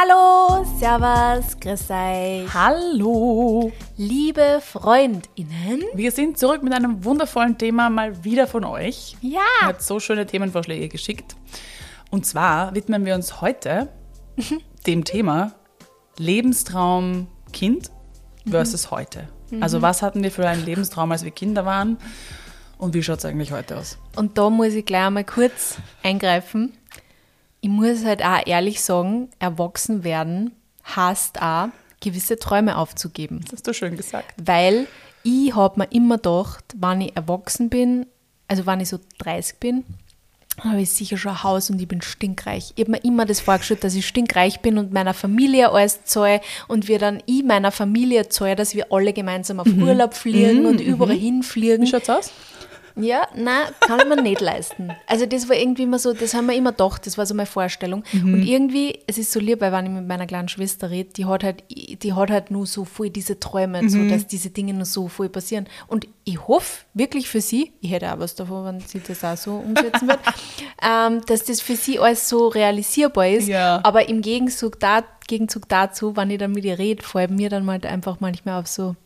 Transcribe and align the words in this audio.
Hallo, 0.00 0.64
Servus, 0.78 1.58
grüß 1.58 1.90
euch. 1.90 2.54
Hallo! 2.54 3.72
Liebe 3.96 4.60
FreundInnen. 4.62 5.82
Wir 5.92 6.12
sind 6.12 6.38
zurück 6.38 6.62
mit 6.62 6.72
einem 6.72 7.04
wundervollen 7.04 7.58
Thema 7.58 7.90
mal 7.90 8.22
wieder 8.22 8.46
von 8.46 8.64
euch. 8.64 9.16
Ja. 9.22 9.40
Ihr 9.62 9.66
habt 9.66 9.82
so 9.82 9.98
schöne 9.98 10.24
Themenvorschläge 10.24 10.88
geschickt. 10.88 11.34
Und 12.12 12.26
zwar 12.26 12.76
widmen 12.76 13.06
wir 13.06 13.16
uns 13.16 13.40
heute 13.40 13.88
dem 14.86 15.02
Thema 15.02 15.54
Lebenstraum 16.16 17.26
Kind 17.52 17.90
versus 18.48 18.92
heute. 18.92 19.26
Also 19.60 19.82
was 19.82 20.02
hatten 20.02 20.22
wir 20.22 20.30
für 20.30 20.46
einen 20.46 20.64
Lebenstraum, 20.64 21.10
als 21.10 21.24
wir 21.24 21.32
Kinder 21.32 21.64
waren 21.64 21.98
und 22.76 22.94
wie 22.94 23.02
schaut 23.02 23.18
es 23.18 23.24
eigentlich 23.24 23.50
heute 23.50 23.76
aus? 23.76 23.98
Und 24.14 24.38
da 24.38 24.48
muss 24.48 24.74
ich 24.74 24.86
gleich 24.86 25.06
einmal 25.06 25.24
kurz 25.24 25.78
eingreifen. 26.04 26.77
Ich 27.60 27.68
muss 27.68 28.04
halt 28.04 28.24
auch 28.24 28.46
ehrlich 28.46 28.80
sagen, 28.80 29.30
erwachsen 29.38 30.04
werden 30.04 30.52
heißt 30.96 31.42
auch, 31.42 31.68
gewisse 32.00 32.38
Träume 32.38 32.76
aufzugeben. 32.76 33.40
Das 33.42 33.54
hast 33.54 33.66
du 33.66 33.74
schön 33.74 33.96
gesagt. 33.96 34.34
Weil 34.36 34.86
ich 35.24 35.54
habe 35.54 35.80
mir 35.80 35.92
immer 35.92 36.16
gedacht, 36.16 36.64
wenn 36.76 37.00
ich 37.00 37.16
erwachsen 37.16 37.68
bin, 37.68 38.06
also 38.46 38.66
wenn 38.66 38.80
ich 38.80 38.88
so 38.88 38.98
30 39.18 39.58
bin, 39.58 39.84
habe 40.60 40.80
ich 40.80 40.90
sicher 40.90 41.16
schon 41.16 41.32
ein 41.32 41.42
Haus 41.42 41.70
und 41.70 41.80
ich 41.80 41.86
bin 41.86 42.02
stinkreich. 42.02 42.72
Ich 42.74 42.82
habe 42.82 42.92
mir 42.92 43.04
immer 43.04 43.26
das 43.26 43.40
vorgestellt, 43.40 43.84
dass 43.84 43.94
ich 43.94 44.06
stinkreich 44.06 44.60
bin 44.60 44.78
und 44.78 44.92
meiner 44.92 45.14
Familie 45.14 45.70
alles 45.70 46.04
zahle 46.04 46.40
und 46.66 46.88
wir 46.88 46.98
dann 46.98 47.22
ich 47.26 47.44
meiner 47.44 47.70
Familie 47.70 48.28
zahle, 48.28 48.56
dass 48.56 48.74
wir 48.74 48.92
alle 48.92 49.12
gemeinsam 49.12 49.60
auf 49.60 49.68
Urlaub 49.68 50.14
fliegen 50.14 50.66
und 50.66 50.80
überall 50.80 51.16
hinfliegen. 51.16 51.82
Wie 51.82 51.90
schaut's 51.90 52.10
aus? 52.10 52.32
Ja, 53.00 53.28
nein, 53.34 53.66
kann 53.80 54.08
mir 54.08 54.20
nicht 54.20 54.40
leisten. 54.40 54.92
Also 55.06 55.26
das 55.26 55.48
war 55.48 55.56
irgendwie 55.56 55.84
immer 55.84 55.98
so, 55.98 56.12
das 56.12 56.34
haben 56.34 56.46
wir 56.46 56.54
immer 56.54 56.72
gedacht, 56.72 57.06
das 57.06 57.16
war 57.16 57.26
so 57.26 57.34
meine 57.34 57.46
Vorstellung. 57.46 58.02
Und 58.12 58.42
irgendwie, 58.42 58.98
es 59.06 59.18
ist 59.18 59.32
so 59.32 59.40
lieb, 59.40 59.60
weil 59.60 59.72
wenn 59.72 59.86
ich 59.86 59.92
mit 59.92 60.06
meiner 60.06 60.26
kleinen 60.26 60.48
Schwester 60.48 60.90
rede, 60.90 61.10
die 61.12 61.24
hat 61.24 61.44
halt, 61.44 61.64
die 61.68 62.12
hat 62.12 62.30
halt 62.30 62.50
nur 62.50 62.66
so 62.66 62.84
voll 62.84 63.10
diese 63.10 63.38
Träume, 63.38 63.88
so, 63.88 64.08
dass 64.08 64.26
diese 64.26 64.50
Dinge 64.50 64.74
nur 64.74 64.84
so 64.84 65.08
voll 65.08 65.28
passieren. 65.28 65.66
Und 65.86 66.06
ich 66.24 66.46
hoffe 66.46 66.84
wirklich 66.94 67.28
für 67.28 67.40
sie, 67.40 67.72
ich 67.80 67.90
hätte 67.90 68.12
auch 68.12 68.18
was 68.18 68.34
davon, 68.34 68.64
wenn 68.64 68.80
sie 68.80 69.00
das 69.00 69.24
auch 69.24 69.36
so 69.36 69.56
umsetzen 69.56 70.08
wird, 70.08 70.20
ähm, 70.82 71.22
dass 71.26 71.44
das 71.44 71.60
für 71.60 71.76
sie 71.76 71.98
alles 71.98 72.28
so 72.28 72.48
realisierbar 72.48 73.28
ist. 73.28 73.48
Ja. 73.48 73.80
Aber 73.82 74.08
im 74.08 74.22
Gegenzug, 74.22 74.78
da, 74.80 75.04
Gegenzug 75.26 75.68
dazu, 75.68 76.16
wenn 76.16 76.30
ich 76.30 76.38
dann 76.38 76.52
mit 76.52 76.64
ihr 76.64 76.78
rede, 76.78 77.02
fällt 77.02 77.30
mir 77.30 77.48
dann 77.48 77.68
halt 77.70 77.86
einfach 77.86 78.20
manchmal 78.20 78.60
auf 78.60 78.66
so, 78.66 78.96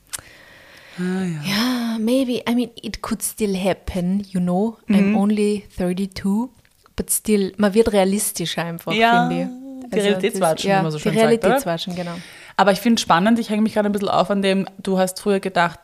ja, 0.99 1.97
maybe. 1.99 2.43
I 2.49 2.55
mean, 2.55 2.71
it 2.83 3.03
could 3.03 3.23
still 3.23 3.57
happen, 3.57 4.21
you 4.31 4.41
know. 4.41 4.77
I'm 4.89 5.17
only 5.17 5.65
32, 5.77 6.49
but 6.97 7.11
still, 7.11 7.53
man 7.57 7.75
wird 7.75 7.93
realistischer 7.93 8.65
einfach, 8.65 8.93
Ja, 8.93 9.29
finde 9.29 9.43
ich. 9.85 9.91
die 9.91 9.99
Realitätswatschen, 10.01 10.71
ja, 10.71 10.79
wie 10.79 10.83
man 10.85 10.93
so 10.93 10.99
schön 10.99 11.13
Die 11.13 11.19
sagt, 11.19 11.29
oder? 11.33 11.39
Realitätswatschen, 11.43 11.95
genau. 11.97 12.15
Aber 12.57 12.73
ich 12.73 12.81
finde 12.81 13.01
spannend, 13.01 13.39
ich 13.39 13.51
hänge 13.51 13.63
mich 13.63 13.75
gerade 13.75 13.89
ein 13.89 13.93
bisschen 13.93 14.09
auf 14.09 14.31
an 14.31 14.43
dem, 14.43 14.67
du 14.83 14.99
hast 14.99 15.21
früher 15.21 15.41
gedacht, 15.41 15.81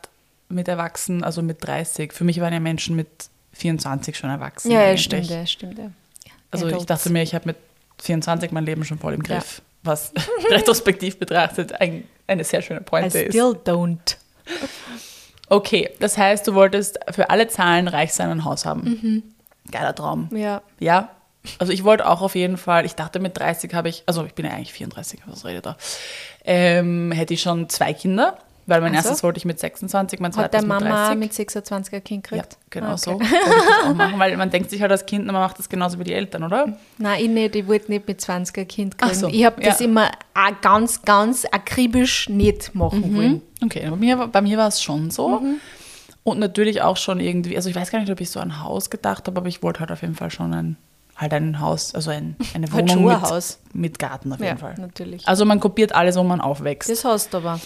mit 0.49 0.67
Erwachsenen, 0.67 1.23
also 1.23 1.41
mit 1.41 1.63
30. 1.65 2.11
Für 2.13 2.23
mich 2.23 2.39
waren 2.41 2.53
ja 2.53 2.59
Menschen 2.59 2.95
mit 2.95 3.07
24 3.53 4.17
schon 4.17 4.29
erwachsen. 4.29 4.71
Ja, 4.71 4.81
ja, 4.89 4.97
stimmt, 4.97 5.29
ja, 5.29 5.45
stimmt. 5.45 5.77
Ja. 5.77 5.91
Also 6.51 6.65
ich 6.67 6.73
Adults. 6.73 6.87
dachte 6.87 7.09
mir, 7.11 7.21
ich 7.21 7.35
habe 7.35 7.47
mit 7.49 7.57
24 8.01 8.51
mein 8.51 8.65
Leben 8.65 8.83
schon 8.83 8.97
voll 8.97 9.13
im 9.13 9.21
Griff, 9.21 9.61
was 9.83 10.11
retrospektiv 10.49 11.19
betrachtet 11.19 11.79
ein, 11.79 12.05
eine 12.25 12.43
sehr 12.43 12.61
schöne 12.63 12.79
I 12.79 12.83
Pointe 12.83 13.19
ist. 13.19 13.33
still 13.33 13.55
don't. 13.65 14.15
Okay, 15.51 15.89
das 15.99 16.15
heißt, 16.15 16.47
du 16.47 16.53
wolltest 16.53 16.99
für 17.11 17.31
alle 17.31 17.47
Zahlen 17.47 17.87
reich 17.87 18.13
sein 18.13 18.29
und 18.29 18.37
ein 18.39 18.45
Haus 18.45 18.65
haben. 18.65 19.23
Geiler 19.71 19.95
Traum. 19.95 20.29
Ja. 20.31 20.61
Ja, 20.79 21.09
also 21.57 21.73
ich 21.73 21.83
wollte 21.83 22.07
auch 22.07 22.21
auf 22.21 22.35
jeden 22.35 22.57
Fall, 22.57 22.85
ich 22.85 22.93
dachte 22.93 23.19
mit 23.19 23.35
30 23.39 23.73
habe 23.73 23.89
ich, 23.89 24.03
also 24.05 24.23
ich 24.25 24.35
bin 24.35 24.45
ja 24.45 24.51
eigentlich 24.51 24.73
34, 24.73 25.21
was 25.25 25.45
rede 25.45 25.55
ich 25.57 25.61
da, 25.63 25.75
ähm, 26.45 27.11
hätte 27.11 27.33
ich 27.33 27.41
schon 27.41 27.67
zwei 27.69 27.93
Kinder, 27.93 28.37
weil 28.67 28.81
mein 28.81 28.91
Ach 28.95 29.01
so. 29.01 29.07
erstes 29.09 29.23
wollte 29.23 29.37
ich 29.39 29.45
mit 29.45 29.57
26, 29.59 30.19
mein 30.19 30.29
Hat 30.31 30.35
zweites 30.35 30.51
der 30.51 30.61
mit 30.61 30.67
Mama 30.83 31.05
30. 31.07 31.17
mit 31.19 31.33
26 31.33 31.93
ein 31.95 32.03
Kind 32.03 32.27
ja, 32.29 32.37
gekriegt? 32.37 32.57
genau 32.69 32.87
Ah, 32.89 32.91
okay. 32.93 32.99
so. 33.05 33.11
Wollte 33.13 33.25
ich 33.25 33.31
das 33.31 33.85
auch 33.89 33.95
machen, 33.95 34.19
weil 34.19 34.37
man 34.37 34.51
denkt 34.51 34.69
sich 34.69 34.81
halt 34.81 34.91
als 34.91 35.05
Kind, 35.07 35.25
man 35.25 35.33
macht 35.33 35.57
das 35.57 35.67
genauso 35.69 35.97
wie 35.97 36.03
die 36.03 36.13
Eltern, 36.13 36.43
oder? 36.43 36.77
Nein, 36.99 37.21
ich 37.23 37.29
nicht. 37.29 37.55
Ich 37.55 37.67
wollte 37.67 37.89
nicht 37.91 38.07
mit 38.07 38.21
20 38.21 38.55
ein 38.55 38.67
Kind 38.67 38.95
Ach 38.99 39.07
kriegen. 39.07 39.19
so, 39.19 39.27
ich 39.29 39.45
habe 39.45 39.61
das 39.63 39.79
ja. 39.79 39.85
immer 39.87 40.11
auch 40.35 40.61
ganz, 40.61 41.01
ganz 41.01 41.45
akribisch 41.45 42.29
nicht 42.29 42.75
machen 42.75 43.15
wollen. 43.15 43.41
Okay, 43.63 43.89
bei 43.89 43.95
mir, 43.95 44.27
bei 44.27 44.41
mir 44.41 44.57
war 44.57 44.67
es 44.67 44.81
schon 44.81 45.11
so. 45.11 45.39
Mhm. 45.39 45.55
Und 46.23 46.39
natürlich 46.39 46.81
auch 46.81 46.97
schon 46.97 47.19
irgendwie, 47.19 47.55
also 47.55 47.69
ich 47.69 47.75
weiß 47.75 47.91
gar 47.91 47.99
nicht, 47.99 48.11
ob 48.11 48.21
ich 48.21 48.29
so 48.29 48.39
ein 48.39 48.61
Haus 48.63 48.89
gedacht 48.89 49.27
habe, 49.27 49.37
aber 49.39 49.47
ich 49.47 49.63
wollte 49.63 49.79
halt 49.79 49.91
auf 49.91 50.01
jeden 50.01 50.15
Fall 50.15 50.29
schon 50.31 50.53
ein, 50.53 50.77
halt 51.15 51.33
ein 51.33 51.59
Haus, 51.59 51.95
also 51.95 52.11
ein, 52.11 52.35
eine 52.53 52.71
Wohnung 52.71 53.05
mit, 53.05 53.57
mit 53.73 53.99
Garten 53.99 54.31
auf 54.33 54.39
jeden 54.39 54.51
Ja, 54.51 54.57
Fall. 54.57 54.75
natürlich. 54.77 55.27
Also 55.27 55.45
man 55.45 55.59
kopiert 55.59 55.93
alles, 55.95 56.15
wo 56.17 56.23
man 56.23 56.41
aufwächst. 56.41 56.89
Das 56.89 57.03
hast 57.05 57.33
du 57.33 57.37
aber. 57.37 57.59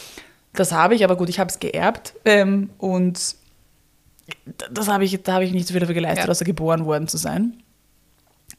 Das 0.54 0.72
habe 0.72 0.94
ich, 0.96 1.04
aber 1.04 1.16
gut, 1.16 1.30
ich 1.30 1.40
habe 1.40 1.50
es 1.50 1.60
geerbt 1.60 2.14
ähm, 2.26 2.70
und 2.78 3.36
das 4.72 4.88
habe 4.88 5.04
ich, 5.04 5.22
da 5.24 5.34
habe 5.34 5.46
ich 5.46 5.52
nicht 5.52 5.68
so 5.68 5.74
viel 5.74 5.80
dafür 5.82 5.96
geleistet, 5.96 6.26
Ja. 6.26 6.32
außer 6.32 6.46
geboren 6.46 6.86
worden 6.86 7.08
zu 7.08 7.18
sein. 7.18 7.58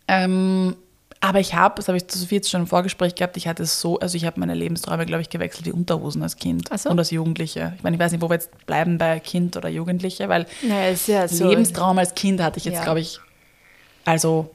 Ähm, 0.09 0.77
aber 1.25 1.41
ich 1.41 1.55
habe, 1.55 1.77
das 1.77 1.89
habe 1.89 1.97
ich 1.97 2.07
zu 2.07 2.19
Sophie 2.19 2.37
jetzt 2.37 2.51
schon 2.51 2.61
im 2.63 2.67
Vorgespräch 2.67 3.15
gehabt, 3.15 3.37
ich 3.37 3.49
hatte 3.49 3.63
es 3.63 3.81
so, 3.81 3.99
also 3.99 4.17
ich 4.17 4.25
habe 4.27 4.39
meine 4.41 4.55
Lebensträume, 4.55 5.07
glaube 5.07 5.23
ich, 5.23 5.31
gewechselt 5.31 5.65
wie 5.67 5.73
Unterhosen 5.73 6.23
als 6.23 6.37
Kind 6.37 6.69
so. 6.79 6.91
und 6.91 6.99
als 6.99 7.11
Jugendliche. 7.11 7.73
Ich 7.77 7.83
meine, 7.83 7.97
ich 7.97 8.01
weiß 8.01 8.13
nicht, 8.13 8.21
wo 8.21 8.29
wir 8.29 8.35
jetzt 8.35 8.51
bleiben 8.67 8.99
bei 8.99 9.21
Kind 9.21 9.57
oder 9.57 9.69
Jugendliche, 9.69 10.29
weil 10.29 10.47
Naja, 10.63 10.89
ist 10.91 11.09
ja 11.09 11.27
so. 11.29 11.49
Lebenstraum 11.49 11.99
als 11.99 12.15
Kind 12.15 12.43
hatte 12.43 12.59
ich 12.59 12.65
jetzt, 12.67 12.75
Ja. 12.77 12.85
glaube 12.85 13.01
ich, 13.01 13.21
also 14.05 14.51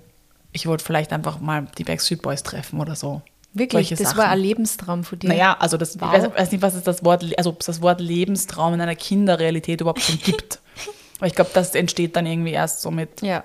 ich 0.51 0.67
wollte 0.67 0.83
vielleicht 0.83 1.11
einfach 1.13 1.39
mal 1.39 1.67
die 1.77 1.83
Backstreet 1.83 2.21
Boys 2.21 2.43
treffen 2.43 2.79
oder 2.79 2.95
so. 2.95 3.21
Wirklich, 3.53 3.89
das 3.89 3.99
Sachen. 3.99 4.17
war 4.19 4.27
ein 4.29 4.39
Lebenstraum 4.39 5.03
von 5.03 5.17
dir. 5.17 5.27
Naja, 5.29 5.57
also 5.59 5.75
das, 5.77 5.99
Wow. 5.99 6.13
ich 6.15 6.21
weiß, 6.23 6.31
weiß 6.37 6.51
nicht, 6.51 6.61
was 6.61 6.75
es 6.75 6.83
das 6.83 7.03
Wort, 7.03 7.25
also 7.37 7.49
ob 7.49 7.61
es 7.61 7.65
das 7.65 7.81
Wort 7.81 7.99
Lebenstraum 7.99 8.75
in 8.75 8.81
einer 8.81 8.95
Kinderrealität 8.95 9.81
überhaupt 9.81 10.01
schon 10.01 10.19
gibt. 10.19 10.59
Aber 11.17 11.25
ich 11.27 11.33
glaube, 11.35 11.49
das 11.53 11.73
entsteht 11.73 12.15
dann 12.15 12.27
irgendwie 12.27 12.51
erst 12.51 12.81
so 12.81 12.91
mit, 12.91 13.21
Ja. 13.23 13.43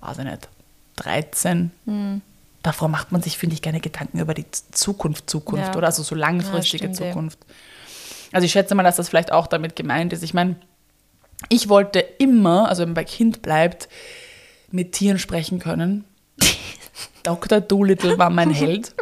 weiß 0.00 0.18
ich 0.18 0.24
nicht, 0.24 0.48
13. 0.96 1.70
Davor 2.62 2.88
macht 2.88 3.10
man 3.12 3.22
sich, 3.22 3.38
finde 3.38 3.54
ich, 3.54 3.62
keine 3.62 3.80
Gedanken 3.80 4.18
über 4.18 4.34
die 4.34 4.44
Zukunft, 4.72 5.30
Zukunft, 5.30 5.68
Ja. 5.72 5.76
oder? 5.76 5.86
Also 5.86 6.02
so 6.02 6.14
langfristige 6.14 6.86
Ja, 6.88 6.94
stimmt. 6.94 7.12
Zukunft. 7.12 7.38
Also 8.32 8.44
ich 8.44 8.52
schätze 8.52 8.74
mal, 8.74 8.82
dass 8.82 8.96
das 8.96 9.08
vielleicht 9.08 9.32
auch 9.32 9.46
damit 9.46 9.76
gemeint 9.76 10.12
ist. 10.12 10.22
Ich 10.22 10.34
meine, 10.34 10.56
ich 11.48 11.68
wollte 11.68 12.00
immer, 12.18 12.68
also 12.68 12.82
wenn 12.82 12.90
man 12.90 12.94
bei 12.94 13.04
Kind 13.04 13.40
bleibt, 13.42 13.88
mit 14.70 14.92
Tieren 14.92 15.18
sprechen 15.18 15.58
können. 15.58 16.04
Dr. 17.22 17.60
Doolittle 17.60 18.18
war 18.18 18.30
mein 18.30 18.50
Held. 18.50 18.94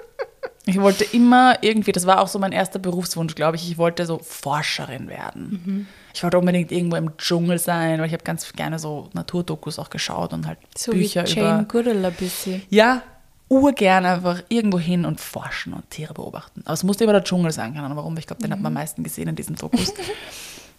Ich 0.66 0.78
wollte 0.80 1.04
immer 1.04 1.62
irgendwie, 1.62 1.92
das 1.92 2.06
war 2.06 2.20
auch 2.20 2.28
so 2.28 2.38
mein 2.38 2.52
erster 2.52 2.78
Berufswunsch, 2.78 3.34
glaube 3.34 3.56
ich, 3.56 3.70
ich 3.70 3.78
wollte 3.78 4.04
so 4.04 4.18
Forscherin 4.18 5.08
werden. 5.08 5.88
Ich 6.12 6.22
wollte 6.22 6.38
unbedingt 6.38 6.70
irgendwo 6.72 6.96
im 6.96 7.16
Dschungel 7.16 7.58
sein, 7.58 7.98
weil 8.00 8.06
ich 8.06 8.12
habe 8.12 8.22
ganz 8.24 8.52
gerne 8.52 8.78
so 8.78 9.08
Naturdokus 9.14 9.78
auch 9.78 9.88
geschaut 9.88 10.32
und 10.34 10.46
halt 10.46 10.58
So 10.76 10.92
Bücher 10.92 11.24
wie 11.26 11.30
Jane 11.32 11.60
über. 11.60 11.68
Goodall 11.68 12.04
ein 12.04 12.12
bisschen. 12.12 12.62
Ja, 12.68 13.02
urgern 13.48 14.04
einfach 14.04 14.42
irgendwo 14.48 14.78
hin 14.78 15.04
und 15.04 15.20
forschen 15.20 15.72
und 15.72 15.88
Tiere 15.90 16.14
beobachten. 16.14 16.62
Aber 16.64 16.74
es 16.74 16.84
musste 16.84 17.04
immer 17.04 17.14
der 17.14 17.24
Dschungel 17.24 17.50
sein, 17.52 17.72
keine 17.72 17.86
Ahnung 17.86 17.96
warum. 17.96 18.16
Ich 18.18 18.26
glaube, 18.26 18.42
den 18.42 18.52
hat 18.52 18.60
man 18.60 18.66
am 18.66 18.74
meisten 18.74 19.02
gesehen 19.02 19.28
in 19.28 19.36
diesem 19.36 19.56
Fokus. 19.58 19.92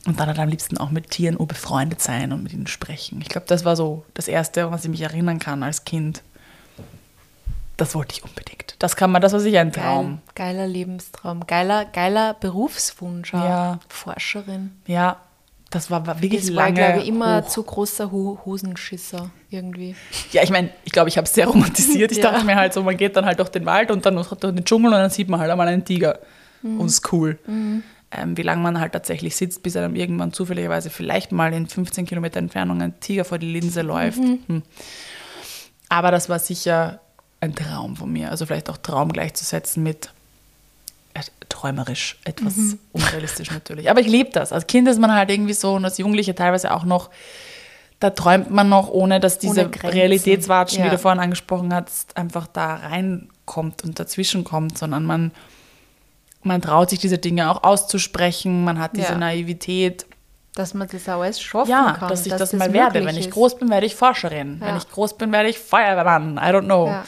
Und 0.05 0.19
dann 0.19 0.27
halt 0.27 0.39
am 0.39 0.49
liebsten 0.49 0.77
auch 0.77 0.91
mit 0.91 1.09
Tieren 1.09 1.35
befreundet 1.45 2.01
sein 2.01 2.31
und 2.31 2.43
mit 2.43 2.53
ihnen 2.53 2.67
sprechen. 2.67 3.21
Ich 3.21 3.29
glaube, 3.29 3.47
das 3.47 3.65
war 3.65 3.75
so 3.75 4.05
das 4.13 4.27
Erste, 4.27 4.71
was 4.71 4.85
ich 4.85 4.89
mich 4.89 5.01
erinnern 5.01 5.39
kann 5.39 5.61
als 5.61 5.83
Kind. 5.83 6.23
Das 7.75 7.95
wollte 7.95 8.15
ich 8.15 8.23
unbedingt. 8.23 8.75
Das 8.79 8.95
kann 8.95 9.11
man, 9.11 9.21
das 9.21 9.33
war 9.33 9.39
sicher 9.39 9.61
ein 9.61 9.71
Traum. 9.71 10.19
Geil, 10.35 10.53
geiler 10.55 10.67
Lebenstraum. 10.67 11.47
Geiler, 11.47 11.85
geiler 11.85 12.33
Berufswunsch. 12.33 13.33
Ja. 13.33 13.79
Forscherin. 13.87 14.71
Ja, 14.85 15.17
das 15.69 15.91
war 15.91 16.05
war 16.07 16.21
wirklich 16.21 16.41
Das 16.47 16.55
war, 16.55 16.63
lange 16.65 16.75
glaube 16.75 16.99
ich, 17.01 17.07
immer 17.07 17.43
hoch. 17.43 17.47
zu 17.47 17.63
großer 17.63 18.11
Ho 18.11 18.39
Hosenschisser 18.45 19.29
irgendwie. 19.49 19.95
Ja, 20.31 20.41
ich 20.43 20.49
meine, 20.49 20.69
ich 20.83 20.91
glaube, 20.91 21.09
ich 21.09 21.17
habe 21.17 21.25
es 21.25 21.33
sehr 21.33 21.47
romantisiert. 21.47 22.11
Ich 22.11 22.17
Ja. 22.23 22.31
dachte 22.31 22.45
mir 22.45 22.55
halt 22.55 22.73
so, 22.73 22.83
man 22.83 22.97
geht 22.97 23.15
dann 23.15 23.25
halt 23.25 23.39
durch 23.39 23.49
den 23.49 23.65
Wald 23.65 23.91
und 23.91 24.05
dann 24.05 24.15
durch 24.15 24.29
den 24.39 24.65
Dschungel 24.65 24.91
und 24.93 24.99
dann 24.99 25.09
sieht 25.09 25.29
man 25.29 25.39
halt 25.39 25.51
einmal 25.51 25.67
einen 25.67 25.85
Tiger. 25.85 26.19
Mhm. 26.61 26.79
Und 26.79 26.87
ist 26.87 27.11
cool. 27.13 27.37
Ähm, 27.47 28.35
wie 28.37 28.41
lange 28.41 28.61
man 28.63 28.79
halt 28.79 28.93
tatsächlich 28.93 29.35
sitzt, 29.35 29.61
bis 29.61 29.75
einem 29.77 29.95
irgendwann 29.95 30.33
zufälligerweise 30.33 30.89
vielleicht 30.89 31.31
mal 31.31 31.53
in 31.53 31.67
15 31.67 32.05
Kilometer 32.07 32.39
Entfernung 32.39 32.81
ein 32.81 32.99
Tiger 32.99 33.23
vor 33.23 33.37
die 33.37 33.51
Linse 33.51 33.83
läuft. 33.83 34.17
Mhm. 34.19 34.39
Hm. 34.47 34.63
Aber 35.89 36.11
das 36.11 36.29
war 36.29 36.39
sicher 36.39 36.99
ein 37.41 37.55
Traum 37.55 37.95
von 37.95 38.11
mir. 38.11 38.31
Also 38.31 38.45
vielleicht 38.45 38.69
auch 38.69 38.77
Traum 38.77 39.11
gleichzusetzen 39.13 39.83
mit 39.83 40.11
träumerisch, 41.49 42.17
etwas 42.23 42.55
Mhm. 42.55 42.79
unrealistisch 42.93 43.51
natürlich. 43.51 43.89
Aber 43.89 43.99
ich 43.99 44.07
liebe 44.07 44.29
das. 44.31 44.53
Als 44.53 44.67
Kind 44.67 44.87
ist 44.87 44.99
man 44.99 45.13
halt 45.13 45.29
irgendwie 45.29 45.53
so 45.53 45.73
und 45.73 45.83
als 45.85 45.97
Jugendliche 45.97 46.33
teilweise 46.35 46.73
auch 46.73 46.83
noch, 46.85 47.09
da 47.99 48.11
träumt 48.11 48.49
man 48.49 48.69
noch, 48.69 48.89
ohne 48.89 49.19
dass 49.19 49.39
diese. 49.39 49.69
Realitätswatschen, 49.83 50.83
wie 50.83 50.87
Ja. 50.87 50.91
du 50.93 50.97
vorhin 50.97 51.19
angesprochen 51.19 51.73
hast, 51.73 52.15
einfach 52.15 52.47
da 52.47 52.75
reinkommt 52.75 53.83
und 53.83 53.99
dazwischen 53.99 54.43
kommt, 54.45 54.77
sondern 54.77 55.03
man, 55.03 55.31
man 56.43 56.61
traut 56.61 56.89
sich 56.91 56.99
diese 56.99 57.17
Dinge 57.17 57.51
auch 57.51 57.63
auszusprechen, 57.63 58.63
man 58.63 58.79
hat 58.79 58.95
diese 58.95 59.09
Ja. 59.13 59.17
Naivität. 59.17 60.05
Dass 60.55 60.73
man 60.73 60.87
das 60.87 61.07
auch 61.09 61.21
alles 61.21 61.41
schaffen 61.41 61.69
Ja, 61.71 61.93
kann. 61.99 62.09
dass 62.09 62.25
ich 62.25 62.33
das, 62.33 62.53
mal 62.53 62.71
werde. 62.73 63.05
Wenn 63.05 63.17
ich 63.17 63.29
groß 63.31 63.57
bin, 63.57 63.69
werde 63.69 63.85
ich 63.85 63.95
Forscherin. 63.95 64.57
Wenn 64.61 64.69
Ja. 64.69 64.77
ich 64.77 64.89
groß 64.89 65.17
bin, 65.17 65.31
werde 65.31 65.49
ich 65.49 65.59
Feuerwehrmann. 65.59 66.37
I 66.37 66.53
don't 66.53 66.63
know. 66.65 66.87
Ja. 66.87 67.05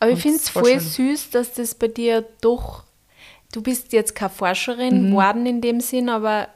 Aber 0.00 0.10
ich 0.10 0.16
Und 0.16 0.22
finde 0.22 0.36
das 0.38 0.44
es 0.46 0.50
voll 0.50 0.64
schön. 0.64 0.80
süß, 0.80 1.30
dass 1.30 1.52
das 1.52 1.74
bei 1.74 1.88
dir 1.88 2.24
doch. 2.40 2.84
Du 3.52 3.62
bist 3.62 3.92
jetzt 3.92 4.14
keine 4.14 4.30
Forscherin 4.30 5.10
geworden 5.10 5.44
in 5.46 5.60
dem 5.60 5.80
Sinn, 5.80 6.08
aber 6.08 6.48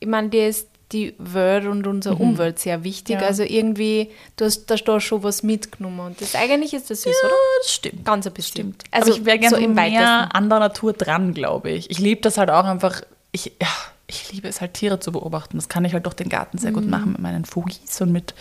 ich 0.00 0.08
meine, 0.08 0.28
dir 0.28 0.48
ist 0.48 0.68
die 0.92 1.14
Welt 1.18 1.66
und 1.66 1.86
unsere 1.86 2.14
Umwelt 2.14 2.58
sehr 2.60 2.84
wichtig. 2.84 3.20
Ja. 3.20 3.26
Also 3.26 3.42
irgendwie, 3.42 4.10
du 4.36 4.44
hast 4.44 4.66
da 4.66 4.76
da 4.76 5.00
schon 5.00 5.22
was 5.24 5.42
mitgenommen. 5.42 5.98
Und 6.00 6.20
das 6.20 6.34
eigentlich 6.36 6.74
ist 6.74 6.90
das 6.90 7.02
süß, 7.02 7.14
oder? 7.24 7.32
das 7.62 7.72
stimmt. 7.72 8.04
Ganz 8.04 8.26
ein 8.26 8.32
bisschen. 8.32 8.52
Stimmt. 8.52 8.84
Also 8.92 9.10
Aber 9.10 9.18
ich 9.18 9.24
wäre 9.24 9.38
gerne 9.38 9.56
so 9.56 9.62
im 9.62 9.74
mehr 9.74 10.28
an 10.34 10.48
der 10.48 10.60
Natur 10.60 10.92
dran, 10.92 11.34
glaube 11.34 11.70
ich. 11.70 11.90
Ich 11.90 11.98
liebe 11.98 12.20
das 12.20 12.38
halt 12.38 12.50
auch 12.50 12.64
einfach. 12.64 13.02
Ich, 13.32 13.46
ja, 13.60 13.68
ich 14.06 14.30
liebe 14.32 14.46
es 14.46 14.60
halt, 14.60 14.74
Tiere 14.74 15.00
zu 15.00 15.10
beobachten. 15.10 15.56
Das 15.56 15.68
kann 15.68 15.84
ich 15.84 15.92
halt 15.92 16.06
durch 16.06 16.14
den 16.14 16.28
Garten 16.28 16.58
sehr 16.58 16.70
Mhm. 16.70 16.74
gut 16.74 16.86
machen 16.88 17.12
mit 17.12 17.20
meinen 17.20 17.44
Fugis 17.46 18.00
und 18.00 18.12
mit 18.12 18.34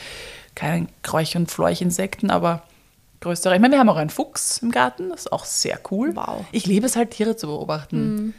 keinen 0.53 0.87
Kräuch- 1.01 1.35
und 1.35 1.49
Fleuchinsekten, 1.49 2.29
aber 2.29 2.61
größere. 3.21 3.55
Ich 3.55 3.61
meine, 3.61 3.73
wir 3.73 3.79
haben 3.79 3.89
auch 3.89 3.95
einen 3.97 4.09
Fuchs 4.09 4.59
im 4.59 4.71
Garten, 4.71 5.09
das 5.09 5.21
ist 5.21 5.31
auch 5.31 5.45
sehr 5.45 5.79
cool. 5.91 6.15
Wow. 6.15 6.39
Mhm. 6.39 6.45
Ich 6.51 6.65
liebe 6.65 6.85
es 6.85 6.95
halt, 6.95 7.11
Tiere 7.11 7.35
zu 7.35 7.47
beobachten. 7.47 8.33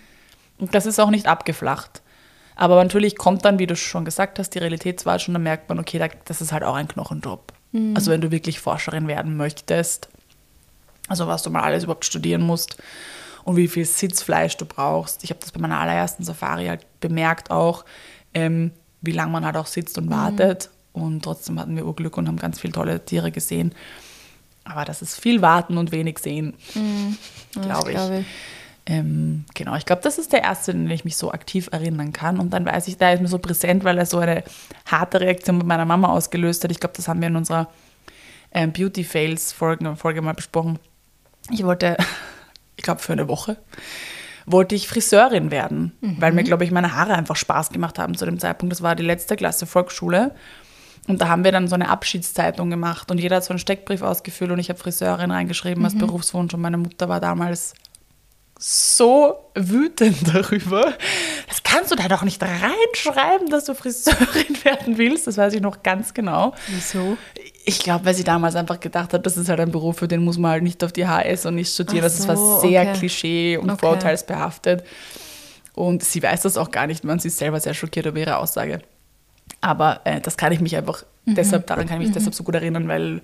Und 0.59 0.75
das 0.75 0.87
ist 0.87 0.99
auch 1.01 1.11
nicht 1.11 1.27
abgeflacht. 1.27 2.03
Aber 2.55 2.83
natürlich 2.83 3.17
kommt 3.17 3.45
dann, 3.45 3.59
wie 3.59 3.67
du 3.67 3.77
schon 3.77 4.05
gesagt 4.07 4.39
hast, 4.39 4.51
die 4.51 4.59
Realitätswahl 4.59 5.19
schon, 5.21 5.35
da 5.35 5.41
merkt 5.41 5.69
man, 5.69 5.79
okay, 5.79 5.99
da- 5.99 6.09
das 6.25 6.41
ist 6.41 6.53
halt 6.53 6.63
auch 6.65 6.75
ein 6.75 6.89
Knochenjob. 6.89 7.53
Mhm. 7.73 7.95
Also 7.95 8.11
wenn 8.11 8.21
du 8.23 8.31
wirklich 8.31 8.61
Forscherin 8.61 9.09
werden 9.09 9.37
möchtest, 9.37 10.09
also 11.09 11.27
was 11.27 11.43
du 11.43 11.51
mal 11.51 11.63
alles 11.63 11.85
überhaupt 11.85 12.05
studieren 12.07 12.41
musst 12.43 12.79
und 13.45 13.57
wie 13.57 13.69
viel 13.69 13.85
Sitzfleisch 13.85 14.57
du 14.57 14.65
brauchst. 14.65 15.23
Ich 15.23 15.31
habe 15.31 15.41
das 15.41 15.53
bei 15.53 15.61
meiner 15.61 15.79
allerersten 15.79 16.25
Safari 16.25 16.67
halt 16.67 16.87
bemerkt 17.01 17.51
auch, 17.51 17.85
ähm, 18.35 18.73
wie 19.03 19.13
lange 19.13 19.33
man 19.33 19.45
halt 19.45 19.57
auch 19.57 19.67
sitzt 19.67 19.99
und 19.99 20.09
wartet. 20.11 20.71
Und 20.95 21.23
trotzdem 21.25 21.61
hatten 21.61 21.77
wir 21.77 21.85
Urglück 21.87 22.17
und 22.17 22.27
haben 22.27 22.39
ganz 22.39 22.59
viele 22.59 22.73
tolle 22.73 23.05
Tiere 23.05 23.31
gesehen. 23.31 23.75
Aber 24.69 24.85
das 24.85 25.01
ist 25.01 25.21
viel 25.21 25.43
warten 25.43 25.79
und 25.79 25.93
wenig 25.93 26.19
sehen, 26.19 26.55
glaube 27.53 27.93
ich. 27.93 27.97
glaube 27.97 28.19
ich. 28.21 28.27
Ähm, 28.89 29.45
genau, 29.55 29.75
ich 29.75 29.85
glaube, 29.85 30.03
das 30.03 30.17
ist 30.17 30.33
der 30.33 30.43
erste, 30.45 30.73
den 30.73 30.89
ich 30.91 31.05
mich 31.05 31.17
so 31.17 31.33
aktiv 31.33 31.69
erinnern 31.73 32.13
kann. 32.13 32.39
Und 32.39 32.51
dann 32.51 32.65
weiß 32.65 32.87
ich, 32.87 32.97
da 32.97 33.11
ist 33.11 33.21
mir 33.21 33.29
so 33.29 33.39
präsent, 33.39 33.83
weil 33.83 33.99
er 33.99 34.07
so 34.07 34.19
eine 34.19 34.45
harte 34.87 35.21
Reaktion 35.21 35.59
bei 35.59 35.65
meiner 35.65 35.85
Mama 35.85 36.09
ausgelöst 36.09 36.63
hat. 36.63 36.71
Ich 36.71 36.79
glaube, 36.79 36.95
das 36.97 37.09
haben 37.09 37.21
wir 37.21 37.29
in 37.29 37.37
unserer 37.37 37.69
ähm, 38.53 38.73
Beauty 38.73 39.03
Fails 39.03 39.53
Folge, 39.53 39.97
Folge 39.97 40.23
mal 40.23 40.35
besprochen. 40.35 40.79
Ich 41.51 41.65
wollte, 41.65 41.97
ich 42.77 42.85
glaube, 42.85 43.01
für 43.01 43.13
eine 43.13 43.29
Woche 43.29 43.57
wollte 44.47 44.77
ich 44.77 44.87
Friseurin 44.87 45.51
werden, 45.51 45.91
weil 46.01 46.33
mir, 46.33 46.45
glaube 46.45 46.63
ich, 46.63 46.71
meine 46.71 46.95
Haare 46.95 47.15
einfach 47.15 47.35
Spaß 47.35 47.71
gemacht 47.71 47.99
haben 47.99 48.17
zu 48.17 48.25
dem 48.25 48.39
Zeitpunkt. 48.39 48.73
Das 48.73 48.81
war 48.81 48.95
die 48.95 49.03
letzte 49.03 49.35
Klasse 49.35 49.67
Volksschule. 49.67 50.37
Und 51.07 51.21
da 51.21 51.29
haben 51.29 51.45
wir 51.45 51.53
dann 51.53 51.69
so 51.69 51.75
eine 51.75 51.89
Abschiedszeitung 51.89 52.69
gemacht 52.71 53.11
und 53.11 53.19
jeder 53.19 53.37
hat 53.37 53.45
so 53.45 53.51
einen 53.51 53.59
Steckbrief 53.59 54.03
ausgefüllt 54.03 54.51
und 54.51 54.59
ich 54.59 54.69
habe 54.71 54.79
Friseurin 54.79 55.31
reingeschrieben 55.31 55.85
als 55.85 55.97
Berufswunsch 55.97 56.53
und 56.55 56.61
meine 56.61 56.79
Mutter 56.79 57.09
war 57.09 57.21
damals 57.21 57.75
so 58.59 59.37
wütend 59.55 60.17
darüber. 60.35 60.95
Das 61.49 61.63
kannst 61.63 61.91
du 61.93 61.95
da 61.95 62.09
doch 62.09 62.23
nicht 62.23 62.43
reinschreiben, 62.43 63.51
dass 63.51 63.67
du 63.67 63.75
Friseurin 63.75 64.57
werden 64.65 64.99
willst. 64.99 65.27
Das 65.27 65.37
weiß 65.37 65.53
ich 65.55 65.61
noch 65.61 65.83
ganz 65.83 66.15
genau. 66.15 66.55
Wieso? 66.69 67.19
Ich 67.65 67.81
glaube, 67.81 68.07
weil 68.07 68.15
sie 68.15 68.25
damals 68.25 68.57
einfach 68.57 68.81
gedacht 68.81 69.13
hat, 69.13 69.27
das 69.27 69.37
ist 69.37 69.49
halt 69.49 69.61
ein 69.61 69.73
Beruf, 69.73 69.99
für 69.99 70.09
den 70.09 70.25
muss 70.25 70.39
man 70.39 70.53
halt 70.53 70.63
nicht 70.63 70.83
auf 70.85 70.93
die 70.93 71.07
HS 71.07 71.47
und 71.47 71.57
nicht 71.57 71.73
studieren. 71.73 72.05
Ach 72.07 72.27
das 72.27 72.39
so, 72.39 72.61
sehr 72.61 72.83
okay. 72.83 72.93
Klischee 72.99 73.57
und 73.59 73.71
Okay. 73.71 73.81
vorurteilsbehaftet. 73.81 74.85
Und 75.75 76.03
sie 76.03 76.23
weiß 76.23 76.43
das 76.43 76.57
auch 76.57 76.71
gar 76.71 76.87
nicht, 76.87 77.05
man 77.05 77.19
sie 77.19 77.29
ist 77.29 77.37
selber 77.39 77.61
sehr 77.61 77.75
schockiert 77.75 78.07
über 78.07 78.19
ihre 78.19 78.39
Aussage. 78.39 78.81
Aber 79.61 80.01
äh, 80.05 80.21
das 80.21 80.37
kann 80.37 80.53
ich 80.53 80.61
mich 80.61 80.77
einfach, 80.77 81.05
Mhm. 81.25 81.35
deshalb, 81.35 81.67
daran 81.67 81.87
kann 81.87 82.01
ich 82.01 82.07
mich 82.09 82.15
deshalb 82.15 82.35
so 82.35 82.45
gut 82.45 82.55
erinnern, 82.55 82.87
weil, 82.87 83.21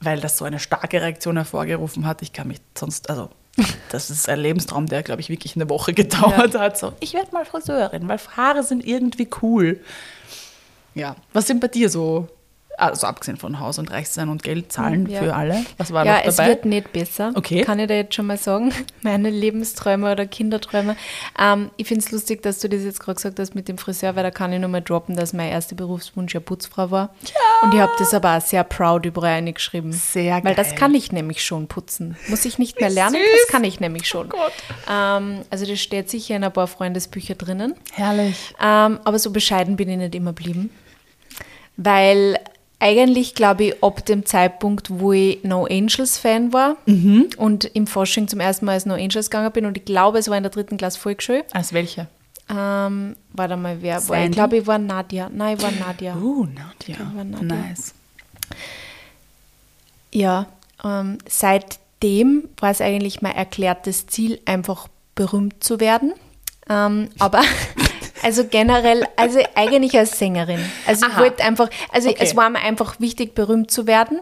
weil 0.00 0.20
das 0.20 0.38
so 0.38 0.44
eine 0.44 0.58
starke 0.60 1.00
Reaktion 1.02 1.36
hervorgerufen 1.36 2.06
hat. 2.06 2.22
Ich 2.22 2.32
kann 2.32 2.46
mich 2.48 2.60
sonst, 2.78 3.10
also 3.10 3.30
das 3.90 4.10
ist 4.10 4.28
ein 4.28 4.38
Lebenstraum, 4.38 4.86
der, 4.86 5.02
glaube 5.02 5.20
ich, 5.20 5.28
wirklich 5.28 5.56
eine 5.56 5.68
Woche 5.68 5.92
gedauert 5.92 6.56
hat. 6.56 6.78
So, 6.78 6.92
ich 7.00 7.14
werde 7.14 7.32
mal 7.32 7.44
Friseurin, 7.44 8.06
weil 8.08 8.18
Haare 8.36 8.62
sind 8.62 8.86
irgendwie 8.86 9.28
cool. 9.42 9.80
Ja, 10.94 11.16
was 11.32 11.46
sind 11.46 11.60
bei 11.60 11.68
dir 11.68 11.88
so, 11.88 12.28
also 12.78 13.06
abgesehen 13.06 13.36
von 13.36 13.60
Haus 13.60 13.78
und 13.78 13.90
Reich 13.90 14.08
sein 14.08 14.28
und 14.28 14.42
Geld 14.42 14.72
zahlen 14.72 15.06
Ja. 15.06 15.20
für 15.22 15.34
alle, 15.34 15.64
was 15.78 15.92
war 15.92 16.04
Ja, 16.06 16.18
noch 16.18 16.24
es 16.24 16.36
dabei? 16.36 16.48
wird 16.50 16.64
nicht 16.64 16.92
besser. 16.92 17.32
Okay. 17.34 17.62
Kann 17.62 17.78
ich 17.78 17.86
da 17.88 17.94
jetzt 17.94 18.14
schon 18.14 18.26
mal 18.26 18.36
sagen. 18.38 18.72
Meine 19.02 19.30
Lebensträume 19.30 20.10
oder 20.10 20.26
Kinderträume. 20.26 20.96
Ähm, 21.38 21.70
ich 21.76 21.86
finde 21.86 22.04
es 22.04 22.10
lustig, 22.10 22.42
dass 22.42 22.58
du 22.60 22.68
das 22.68 22.82
jetzt 22.82 23.00
gerade 23.00 23.16
gesagt 23.16 23.38
hast 23.38 23.54
mit 23.54 23.68
dem 23.68 23.78
Friseur, 23.78 24.16
weil 24.16 24.22
da 24.22 24.30
kann 24.30 24.52
ich 24.52 24.60
nur 24.60 24.68
mal 24.68 24.80
droppen, 24.80 25.16
dass 25.16 25.32
mein 25.32 25.50
erster 25.50 25.74
Berufswunsch 25.74 26.34
ja 26.34 26.40
Putzfrau 26.40 26.90
war. 26.90 27.10
Und 27.62 27.74
ich 27.74 27.80
habe 27.80 27.92
das 27.98 28.12
aber 28.14 28.36
auch 28.36 28.40
sehr 28.40 28.64
proud 28.64 29.04
überall 29.06 29.34
eingeschrieben. 29.38 29.92
Sehr 29.92 30.42
Weil 30.44 30.54
das 30.54 30.70
geil. 30.70 30.78
kann 30.78 30.94
ich 30.94 31.12
nämlich 31.12 31.44
schon 31.44 31.68
putzen. 31.68 32.16
Muss 32.28 32.44
ich 32.44 32.58
nicht 32.58 32.80
mehr 32.80 32.90
lernen, 32.90 33.16
das 33.40 33.52
kann 33.52 33.64
ich 33.64 33.80
nämlich 33.80 34.08
schon. 34.08 34.26
Oh 34.26 34.36
Gott. 34.36 34.52
Ähm, 34.90 35.42
also 35.50 35.66
das 35.66 35.80
steht 35.80 36.10
sicher 36.10 36.36
in 36.36 36.44
ein 36.44 36.52
paar 36.52 36.66
Freundesbücher 36.66 37.34
drinnen. 37.34 37.74
Herrlich. 37.92 38.54
Ähm, 38.60 38.98
aber 39.04 39.18
so 39.18 39.30
bescheiden 39.30 39.76
bin 39.76 39.88
ich 39.88 39.98
nicht 39.98 40.14
immer 40.14 40.32
geblieben. 40.32 40.70
Weil 41.76 42.38
eigentlich, 42.82 43.34
glaube 43.34 43.64
ich, 43.64 43.82
ab 43.82 44.04
dem 44.04 44.26
Zeitpunkt, 44.26 44.90
wo 44.90 45.12
ich 45.12 45.42
No 45.44 45.64
Angels 45.66 46.18
Fan 46.18 46.52
war 46.52 46.76
und 47.36 47.64
im 47.64 47.86
Fasching 47.86 48.26
zum 48.28 48.40
ersten 48.40 48.66
Mal 48.66 48.72
als 48.72 48.86
No 48.86 48.94
Angels 48.94 49.30
gegangen 49.30 49.52
bin 49.52 49.64
und 49.66 49.78
ich 49.78 49.84
glaube, 49.84 50.18
es 50.18 50.28
war 50.28 50.36
in 50.36 50.42
der 50.42 50.50
dritten 50.50 50.76
Klasse 50.76 50.98
Volksschule, 50.98 51.44
Als 51.52 51.72
welche? 51.72 52.08
ähm, 52.50 53.16
war 53.32 53.48
da 53.48 53.56
mal 53.56 53.80
wer? 53.80 53.94
War, 53.94 54.00
Sandy? 54.00 54.26
ich 54.26 54.32
glaube, 54.32 54.56
ich 54.58 54.66
war 54.66 54.78
Nadia. 54.78 55.30
Nein, 55.32 55.56
ich 55.56 55.62
war 55.62 55.70
Nadia. 55.70 56.16
Uh, 56.16 56.44
Nadja. 56.46 56.96
war 57.14 57.24
Nadja. 57.24 57.46
Nice. 57.56 57.94
Ja, 60.12 60.46
ähm, 60.84 61.18
seitdem 61.28 62.48
war 62.58 62.70
es 62.70 62.80
eigentlich 62.80 63.22
mein 63.22 63.34
erklärtes 63.34 64.06
Ziel, 64.08 64.40
einfach 64.44 64.88
berühmt 65.14 65.62
zu 65.64 65.80
werden. 65.80 66.12
Ähm, 66.68 67.08
aber 67.18 67.42
also 68.22 68.44
generell, 68.48 69.04
also 69.16 69.40
eigentlich 69.54 69.96
als 69.98 70.18
Sängerin. 70.18 70.60
Also 70.86 71.06
ich 71.06 71.12
Aha. 71.12 71.20
wollte 71.20 71.42
einfach, 71.44 71.68
also 71.92 72.08
Okay. 72.08 72.18
es 72.20 72.36
war 72.36 72.48
mir 72.50 72.60
einfach 72.60 73.00
wichtig, 73.00 73.34
berühmt 73.34 73.70
zu 73.70 73.86
werden. 73.86 74.20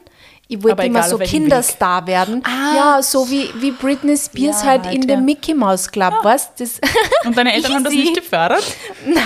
Ich 0.52 0.60
wollte 0.64 0.82
immer 0.82 1.04
so 1.04 1.16
Kinderstar 1.18 2.08
werden. 2.08 2.42
Ah. 2.44 2.74
Ja, 2.74 3.02
so 3.02 3.30
wie, 3.30 3.48
wie 3.60 3.70
Britney 3.70 4.16
Spears 4.16 4.62
Ja, 4.62 4.68
halt 4.70 4.84
halt, 4.84 4.94
in 4.96 5.02
ja. 5.02 5.14
dem 5.14 5.24
Mickey 5.24 5.54
Mouse 5.54 5.88
Club, 5.92 6.12
weißt 6.24 6.58
das 6.58 6.80
Und 7.24 7.36
deine 7.38 7.52
Eltern 7.54 7.74
haben 7.74 7.84
das 7.84 7.92
nicht 7.92 8.14
gefördert? 8.16 8.64
Na, 9.06 9.20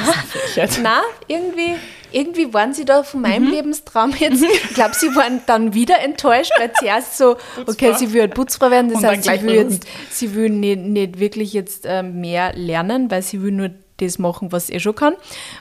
na, 0.83 1.01
irgendwie, 1.27 1.77
irgendwie 2.13 2.53
waren 2.53 2.75
sie 2.75 2.85
da 2.85 3.03
von 3.03 3.23
Mhm. 3.23 3.29
meinem 3.29 3.51
Lebenstraum 3.51 4.13
jetzt. 4.19 4.43
Ich 4.43 4.75
glaube, 4.75 4.95
sie 4.95 5.15
waren 5.17 5.41
dann 5.47 5.73
wieder 5.73 5.99
enttäuscht, 6.01 6.53
weil 6.59 6.71
zuerst 6.79 7.17
so, 7.17 7.37
okay, 7.67 7.95
sie 7.95 8.13
will 8.13 8.21
halt 8.23 8.35
Putzfrau 8.35 8.71
werden, 8.71 8.93
das 8.93 9.03
heißt, 9.03 9.23
sie 9.23 9.29
gleich 9.31 9.43
will, 9.43 9.55
jetzt, 9.55 9.87
berühmt. 9.87 10.11
sie 10.11 10.27
nicht, 10.51 10.81
nicht 10.83 11.19
wirklich 11.21 11.55
jetzt 11.55 11.85
ähm, 11.89 12.21
mehr 12.21 12.53
lernen, 12.55 13.11
weil 13.11 13.23
sie 13.23 13.41
will 13.43 13.53
nur 13.53 13.71
das 13.99 14.19
machen, 14.19 14.53
was 14.53 14.71
eh 14.71 14.81
schon 14.81 14.95
kann. 14.95 15.15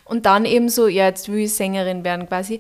Und 0.05 0.25
dann 0.25 0.45
eben 0.45 0.69
so, 0.69 0.87
ja, 0.87 1.05
jetzt 1.05 1.29
will 1.29 1.39
ich 1.39 1.53
Sängerin 1.53 2.03
werden 2.03 2.27
quasi. 2.27 2.59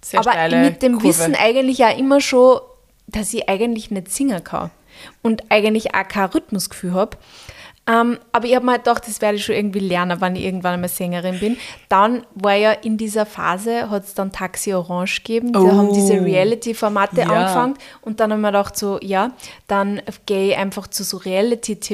Sehr 0.00 0.20
Aber 0.20 0.56
mit 0.56 0.82
dem 0.82 0.94
Kurve. 0.94 1.08
Wissen 1.08 1.34
eigentlich 1.36 1.84
auch 1.84 1.96
immer 1.96 2.20
schon, 2.20 2.60
dass 3.06 3.32
ich 3.32 3.48
eigentlich 3.48 3.90
nicht 3.90 4.10
singen 4.10 4.42
kann 4.42 4.70
und 5.22 5.50
eigentlich 5.50 5.94
auch 5.94 6.06
kein 6.06 6.26
Rhythmusgefühl 6.26 6.94
habe. 6.94 7.16
Ähm, 7.92 8.18
aber 8.32 8.46
ich 8.46 8.54
habe 8.54 8.64
mir 8.64 8.72
halt 8.72 8.84
gedacht, 8.84 9.06
das 9.06 9.20
werde 9.20 9.36
ich 9.36 9.44
schon 9.44 9.54
irgendwie 9.56 9.80
lernen, 9.80 10.20
wenn 10.20 10.36
ich 10.36 10.44
irgendwann 10.44 10.74
einmal 10.74 10.88
Sängerin 10.88 11.38
bin. 11.40 11.56
Dann 11.88 12.24
war 12.34 12.54
ja 12.54 12.72
in 12.72 12.96
dieser 12.96 13.26
Phase, 13.26 13.90
hat 13.90 14.04
es 14.04 14.14
dann 14.14 14.32
Taxi 14.32 14.72
Orange 14.72 15.16
gegeben, 15.24 15.52
da 15.52 15.60
Oh. 15.60 15.66
haben 15.76 15.92
diese 15.92 16.14
Reality-Formate 16.14 17.22
Ja. 17.22 17.26
angefangen 17.28 17.74
und 18.00 18.20
dann 18.20 18.32
haben 18.32 18.40
wir 18.40 18.48
gedacht 18.48 18.76
so, 18.78 18.98
ja, 19.02 19.32
dann 19.66 20.00
gehe 20.26 20.50
ich 20.52 20.56
einfach 20.56 20.86
zu 20.86 21.02
so 21.04 21.16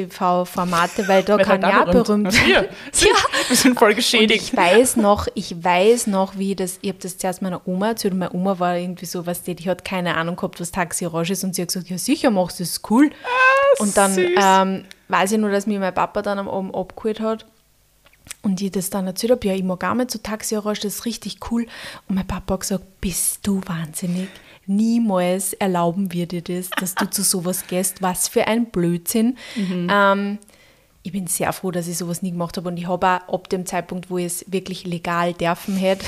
Reality-TV-Formate, 0.03 1.09
weil 1.09 1.23
da 1.23 1.39
kann 1.39 1.65
auch 1.65 1.85
berühmt 1.91 2.33
Wir, 2.33 2.69
sind, 2.93 3.11
wir 3.49 3.57
sind 3.57 3.79
voll 3.79 3.91
und 3.91 3.97
geschädigt. 3.97 4.43
ich 4.53 4.57
weiß 4.57 4.97
noch, 4.97 5.27
ich 5.35 5.63
weiß 5.65 6.07
noch, 6.09 6.37
wie 6.39 6.55
das, 6.55 6.79
ich 6.83 6.89
habe 6.91 6.99
das 7.03 7.19
zuerst 7.19 7.43
meiner 7.43 7.67
Oma 7.67 7.89
erzählt 7.89 8.13
und 8.15 8.21
meine 8.21 8.33
Oma 8.33 8.59
war 8.59 8.77
irgendwie 8.77 9.07
so, 9.07 9.27
was 9.27 9.43
die, 9.43 9.55
die 9.55 9.69
hat 9.69 9.85
keine 9.85 10.17
Ahnung 10.17 10.37
gehabt, 10.37 10.61
was 10.61 10.71
Taxi 10.71 11.07
Orange 11.07 11.31
ist 11.33 11.45
und 11.45 11.55
sie 11.55 11.63
hat 11.63 11.69
gesagt, 11.69 11.89
ja 11.89 11.99
sicher 11.99 12.31
machst 12.31 12.59
du 12.61 12.63
das 12.63 12.71
ist 12.73 12.91
cool. 12.91 13.11
und 13.79 13.97
dann 13.97 14.17
Ah, 14.37 14.63
ähm, 14.63 14.85
weiß 15.09 15.33
ich 15.33 15.39
nur, 15.39 15.51
dass 15.51 15.67
mir 15.67 15.81
mein 15.81 15.95
Papa 15.95 16.23
dann 16.23 16.39
am 16.39 16.49
Abend 16.49 16.75
abgeholt 16.75 17.21
hat 17.21 17.47
und 18.43 18.61
ich 18.61 18.71
das 18.71 18.91
dann 18.91 19.07
erzählt 19.07 19.33
habe, 19.33 19.47
ja, 19.47 19.55
ich 19.55 19.63
mag 19.65 19.83
auch 19.85 19.95
mal 19.95 20.07
zu 20.07 20.23
Taxi 20.23 20.55
das 20.63 20.85
ist 20.85 21.05
richtig 21.05 21.39
cool. 21.51 21.67
Und 22.09 22.15
mein 22.15 22.27
Papa 22.27 22.55
hat 22.55 22.61
gesagt, 22.61 23.01
bist 23.01 23.47
du 23.47 23.61
wahnsinnig? 23.67 24.29
Niemals 24.67 25.55
erlauben 25.55 26.13
wir 26.13 26.27
dir 26.27 26.43
das, 26.43 26.69
dass 26.79 26.95
du 26.95 27.09
zu 27.09 27.23
sowas 27.23 27.67
gehst. 27.67 28.03
Was 28.03 28.29
für 28.29 28.47
ein 28.47 28.67
Blödsinn. 28.67 29.39
Mhm. 29.57 29.89
Ähm, 29.91 30.39
ich 31.03 31.13
bin 31.13 31.27
sehr 31.27 31.53
froh, 31.55 31.71
dass 31.71 31.89
ich 31.89 31.97
sowas 31.97 32.21
nie 32.21 32.33
gemacht 32.33 32.57
habe 32.59 32.69
und 32.69 32.77
ich 32.77 32.87
habe 32.87 33.07
auch 33.07 33.33
ab 33.35 33.49
dem 33.49 33.65
Zeitpunkt, 33.65 34.11
wo 34.11 34.19
ich 34.19 34.27
es 34.27 34.45
wirklich 34.49 34.85
legal 34.85 35.33
dürfen 35.33 35.75
hätte, 35.77 36.05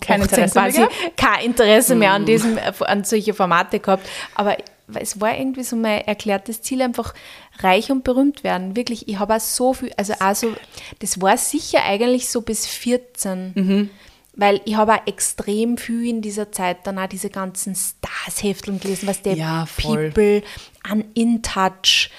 Kein 0.00 0.22
18 0.22 0.22
Interesse 0.22 0.54
mehr 0.60 0.64
quasi 0.70 0.78
gehabt? 0.78 1.16
kein 1.16 1.44
Interesse 1.46 1.94
mehr 1.96 2.12
an, 2.12 2.24
diesem, 2.26 2.58
an 2.80 3.02
solche 3.02 3.34
Formate 3.34 3.80
gehabt. 3.80 4.08
Aber 4.36 4.56
es 4.94 5.20
war 5.20 5.36
irgendwie 5.36 5.64
so 5.64 5.76
mein 5.76 6.02
erklärtes 6.02 6.62
Ziel, 6.62 6.82
einfach 6.82 7.14
reich 7.58 7.90
und 7.90 8.04
berühmt 8.04 8.44
werden. 8.44 8.76
Wirklich, 8.76 9.08
ich 9.08 9.18
habe 9.18 9.34
auch 9.36 9.40
so 9.40 9.72
viel, 9.74 9.92
also 9.96 10.14
auch 10.20 10.34
so, 10.34 10.52
das 11.00 11.20
war 11.20 11.36
sicher 11.36 11.84
eigentlich 11.84 12.28
so 12.28 12.40
bis 12.42 12.66
14. 12.66 13.90
weil 14.38 14.60
ich 14.66 14.76
habe 14.76 14.92
auch 14.94 15.06
extrem 15.06 15.78
viel 15.78 16.06
in 16.08 16.20
dieser 16.20 16.52
Zeit 16.52 16.86
dann 16.86 16.98
auch 16.98 17.06
diese 17.08 17.30
ganzen 17.30 17.74
Stars-Hefteln 17.74 18.78
gelesen, 18.80 19.08
was 19.08 19.22
der 19.22 19.34
Ja. 19.34 19.66
People, 19.80 20.42
an 20.82 21.04
In 21.14 21.42
Touch, 21.42 22.10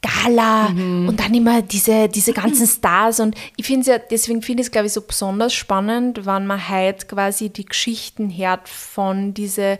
Gala 0.00 0.68
Mhm. 0.70 1.08
und 1.08 1.18
dann 1.20 1.34
immer 1.34 1.60
diese, 1.60 2.08
diese 2.08 2.32
ganzen 2.32 2.66
Stars 2.68 3.18
und 3.20 3.34
ich 3.56 3.66
finde 3.66 3.80
es 3.80 3.86
ja, 3.88 3.98
deswegen 3.98 4.42
finde 4.42 4.60
ich 4.60 4.68
es 4.68 4.70
glaube 4.70 4.86
ich 4.86 4.92
so 4.92 5.00
besonders 5.02 5.52
spannend, 5.52 6.24
wenn 6.24 6.46
man 6.46 6.68
heute 6.68 7.04
quasi 7.06 7.50
die 7.50 7.64
Geschichten 7.66 8.30
hört 8.34 8.68
von 8.68 9.34
diese 9.34 9.78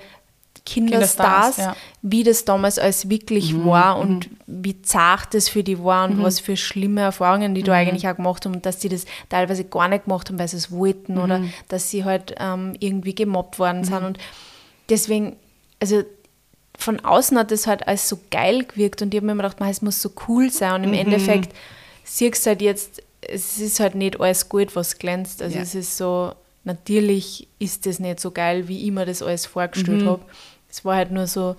Kinderstars, 0.69 1.57
Kinderstars, 1.57 1.57
ja. 1.59 1.77
wie 2.03 2.23
das 2.23 2.45
damals 2.45 2.79
alles 2.79 3.09
wirklich 3.09 3.53
Mhm, 3.55 3.65
war 3.67 3.99
und 3.99 4.29
wie 4.47 4.81
zart 4.83 5.35
das 5.35 5.49
für 5.49 5.63
die 5.63 5.83
war 5.83 6.09
und 6.09 6.23
was 6.23 6.41
für 6.41 6.57
schlimme 6.57 7.01
Erfahrungen 7.03 7.53
Mhm. 7.53 7.55
die 7.57 7.63
da 7.63 7.73
eigentlich 7.75 8.09
auch 8.09 8.17
gemacht 8.17 8.45
haben 8.45 8.55
und 8.55 8.67
dass 8.67 8.79
die 8.79 8.89
das 8.89 9.05
teilweise 9.29 9.65
gar 9.65 9.89
nicht 9.89 10.05
gemacht 10.05 10.29
haben, 10.29 10.39
weil 10.39 10.49
sie 10.49 10.57
es 10.57 10.71
wollten 10.71 11.19
oder 11.19 11.39
Mhm. 11.39 11.53
dass 11.69 11.91
sie 11.91 12.05
halt 12.05 12.35
ähm, 12.39 12.75
irgendwie 12.81 13.15
gemobbt 13.15 13.59
worden 13.59 13.85
sind 13.85 14.05
und 14.05 14.19
deswegen, 14.89 15.37
also 15.81 16.03
von 16.77 17.01
außen 17.01 17.37
hat 17.39 17.51
das 17.51 17.67
halt 17.67 17.87
alles 17.89 18.09
so 18.09 18.19
geil 18.31 18.65
gewirkt 18.65 19.03
und 19.03 19.13
ich 19.13 19.19
habe 19.19 19.27
mir 19.27 19.33
immer 19.33 19.43
gedacht, 19.43 19.61
man, 19.61 19.69
es 19.69 19.83
muss 19.83 20.01
so 20.01 20.11
cool 20.29 20.51
sein 20.51 20.75
und 20.75 20.85
im 20.85 20.91
Mhm. 20.91 20.97
Endeffekt 20.97 21.53
siehst 22.05 22.47
du 22.47 22.51
halt 22.51 22.63
jetzt, 22.63 23.03
es 23.21 23.59
ist 23.59 23.81
halt 23.81 23.97
nicht 23.97 24.21
alles 24.21 24.49
gut, 24.49 24.77
was 24.77 24.99
glänzt. 24.99 25.43
Also 25.43 25.57
Ja. 25.57 25.63
es 25.63 25.75
ist 25.75 25.97
so, 25.97 26.33
natürlich 26.65 27.49
ist 27.59 27.85
das 27.87 27.99
nicht 27.99 28.21
so 28.21 28.31
geil, 28.31 28.69
wie 28.69 28.85
ich 28.87 28.93
mir 28.93 29.07
das 29.07 29.23
alles 29.23 29.45
vorgestellt 29.47 30.03
Mhm. 30.03 30.09
habe. 30.09 30.23
Es 30.71 30.85
war 30.85 30.97
halt 30.97 31.11
nur 31.11 31.27
so, 31.27 31.57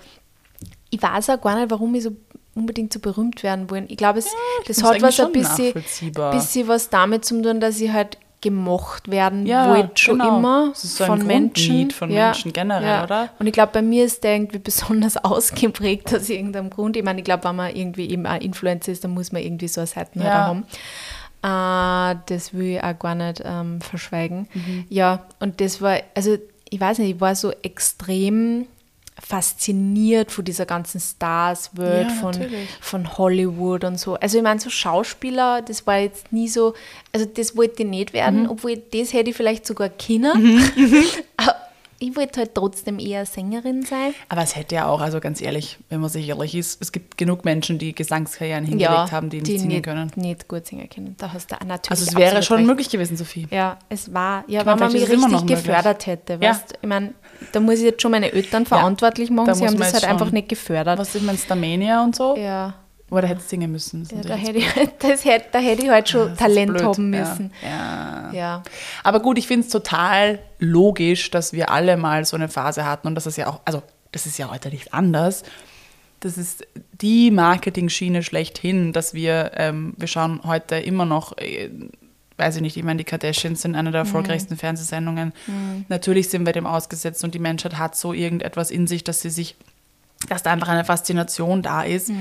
ich 0.89 1.01
weiß 1.01 1.29
auch 1.31 1.41
gar 1.41 1.55
nicht, 1.59 1.71
warum 1.71 1.93
ich 1.95 2.03
so 2.03 2.11
unbedingt 2.55 2.91
so 2.93 2.99
berühmt 2.99 3.43
werden 3.43 3.69
wollen. 3.69 3.85
Ich 3.89 3.97
glaube, 3.97 4.19
es, 4.19 4.25
das 4.67 4.77
find's 4.81 4.83
hat 4.95 5.01
was 5.01 5.19
ein 5.19 5.31
bisschen, 5.31 5.73
bisschen 6.31 6.67
was 6.67 6.89
damit 6.89 7.25
zu 7.25 7.41
tun, 7.41 7.59
dass 7.59 7.79
ich 7.79 7.91
halt 7.91 8.17
gemocht 8.41 9.11
werden 9.11 9.45
Ja, 9.45 9.67
wollte, 9.67 9.91
schon 10.01 10.19
genau. 10.19 10.37
immer 10.37 10.69
Das 10.69 10.95
so 10.97 11.03
von 11.03 11.25
Menschen. 11.27 11.91
Von 11.91 12.09
Menschen 12.09 12.53
generell, 12.53 13.03
oder? 13.03 13.29
Und 13.37 13.47
ich 13.47 13.53
glaube, 13.53 13.73
bei 13.73 13.81
mir 13.81 14.05
ist 14.05 14.23
der 14.23 14.35
irgendwie 14.35 14.59
besonders 14.63 15.17
ausgeprägt 15.17 16.13
aus 16.13 16.29
irgendeinem 16.29 16.69
Grund. 16.69 16.95
Ich 16.95 17.03
meine, 17.03 17.19
ich 17.19 17.25
glaube, 17.25 17.43
wenn 17.43 17.55
man 17.57 17.75
irgendwie 17.75 18.09
eben 18.09 18.25
ein 18.25 18.41
Influencer 18.41 18.91
ist, 18.93 19.03
dann 19.03 19.11
muss 19.11 19.31
man 19.33 19.41
irgendwie 19.43 19.67
so 19.67 19.81
eine 19.81 19.87
Seiten 19.87 20.21
Ja. 20.21 20.33
haben. 20.33 20.65
Äh, 21.41 22.19
das 22.27 22.53
will 22.53 22.75
ich 22.77 22.83
auch 22.83 22.97
gar 22.99 23.15
nicht 23.15 23.41
ähm, 23.45 23.81
verschweigen. 23.81 24.47
Mhm. 24.53 24.85
Ja, 24.89 25.25
und 25.39 25.61
das 25.61 25.81
war, 25.81 25.97
also 26.15 26.37
ich 26.69 26.79
weiß 26.79 26.99
nicht, 26.99 27.15
ich 27.15 27.21
war 27.21 27.35
so 27.35 27.51
extrem 27.61 28.67
fasziniert 29.25 30.31
von 30.31 30.45
dieser 30.45 30.65
ganzen 30.65 30.99
Stars-Welt, 30.99 32.07
Ja, 32.09 32.13
von, 32.15 32.31
natürlich. 32.31 32.69
von 32.81 33.17
Hollywood 33.17 33.83
und 33.83 33.99
so. 33.99 34.15
Also 34.15 34.38
ich 34.38 34.43
meine, 34.43 34.59
so 34.59 34.69
Schauspieler, 34.69 35.61
das 35.61 35.85
war 35.88 35.97
jetzt 35.99 36.31
nie 36.31 36.47
so, 36.47 36.73
also 37.13 37.25
das 37.25 37.55
wollte 37.57 37.83
ich 37.83 37.89
nicht 37.89 38.13
werden, 38.13 38.43
Mhm. 38.43 38.49
obwohl 38.51 38.77
das 38.77 39.13
hätte 39.13 39.29
ich 39.31 39.35
vielleicht 39.35 39.65
sogar 39.65 39.89
können. 39.89 40.61
Aber 41.38 41.55
ich 42.00 42.15
wollte 42.15 42.39
halt 42.39 42.56
trotzdem 42.56 42.98
eher 42.98 43.25
Sängerin 43.25 43.84
sein. 43.84 44.13
Aber 44.29 44.41
es 44.41 44.56
hätte 44.56 44.75
ja 44.75 44.88
auch, 44.88 45.01
also 45.01 45.20
ganz 45.20 45.41
ehrlich, 45.41 45.77
wenn 45.89 46.00
man 46.00 46.10
sich 46.10 46.27
ehrlich 46.27 46.56
ist, 46.56 46.82
es 46.82 46.91
gibt 46.91 47.18
genug 47.18 47.46
Menschen, 47.46 47.77
die 47.77 47.94
Gesangskarrieren 47.94 48.65
hingelegt 48.65 49.12
haben, 49.12 49.29
die 49.29 49.41
nicht 49.41 49.60
singen 49.60 49.68
nicht, 49.68 49.84
können. 49.84 50.12
nicht 50.15 50.48
gut 50.48 50.65
singen 50.65 50.89
können. 50.89 51.15
Da 51.18 51.34
hast 51.34 51.51
du 51.51 51.56
auch 51.56 51.65
natürlich 51.65 51.91
Also 51.91 52.06
es 52.12 52.15
wäre 52.15 52.41
schon 52.41 52.58
recht. 52.58 52.68
möglich 52.68 52.89
gewesen, 52.89 53.18
Sophie. 53.18 53.48
Ja, 53.51 53.77
es 53.89 54.13
war, 54.13 54.44
ja, 54.48 54.65
wenn 54.65 54.79
man 54.79 54.91
mich 54.91 55.03
ist 55.03 55.10
es 55.10 55.13
immer 55.13 55.27
richtig 55.27 55.32
noch 55.34 55.41
möglich. 55.50 55.63
gefördert 55.65 56.06
hätte. 56.08 56.34
Ja. 56.41 56.51
Weißt, 56.51 56.79
ich 56.82 56.88
meine, 56.88 57.13
da 57.51 57.60
muss 57.60 57.75
ich 57.75 57.84
jetzt 57.84 58.01
schon 58.01 58.12
meine 58.12 58.32
Eltern 58.32 58.65
verantwortlich 58.65 59.29
machen. 59.29 59.53
Sie 59.56 59.65
haben 59.68 59.77
das 59.77 59.94
halt 59.94 60.06
einfach 60.06 60.32
nicht 60.32 60.50
gefördert. 60.50 61.00
Was 61.00 61.13
ich 61.15 61.22
meine, 61.24 61.38
Starmania 61.38 62.03
und 62.03 62.15
so. 62.15 62.36
Ja, 62.38 62.75
Da 63.11 63.21
hätte 63.21 63.41
es 63.41 63.49
singen 63.49 63.71
müssen. 63.71 64.07
Ja 64.11 64.21
da, 64.21 64.35
hätte 64.35 64.59
ich, 64.59 64.67
das 64.99 65.25
hätte, 65.25 65.45
da 65.51 65.59
hätte 65.59 65.83
ich 65.83 65.89
halt 65.89 66.09
schon 66.09 66.31
ist 66.31 66.39
Talent 66.39 66.81
haben 66.81 67.13
Ja, 67.13 67.19
müssen. 67.19 67.51
Ja. 67.63 68.31
Ja. 68.33 68.63
Aber 69.03 69.19
gut, 69.19 69.37
ich 69.37 69.47
finde 69.47 69.65
es 69.65 69.71
total 69.71 70.39
logisch, 70.59 71.31
dass 71.31 71.53
wir 71.53 71.71
alle 71.71 71.97
mal 71.97 72.25
so 72.25 72.35
eine 72.35 72.49
Phase 72.49 72.85
hatten 72.85 73.07
und 73.07 73.15
das 73.15 73.25
ist 73.25 73.37
ja 73.37 73.47
auch, 73.47 73.61
also 73.65 73.81
das 74.11 74.25
ist 74.25 74.37
ja 74.37 74.49
heute 74.51 74.69
nicht 74.69 74.93
anders. 74.93 75.43
Das 76.19 76.37
ist 76.37 76.67
die 77.01 77.31
Marketing-Schiene 77.31 78.23
schlechthin, 78.23 78.91
dass 78.91 79.13
wir, 79.13 79.51
ähm, 79.55 79.93
wir 79.97 80.07
schauen 80.07 80.41
heute 80.43 80.75
immer 80.75 81.05
noch, 81.05 81.37
äh, 81.37 81.69
weiß 82.39 82.57
ich 82.57 82.61
nicht, 82.61 82.77
ich 82.77 82.83
meine, 82.83 82.97
die 82.97 83.03
Kardashians 83.03 83.61
sind 83.61 83.75
eine 83.75 83.91
der 83.91 83.99
erfolgreichsten 83.99 84.57
Fernsehsendungen. 84.57 85.33
Natürlich 85.89 86.29
sind 86.29 86.45
wir 86.45 86.53
dem 86.53 86.65
ausgesetzt 86.65 87.23
und 87.23 87.35
die 87.35 87.39
Menschheit 87.39 87.77
hat 87.77 87.95
so 87.95 88.13
irgendetwas 88.13 88.71
in 88.71 88.87
sich, 88.87 89.03
dass 89.03 89.21
sie 89.21 89.29
sich, 89.29 89.55
dass 90.27 90.43
da 90.43 90.51
einfach 90.51 90.67
eine 90.67 90.85
Faszination 90.85 91.61
da 91.61 91.83
ist, 91.83 92.11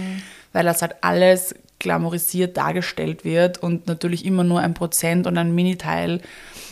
weil 0.52 0.64
das 0.64 0.82
halt 0.82 0.94
alles 1.02 1.54
glamourisiert 1.80 2.56
dargestellt 2.56 3.24
wird 3.24 3.58
und 3.58 3.86
natürlich 3.86 4.24
immer 4.24 4.42
nur 4.42 4.60
ein 4.60 4.74
Prozent 4.74 5.28
und 5.28 5.38
ein 5.38 5.54
Miniteil 5.54 6.20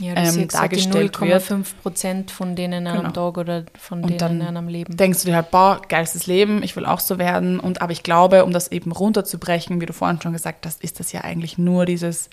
Ja, 0.00 0.14
du 0.14 0.20
ähm, 0.40 0.48
dargestellt 0.48 1.20
wird. 1.20 1.42
0,5 1.44 1.64
Prozent 1.80 2.30
von 2.32 2.56
denen 2.56 2.72
in 2.80 2.86
einem 2.88 3.12
Genau. 3.12 3.30
Tag 3.30 3.38
oder 3.38 3.64
von 3.78 4.02
Und 4.02 4.20
denen 4.20 4.40
in 4.40 4.46
einem 4.46 4.66
Leben. 4.68 4.96
denkst 4.96 5.20
du 5.22 5.26
dir 5.28 5.36
halt, 5.36 5.52
boah, 5.52 5.80
geilstes 5.88 6.26
Leben, 6.26 6.60
ich 6.64 6.74
will 6.74 6.86
auch 6.86 6.98
so 6.98 7.18
werden. 7.18 7.60
Und 7.60 7.82
aber 7.82 7.92
ich 7.92 8.02
glaube, 8.02 8.44
um 8.44 8.52
das 8.52 8.72
eben 8.72 8.90
runterzubrechen, 8.90 9.80
wie 9.80 9.86
du 9.86 9.92
vorhin 9.92 10.20
schon 10.20 10.32
gesagt 10.32 10.66
hast, 10.66 10.82
ist 10.82 10.98
das 10.98 11.12
ja 11.12 11.20
eigentlich 11.20 11.56
nur 11.56 11.86
dieses, 11.86 12.28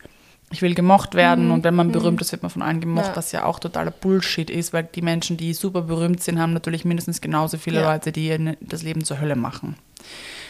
ich 0.53 0.61
will 0.61 0.75
gemocht 0.75 1.15
werden 1.15 1.51
und 1.51 1.63
wenn 1.63 1.73
man 1.75 1.91
berühmt 1.91 2.21
ist, 2.21 2.31
wird 2.31 2.43
man 2.43 2.49
von 2.51 2.61
allen 2.61 2.79
gemocht, 2.79 3.05
Mhm. 3.07 3.09
Ja. 3.11 3.15
was 3.17 3.31
ja 3.31 3.45
auch 3.45 3.59
totaler 3.59 3.91
Bullshit 3.91 4.49
ist, 4.49 4.71
weil 4.71 4.83
die 4.83 5.01
Menschen, 5.01 5.35
die 5.35 5.53
super 5.53 5.81
berühmt 5.81 6.21
sind, 6.23 6.39
haben 6.39 6.53
natürlich 6.53 6.85
mindestens 6.85 7.19
genauso 7.21 7.57
viele 7.57 7.81
Ja. 7.81 7.91
Leute, 7.93 8.11
die 8.11 8.29
ihnen 8.29 8.55
das 8.61 8.83
Leben 8.83 9.03
zur 9.03 9.19
Hölle 9.19 9.35
machen. 9.35 9.75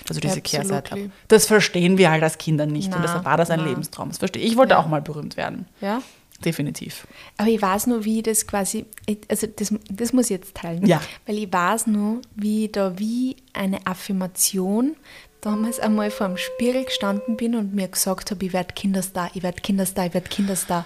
Also 0.10 0.20
diese 0.20 0.40
Absolutely. 0.40 0.42
Kehrseite. 0.42 1.12
Das 1.30 1.46
verstehen 1.46 1.98
wir 1.98 2.12
halt 2.12 2.22
als 2.24 2.38
Kinder 2.38 2.66
nicht 2.66 2.90
Na, 2.92 2.98
und 2.98 3.04
deshalb 3.04 3.24
war 3.26 3.38
das 3.38 3.50
ein 3.50 3.60
na. 3.62 3.68
Lebenstraum. 3.68 4.10
Das 4.10 4.18
verstehe 4.18 4.42
ich. 4.44 4.52
Ich 4.52 4.58
wollte 4.58 4.74
Ja. 4.74 4.80
auch 4.80 4.88
mal 4.88 5.02
berühmt 5.02 5.38
werden. 5.38 5.66
Ja? 5.80 6.02
Definitiv. 6.44 7.08
Aber 7.38 7.48
ich 7.48 7.62
weiß 7.62 7.88
nur, 7.88 8.04
wie 8.04 8.22
das 8.22 8.46
quasi, 8.46 8.86
also 9.30 9.48
das, 9.48 9.74
das 9.90 10.12
muss 10.12 10.26
ich 10.26 10.32
jetzt 10.32 10.56
teilen. 10.56 10.86
Ja. 10.86 11.00
Weil 11.26 11.38
ich 11.38 11.54
weiß 11.54 11.88
nur, 11.88 12.20
wie 12.36 12.68
da 12.68 13.00
wie 13.00 13.38
eine 13.54 13.86
Affirmation 13.88 14.96
damals 15.44 15.80
einmal 15.80 16.10
vor 16.12 16.28
dem 16.28 16.38
Spiegel 16.38 16.86
gestanden 16.86 17.38
bin 17.38 17.56
und 17.56 17.74
mir 17.74 17.88
gesagt 17.88 18.32
habe, 18.32 18.46
ich 18.46 18.54
werde 18.54 18.74
Kinderstar, 18.74 19.30
ich 19.34 19.44
werde 19.44 19.62
Kinderstar, 19.62 20.08
ich 20.08 20.14
werde 20.14 20.30
Kinderstar. 20.30 20.86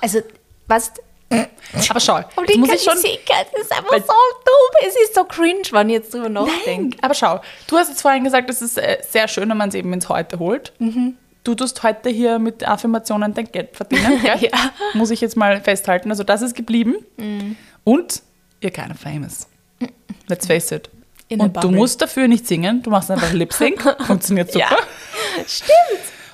Also, 0.00 0.20
was? 0.66 0.92
Aber 1.88 1.98
schau, 2.00 2.20
Und 2.36 2.48
ich 2.48 2.56
muss 2.58 2.70
ich 2.70 2.82
schon. 2.82 2.96
sicher, 2.96 3.34
das 3.52 3.62
ist 3.62 3.72
einfach 3.72 3.96
so 3.96 3.98
dumm. 4.44 4.86
Es 4.86 4.94
ist 4.94 5.14
so 5.14 5.24
cringe, 5.24 5.62
wenn 5.72 5.88
ich 5.88 5.94
jetzt 5.94 6.14
drüber 6.14 6.28
nachdenke. 6.28 6.96
Nein, 6.96 7.02
aber 7.02 7.14
schau, 7.14 7.40
du 7.66 7.76
hast 7.76 7.88
jetzt 7.88 8.02
vorhin 8.02 8.22
gesagt, 8.22 8.48
es 8.50 8.62
ist 8.62 8.78
äh, 8.78 8.98
sehr 9.08 9.26
schön, 9.26 9.48
wenn 9.48 9.56
man 9.56 9.70
es 9.70 9.74
eben 9.74 9.92
ins 9.92 10.08
Heute 10.08 10.38
holt. 10.38 10.72
Du 11.42 11.54
tust 11.56 11.82
heute 11.82 12.08
hier 12.10 12.38
mit 12.38 12.66
Affirmationen 12.68 13.34
dein 13.34 13.50
Geld 13.50 13.74
verdienen. 13.76 14.20
Ja. 14.40 14.50
Muss 14.94 15.10
ich 15.10 15.20
jetzt 15.20 15.36
mal 15.36 15.60
festhalten. 15.60 16.10
Also 16.10 16.22
das 16.22 16.40
ist 16.42 16.54
geblieben. 16.54 16.96
Und 17.82 18.22
you're 18.62 18.70
kind 18.70 18.90
of 18.90 18.98
famous. 19.00 19.48
Let's 20.28 20.46
face 20.46 20.70
it. 20.70 20.88
In 21.28 21.40
Und 21.40 21.62
du 21.62 21.70
musst 21.70 22.02
dafür 22.02 22.28
nicht 22.28 22.46
singen, 22.46 22.82
du 22.82 22.90
machst 22.90 23.10
einfach 23.10 23.32
Lip 23.32 23.52
Sync, 23.52 23.80
funktioniert 24.06 24.52
super. 24.52 24.66
Ja, 24.70 24.76
stimmt. 25.46 25.78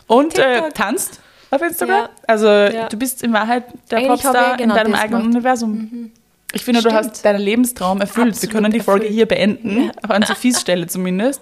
Und 0.06 0.38
äh, 0.38 0.68
tanzt 0.70 1.20
auf 1.50 1.62
Instagram. 1.62 1.96
Ja. 2.02 2.10
Also 2.26 2.46
Ja. 2.48 2.88
du 2.88 2.96
bist 2.96 3.22
in 3.22 3.32
Wahrheit 3.32 3.64
der 3.90 3.98
Eigentlich 3.98 4.08
Popstar 4.22 4.56
genau 4.56 4.62
in 4.74 4.76
deinem 4.76 4.94
eigenen 4.94 5.20
gemacht. 5.22 5.34
Universum. 5.36 6.10
Ich 6.52 6.64
finde, 6.64 6.82
du 6.82 6.90
Stimmt. 6.90 7.04
hast 7.06 7.24
deinen 7.24 7.40
Lebenstraum 7.40 8.00
erfüllt. 8.00 8.26
Wir 8.26 8.32
Absolut 8.32 8.52
können 8.52 8.72
die 8.72 8.80
Folge 8.80 9.04
erfüllt. 9.04 9.16
hier 9.16 9.26
beenden, 9.26 9.92
an 10.08 10.22
Sophies 10.24 10.60
Stelle 10.60 10.88
zumindest. 10.88 11.40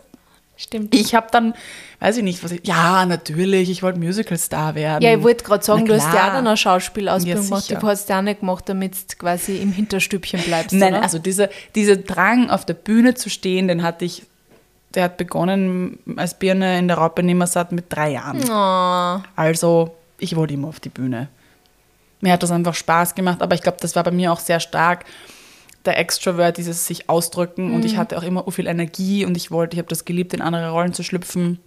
Stimmt. 0.60 0.92
Ich 0.92 1.14
habe 1.14 1.28
dann, 1.30 1.54
weiß 2.00 2.16
ich 2.16 2.24
nicht, 2.24 2.42
was 2.42 2.50
ich, 2.50 2.66
ja, 2.66 3.06
natürlich, 3.06 3.70
ich 3.70 3.84
wollte 3.84 4.00
Musical-Star 4.00 4.74
werden. 4.74 5.04
Ja, 5.04 5.14
ich 5.14 5.22
wollte 5.22 5.44
gerade 5.44 5.64
sagen, 5.64 5.86
du 5.86 5.94
hast 5.94 6.12
ja 6.12 6.24
auch 6.24 6.32
dann 6.32 6.48
eine 6.48 6.56
Schauspielausbildung 6.56 7.44
Ja, 7.44 7.48
gemacht. 7.48 7.70
Du 7.80 7.86
hast 7.86 8.08
ja 8.08 8.18
auch 8.18 8.22
nicht 8.22 8.40
gemacht, 8.40 8.68
damit 8.68 8.94
du 8.96 9.16
quasi 9.18 9.58
im 9.58 9.70
Hinterstübchen 9.70 10.40
bleibst. 10.42 10.72
Nein, 10.72 10.94
oder? 10.94 11.02
also 11.04 11.20
dieser, 11.20 11.48
dieser 11.76 11.94
Drang, 11.94 12.50
auf 12.50 12.66
der 12.66 12.74
Bühne 12.74 13.14
zu 13.14 13.30
stehen, 13.30 13.68
den 13.68 13.84
hatte 13.84 14.04
ich, 14.04 14.24
der 14.94 15.04
hat 15.04 15.16
begonnen 15.16 16.00
als 16.16 16.36
Birne 16.36 16.76
in 16.80 16.88
der 16.88 16.98
Raupe 16.98 17.22
Nimmersatt 17.22 17.70
mit 17.70 17.84
drei 17.88 18.10
Jahren. 18.10 18.42
Oh, 18.50 19.22
Also, 19.36 19.94
ich 20.18 20.34
wollte 20.34 20.54
immer 20.54 20.66
auf 20.66 20.80
die 20.80 20.88
Bühne. 20.88 21.28
Mir 22.20 22.32
hat 22.32 22.42
das 22.42 22.50
einfach 22.50 22.74
Spaß 22.74 23.14
gemacht, 23.14 23.42
aber 23.42 23.54
ich 23.54 23.62
glaube, 23.62 23.78
das 23.80 23.94
war 23.94 24.02
bei 24.02 24.10
mir 24.10 24.32
auch 24.32 24.40
sehr 24.40 24.58
stark 24.58 25.04
der 25.84 25.98
Extrovert, 25.98 26.56
dieses 26.58 26.86
sich 26.86 27.08
ausdrücken 27.08 27.74
und 27.74 27.84
ich 27.84 27.96
hatte 27.96 28.18
auch 28.18 28.22
immer 28.22 28.42
so 28.44 28.50
viel 28.50 28.66
Energie 28.66 29.24
und 29.24 29.36
ich 29.36 29.50
wollte, 29.50 29.74
ich 29.74 29.78
habe 29.78 29.88
das 29.88 30.04
geliebt, 30.04 30.34
in 30.34 30.42
andere 30.42 30.70
Rollen 30.70 30.92
zu 30.92 31.02
schlüpfen, 31.02 31.60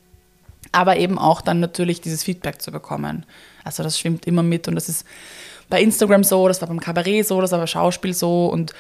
aber 0.72 0.98
eben 0.98 1.18
auch 1.18 1.42
dann 1.42 1.60
natürlich 1.60 2.02
dieses 2.02 2.24
Feedback 2.24 2.62
zu 2.62 2.72
bekommen. 2.72 3.26
Also 3.64 3.84
das 3.84 3.98
schwimmt 3.98 4.28
immer 4.28 4.44
mit 4.44 4.68
und 4.68 4.76
das 4.76 4.90
ist 4.90 5.06
bei 5.70 5.82
Instagram 5.82 6.24
so, 6.24 6.48
das 6.48 6.62
war 6.62 6.68
beim 6.68 6.80
Kabarett 6.80 7.26
so, 7.26 7.40
das 7.42 7.52
war 7.52 7.60
beim 7.60 7.68
Schauspiel 7.68 8.14
so 8.14 8.48
und 8.48 8.74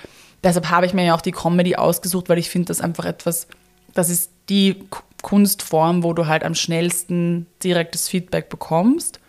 deshalb 0.43 0.69
habe 0.69 0.85
ich 0.85 0.93
mir 0.93 1.05
ja 1.05 1.15
auch 1.15 1.21
die 1.21 1.31
Comedy 1.31 1.75
ausgesucht, 1.75 2.27
weil 2.29 2.37
ich 2.37 2.49
finde 2.49 2.67
das 2.67 2.81
einfach 2.81 3.05
etwas, 3.05 3.47
das 3.93 4.09
ist 4.09 4.31
die 4.49 4.83
Kunstform, 5.21 6.03
wo 6.03 6.13
du 6.13 6.27
halt 6.27 6.43
am 6.43 6.55
schnellsten 6.55 7.47
direktes 7.63 8.09
Feedback 8.09 8.49
bekommst. 8.49 9.20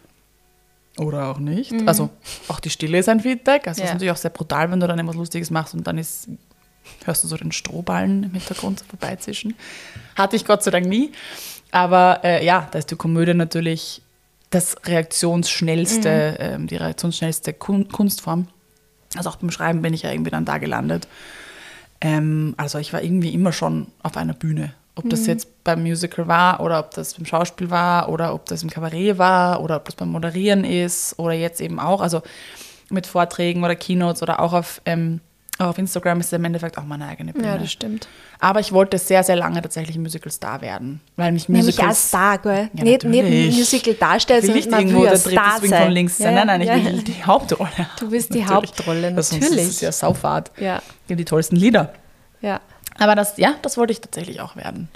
Oder 0.99 1.29
auch 1.29 1.39
nicht. 1.39 1.73
Also 1.87 2.11
auch 2.49 2.61
die 2.61 2.69
Stille 2.71 2.99
ist 2.99 3.09
ein 3.09 3.21
Feedback. 3.21 3.67
Also 3.67 3.79
es 3.79 3.79
Ja. 3.79 3.85
ist 3.87 3.93
natürlich 3.95 4.11
auch 4.13 4.17
sehr 4.17 4.31
brutal, 4.31 4.71
wenn 4.71 4.79
du 4.81 4.87
dann 4.87 4.99
etwas 4.99 5.15
Lustiges 5.17 5.51
machst 5.51 5.73
und 5.75 5.87
dann 5.87 5.97
ist, 5.99 6.29
hörst 7.05 7.25
du 7.25 7.29
so 7.29 7.37
den 7.37 7.51
Strohballen 7.53 8.25
im 8.25 8.31
Hintergrund 8.33 8.81
so 8.81 8.85
vorbeizischen. 8.87 9.55
Hatte 10.17 10.37
ich 10.37 10.45
Gott 10.45 10.63
sei 10.63 10.71
Dank 10.71 10.87
nie. 10.87 11.11
Aber 11.71 12.21
äh, 12.23 12.45
ja, 12.45 12.69
da 12.71 12.79
ist 12.79 12.91
die 12.91 12.97
Komödie 12.97 13.33
natürlich 13.33 14.03
das 14.51 14.77
reaktionsschnellste, 14.85 16.37
ähm, 16.39 16.67
die 16.67 16.77
reaktionsschnellste 16.77 17.55
Kun 17.55 17.89
Kunstform. 17.89 18.49
Also 19.17 19.31
auch 19.31 19.37
beim 19.37 19.51
Schreiben 19.51 19.81
bin 19.83 19.95
ich 19.95 20.03
ja 20.03 20.13
irgendwie 20.13 20.31
dann 20.31 20.45
da 20.45 20.59
gelandet. 20.59 21.09
Ähm, 22.03 22.55
also 22.59 22.79
ich 22.79 22.93
war 22.93 23.03
irgendwie 23.03 23.33
immer 23.33 23.53
schon 23.53 23.87
auf 24.03 24.17
einer 24.19 24.35
Bühne. 24.35 24.75
Ob 24.95 25.09
das 25.09 25.27
jetzt 25.27 25.65
beim 25.65 25.83
Musical 25.83 26.29
war 26.29 26.61
oder 26.61 26.79
ob 26.79 26.91
das 26.91 27.15
beim 27.15 27.25
Schauspiel 27.25 27.71
war 27.71 28.11
oder 28.11 28.35
ob 28.35 28.45
das 28.47 28.63
im 28.63 28.69
Kabarett 28.69 29.17
war 29.17 29.63
oder 29.63 29.77
ob 29.77 29.87
das 29.87 29.95
beim 29.95 30.11
Moderieren 30.11 30.65
ist 30.65 31.19
oder 31.19 31.33
jetzt 31.33 31.63
eben 31.63 31.81
auch, 31.81 32.03
also 32.03 32.21
mit 32.91 33.07
Vorträgen 33.07 33.65
oder 33.65 33.75
Keynotes 33.75 34.23
oder 34.23 34.39
auch 34.41 34.53
auf, 34.53 34.83
ähm, 34.85 35.21
auf 35.59 35.79
Instagram 35.79 36.21
ist 36.21 36.27
es 36.27 36.33
im 36.35 36.45
Endeffekt 36.45 36.77
auch 36.77 36.85
meine 36.85 37.07
eigene 37.07 37.33
Bühne. 37.33 37.47
Ja, 37.47 37.57
das 37.57 37.73
stimmt. 37.73 38.07
Aber 38.39 38.61
ich 38.61 38.73
wollte 38.73 38.99
sehr, 38.99 39.23
sehr 39.25 39.37
lange 39.37 39.63
tatsächlich 39.63 39.97
Musical-Star 39.97 40.61
werden, 40.61 41.01
weil 41.17 41.33
mich 41.33 41.49
Nämlich 41.49 41.67
Musicals... 41.69 41.89
als 41.89 42.09
Star, 42.09 42.39
gell? 42.39 42.69
Ja, 42.75 42.85
nicht, 42.85 43.05
nicht. 43.05 43.57
Musical 43.57 43.95
darstellen, 43.95 44.45
Ich 44.45 44.65
sondern 44.65 44.71
man 44.71 44.81
irgendwo 44.81 45.01
will 45.03 45.09
der 45.09 45.19
Star 45.19 45.59
sein. 45.61 45.83
von 45.85 45.93
links 45.93 46.19
sein. 46.19 46.35
Ja, 46.37 46.45
Nein, 46.45 46.61
nein, 46.61 46.61
ich 46.79 46.85
ja. 46.85 46.93
will 46.93 47.03
die 47.03 47.25
Hauptrolle. 47.25 47.71
Du 47.99 48.11
willst 48.11 48.35
die 48.35 48.41
Natürlich. 48.41 48.55
Hauptrolle, 48.71 49.13
Das 49.15 49.33
natürlich. 49.33 49.59
ist 49.61 49.69
es 49.69 49.81
ja 49.81 49.93
Saufahrt. 49.93 50.51
Ja. 50.59 50.83
Die 51.09 51.17
die 51.17 51.25
tollsten 51.25 51.57
Lieder. 51.57 51.95
Ja. 52.43 52.61
Aber 52.99 53.15
das, 53.15 53.37
ja, 53.39 53.55
das 53.63 53.77
wollte 53.77 53.93
ich 53.93 54.01
tatsächlich 54.01 54.41
auch 54.41 54.57
werden. 54.57 54.89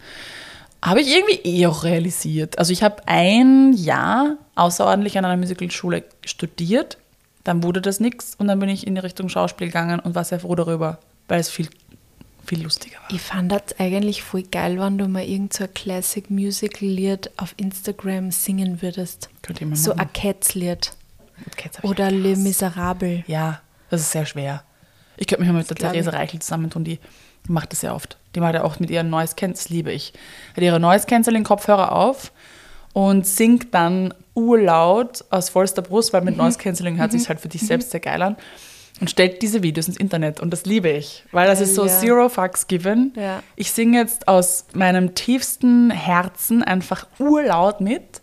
Habe 0.83 1.01
ich 1.01 1.09
irgendwie 1.09 1.41
eh 1.43 1.67
auch 1.67 1.85
realisiert. 1.85 2.59
Also 2.59 2.73
ich 2.73 2.83
habe 2.83 3.03
ein 3.07 3.73
Jahr 3.73 4.37
außerordentlich 4.55 5.19
an 5.19 5.25
einer 5.25 5.37
Musicalschule 5.37 6.05
studiert, 6.25 6.99
dann 7.45 7.63
wurde 7.63 7.81
das 7.81 8.01
nichts 8.01 8.35
und 8.37 8.49
dann 8.49 8.59
bin 8.59 8.69
ich 8.69 8.87
in 8.87 8.95
die 8.95 9.01
Richtung 9.01 9.29
Schauspiel 9.29 9.69
gegangen 9.69 10.01
und 10.01 10.15
war 10.15 10.25
sehr 10.25 10.41
froh 10.41 10.55
darüber, 10.55 10.99
weil 11.29 11.41
es 11.41 11.49
viel, 11.49 11.69
viel 12.45 12.63
lustiger 12.63 12.99
war. 12.99 13.11
Ich 13.11 13.21
fand 13.21 13.53
das 13.53 13.79
eigentlich 13.79 14.23
voll 14.23 14.43
geil, 14.43 14.79
wenn 14.79 14.99
du 14.99 15.09
mal 15.09 15.25
irgend 15.25 15.53
so 15.53 15.65
ein 15.65 15.75
Classic 15.75 16.29
Musical 16.31 16.89
Lied 16.89 17.31
auf 17.37 17.55
Instagram 17.57 18.31
singen 18.31 18.83
würdest. 18.83 19.31
Könnt 19.43 19.61
ihr 19.61 19.67
mal 19.69 19.77
So 19.77 19.93
ein 19.93 20.13
Cats 20.13 20.55
hab 20.55 21.85
ich 21.85 21.91
Oder 21.91 22.11
gehasst. 22.11 22.43
Miserables. 22.43 23.23
Ja, 23.27 23.61
das 23.91 24.03
ist 24.03 24.13
sehr 24.13 24.27
schwer. 24.27 24.63
Ich 25.17 25.27
könnte 25.27 25.43
mich 25.43 25.53
mal 25.53 25.59
mit 25.59 25.71
der 25.71 25.77
glaub 25.77 25.93
Therese 25.93 26.11
ich. 26.11 26.17
Reichel 26.17 26.41
zusammentun, 26.41 26.85
die 26.85 26.99
macht 27.49 27.73
das 27.73 27.81
sehr 27.81 27.95
oft. 27.95 28.17
Die 28.35 28.41
macht 28.41 28.55
ja 28.55 28.65
auch 28.65 28.79
mit 28.81 28.91
ihren 28.91 29.09
Noise 29.11 29.35
Cancelling, 29.35 29.55
das 29.55 29.69
liebe 29.71 29.93
ich. 29.93 30.13
Hat 30.57 30.63
ihre 30.63 30.81
Noise 30.81 31.07
Cancelling 31.07 31.45
Kopfhörer 31.45 31.93
auf 31.93 32.33
und 32.93 33.27
singt 33.27 33.73
dann 33.75 34.13
urlaut 34.35 35.25
aus 35.31 35.49
vollster 35.49 35.83
Brust, 35.83 36.13
weil 36.13 36.21
Mhm. 36.21 36.27
mit 36.27 36.37
Noise 36.37 36.59
Cancelling 36.59 36.99
hört 36.99 37.13
sich 37.13 37.29
halt 37.29 37.41
für 37.41 37.49
dich 37.49 37.63
selbst 37.67 37.91
sehr 37.91 38.01
geil 38.01 38.21
an 38.23 38.37
und 39.01 39.11
stellt 39.11 39.41
diese 39.43 39.63
Videos 39.63 39.89
ins 39.89 39.97
Internet 39.97 40.41
und 40.41 40.51
das 40.51 40.65
liebe 40.67 40.89
ich, 40.91 41.25
weil 41.33 41.47
das 41.47 41.61
ist 41.61 41.75
so 41.75 41.87
ja. 41.87 41.99
zero 41.99 42.29
fucks 42.29 42.67
given. 42.67 43.13
Ja. 43.17 43.43
Ich 43.57 43.73
singe 43.73 43.99
jetzt 43.99 44.29
aus 44.29 44.67
meinem 44.75 45.15
tiefsten 45.15 45.91
Herzen 45.91 46.63
einfach 46.63 47.07
urlaut 47.19 47.81
mit. 47.81 48.21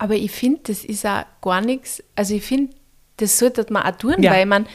Aber 0.00 0.14
ich 0.14 0.30
finde, 0.30 0.60
das 0.64 0.84
ist 0.84 1.04
auch 1.04 1.24
gar 1.42 1.60
nichts. 1.60 2.02
Also 2.14 2.34
ich 2.34 2.44
finde, 2.44 2.72
das 3.16 3.36
sollte 3.38 3.66
man 3.72 3.82
auch 3.82 3.96
tun, 3.96 4.14
Ja. 4.22 4.30
weil 4.32 4.46
man, 4.46 4.66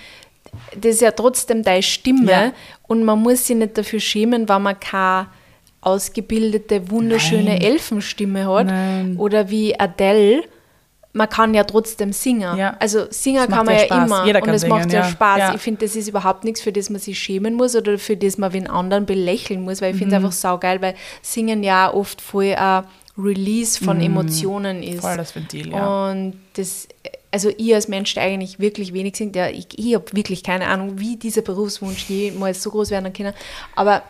das 0.76 0.96
ist 0.96 1.02
ja 1.02 1.12
trotzdem 1.12 1.64
deine 1.64 1.84
Stimme 1.84 2.32
Ja. 2.32 2.52
und 2.88 3.04
man 3.04 3.20
muss 3.22 3.48
sich 3.48 3.56
nicht 3.56 3.78
dafür 3.78 4.00
schämen, 4.00 4.48
wenn 4.50 4.62
man 4.62 4.80
keine 4.80 5.28
ausgebildete, 5.82 6.90
wunderschöne 6.90 7.44
Nein. 7.52 7.62
Elfenstimme 7.62 8.48
hat. 8.48 8.68
Nein. 8.68 9.18
Oder 9.18 9.50
wie 9.50 9.78
Adele. 9.80 10.44
Man 11.16 11.30
kann 11.30 11.54
ja 11.54 11.64
trotzdem 11.64 12.12
singen. 12.12 12.58
Ja. 12.58 12.76
Also 12.80 13.06
singen 13.12 13.48
kann 13.48 13.68
man 13.68 13.76
ja 13.76 13.82
Spaß. 13.86 14.06
immer. 14.08 14.26
Jeder 14.26 14.42
und 14.42 14.50
es 14.50 14.66
macht 14.66 14.92
ja. 14.92 15.04
Spaß. 15.04 15.56
Ich 15.56 15.62
finde, 15.62 15.86
das 15.86 15.96
ist 15.96 16.08
überhaupt 16.08 16.44
nichts, 16.44 16.62
für 16.62 16.72
das 16.72 16.90
man 16.90 17.00
sich 17.00 17.20
schämen 17.20 17.54
muss 17.54 17.76
oder 17.76 18.00
für 18.00 18.18
das 18.18 18.40
man 18.40 18.52
wen 18.52 18.66
anderen 18.68 19.06
belächeln 19.06 19.62
muss, 19.62 19.80
weil 19.82 19.90
ich 19.90 19.96
Mhm. 19.96 20.00
finde 20.00 20.16
es 20.16 20.24
einfach 20.24 20.32
saugeil, 20.32 20.82
weil 20.82 20.96
Singen 21.22 21.62
ja 21.62 21.94
oft 21.94 22.20
voll 22.20 22.56
ein 22.56 22.86
Release 23.16 23.84
von 23.84 24.02
Emotionen 24.02 24.82
ist. 24.82 24.96
Mhm. 24.96 25.00
Voll 25.02 25.18
das 25.18 25.36
Ventil, 25.36 25.70
ja. 25.72 26.10
Und 26.10 26.34
das, 26.56 26.88
also 27.34 27.52
ich 27.58 27.74
als 27.74 27.88
Mensch, 27.88 28.14
der 28.14 28.24
eigentlich 28.24 28.60
wirklich 28.60 28.94
wenig 28.94 29.18
singt, 29.18 29.34
der, 29.34 29.54
ich, 29.56 29.68
ich 29.76 29.96
habe 29.96 30.06
wirklich 30.14 30.44
keine 30.44 30.68
Ahnung, 30.68 31.00
wie 31.00 31.18
dieser 31.18 31.42
Berufswunsch 31.42 32.08
jemals 32.08 32.62
so 32.62 32.70
groß 32.70 32.92
werden 32.92 33.12
kann. 33.12 33.34
Aber 33.76 34.04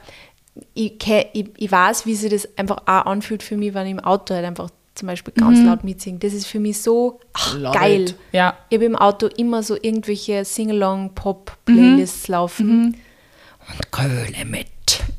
ich, 0.74 1.02
ich, 1.32 1.46
ich 1.56 1.72
weiß, 1.72 2.06
wie 2.06 2.16
sich 2.16 2.30
das 2.30 2.50
einfach 2.58 2.80
auch 2.86 3.06
anfühlt 3.06 3.42
für 3.42 3.56
mich, 3.56 3.74
wenn 3.74 3.86
ich 3.86 3.94
im 3.94 4.02
Auto 4.02 4.36
halt 4.36 4.46
einfach 4.46 4.70
zum 4.94 5.08
Beispiel 5.08 5.34
ganz 5.34 5.60
laut 5.62 5.86
mitsinge. 5.86 6.20
Das 6.20 6.34
ist 6.34 6.48
für 6.48 6.60
mich 6.60 6.82
so 6.82 7.22
ach, 7.32 7.58
geil. 7.72 8.02
it. 8.02 8.16
Ja. 8.34 8.58
Ich 8.70 8.76
habe 8.76 8.86
im 8.86 8.98
Auto 8.98 9.28
immer 9.28 9.64
so 9.64 9.76
irgendwelche 9.76 10.44
Sing-Along-Pop-Playlists 10.44 12.28
laufen. 12.28 12.98
Und 13.70 13.92
Köhle 13.92 14.46
mit. 14.46 14.68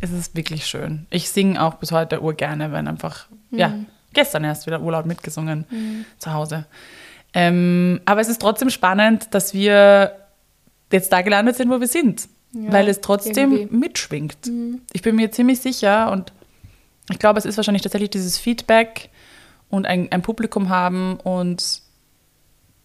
Es 0.01 0.13
ist 0.13 0.37
wirklich 0.37 0.67
schön. 0.67 1.07
Ich 1.09 1.31
singe 1.31 1.61
auch 1.63 1.77
bis 1.77 1.91
heute 1.91 2.21
urgerne, 2.21 2.71
wenn 2.71 2.87
einfach, 2.87 3.27
ja, 3.51 3.75
gestern 4.13 4.45
erst 4.45 4.67
wieder 4.67 4.83
urlaut 4.83 5.07
mitgesungen 5.07 5.65
zu 6.19 6.35
Hause. 6.35 6.67
Ähm, 7.35 8.01
aber 8.05 8.21
es 8.21 8.29
ist 8.29 8.41
trotzdem 8.41 8.71
spannend, 8.71 9.29
dass 9.33 9.53
wir 9.53 10.17
jetzt 10.93 11.13
da 11.13 11.23
gelandet 11.23 11.57
sind, 11.57 11.71
wo 11.71 11.81
wir 11.81 11.89
sind. 11.89 12.29
weil 12.73 12.89
es 12.89 13.01
trotzdem 13.01 13.53
irgendwie. 13.53 13.77
mitschwingt. 13.77 14.49
Ich 14.93 15.03
bin 15.03 15.17
mir 15.17 15.33
ziemlich 15.33 15.61
sicher 15.61 16.13
und 16.13 16.33
ich 17.11 17.19
glaube, 17.19 17.39
es 17.39 17.45
ist 17.45 17.57
wahrscheinlich 17.57 17.83
tatsächlich 17.83 18.11
dieses 18.11 18.39
Feedback 18.39 19.11
und 19.71 19.87
ein, 19.87 20.11
ein 20.13 20.23
Publikum 20.23 20.69
haben 20.69 21.17
und 21.17 21.83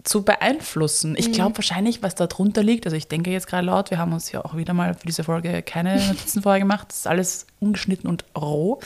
zu 0.03 0.23
beeinflussen. 0.23 1.15
Ich 1.17 1.31
glaube 1.31 1.57
wahrscheinlich, 1.57 2.01
was 2.01 2.15
da 2.15 2.25
drunter 2.25 2.63
liegt, 2.63 2.85
also 2.85 2.97
ich 2.97 3.07
denke 3.07 3.31
jetzt 3.31 3.47
gerade 3.47 3.67
laut, 3.67 3.91
wir 3.91 3.97
haben 3.97 4.13
uns 4.13 4.31
ja 4.31 4.43
auch 4.43 4.55
wieder 4.55 4.73
mal 4.73 4.93
für 4.95 5.05
diese 5.05 5.23
Folge 5.23 5.61
keine 5.61 5.97
Notizen 6.07 6.41
vorher 6.41 6.59
gemacht, 6.59 6.87
das 6.89 6.99
ist 6.99 7.07
alles 7.07 7.47
ungeschnitten 7.59 8.09
und 8.09 8.25
roh, 8.35 8.79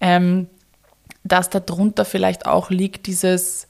ähm, 0.00 0.46
dass 1.24 1.50
da 1.50 1.58
drunter 1.58 2.04
vielleicht 2.04 2.46
auch 2.46 2.70
liegt 2.70 3.06
dieses 3.06 3.66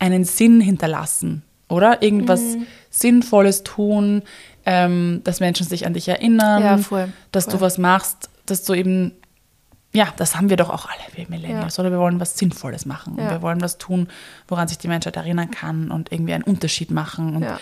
einen 0.00 0.24
Sinn 0.24 0.60
hinterlassen, 0.60 1.42
oder? 1.68 2.02
Irgendwas 2.02 2.42
Sinnvolles 2.90 3.62
tun, 3.62 4.22
ähm, 4.66 5.20
dass 5.24 5.40
Menschen 5.40 5.66
sich 5.66 5.86
an 5.86 5.94
dich 5.94 6.08
erinnern, 6.08 6.62
Ja, 6.62 6.78
voll, 6.78 7.12
dass 7.32 7.44
voll. 7.44 7.54
du 7.54 7.60
was 7.60 7.78
machst, 7.78 8.28
dass 8.46 8.64
du 8.64 8.74
eben, 8.74 9.12
ja, 9.92 10.08
das 10.16 10.36
haben 10.36 10.50
wir 10.50 10.56
doch 10.56 10.70
auch 10.70 10.86
alle, 10.86 11.00
wir 11.16 11.26
Millennials, 11.28 11.78
oder? 11.78 11.90
Wir 11.90 11.98
wollen 11.98 12.20
was 12.20 12.36
Sinnvolles 12.36 12.84
machen. 12.86 13.14
Und 13.14 13.20
Ja. 13.24 13.30
wir 13.30 13.42
wollen 13.42 13.60
was 13.60 13.78
tun, 13.78 14.08
woran 14.48 14.68
sich 14.68 14.78
die 14.78 14.88
Menschheit 14.88 15.16
erinnern 15.16 15.50
kann 15.50 15.90
und 15.90 16.12
irgendwie 16.12 16.32
einen 16.34 16.44
Unterschied 16.44 16.90
machen. 16.90 17.36
Und 17.36 17.42
Ja. 17.42 17.58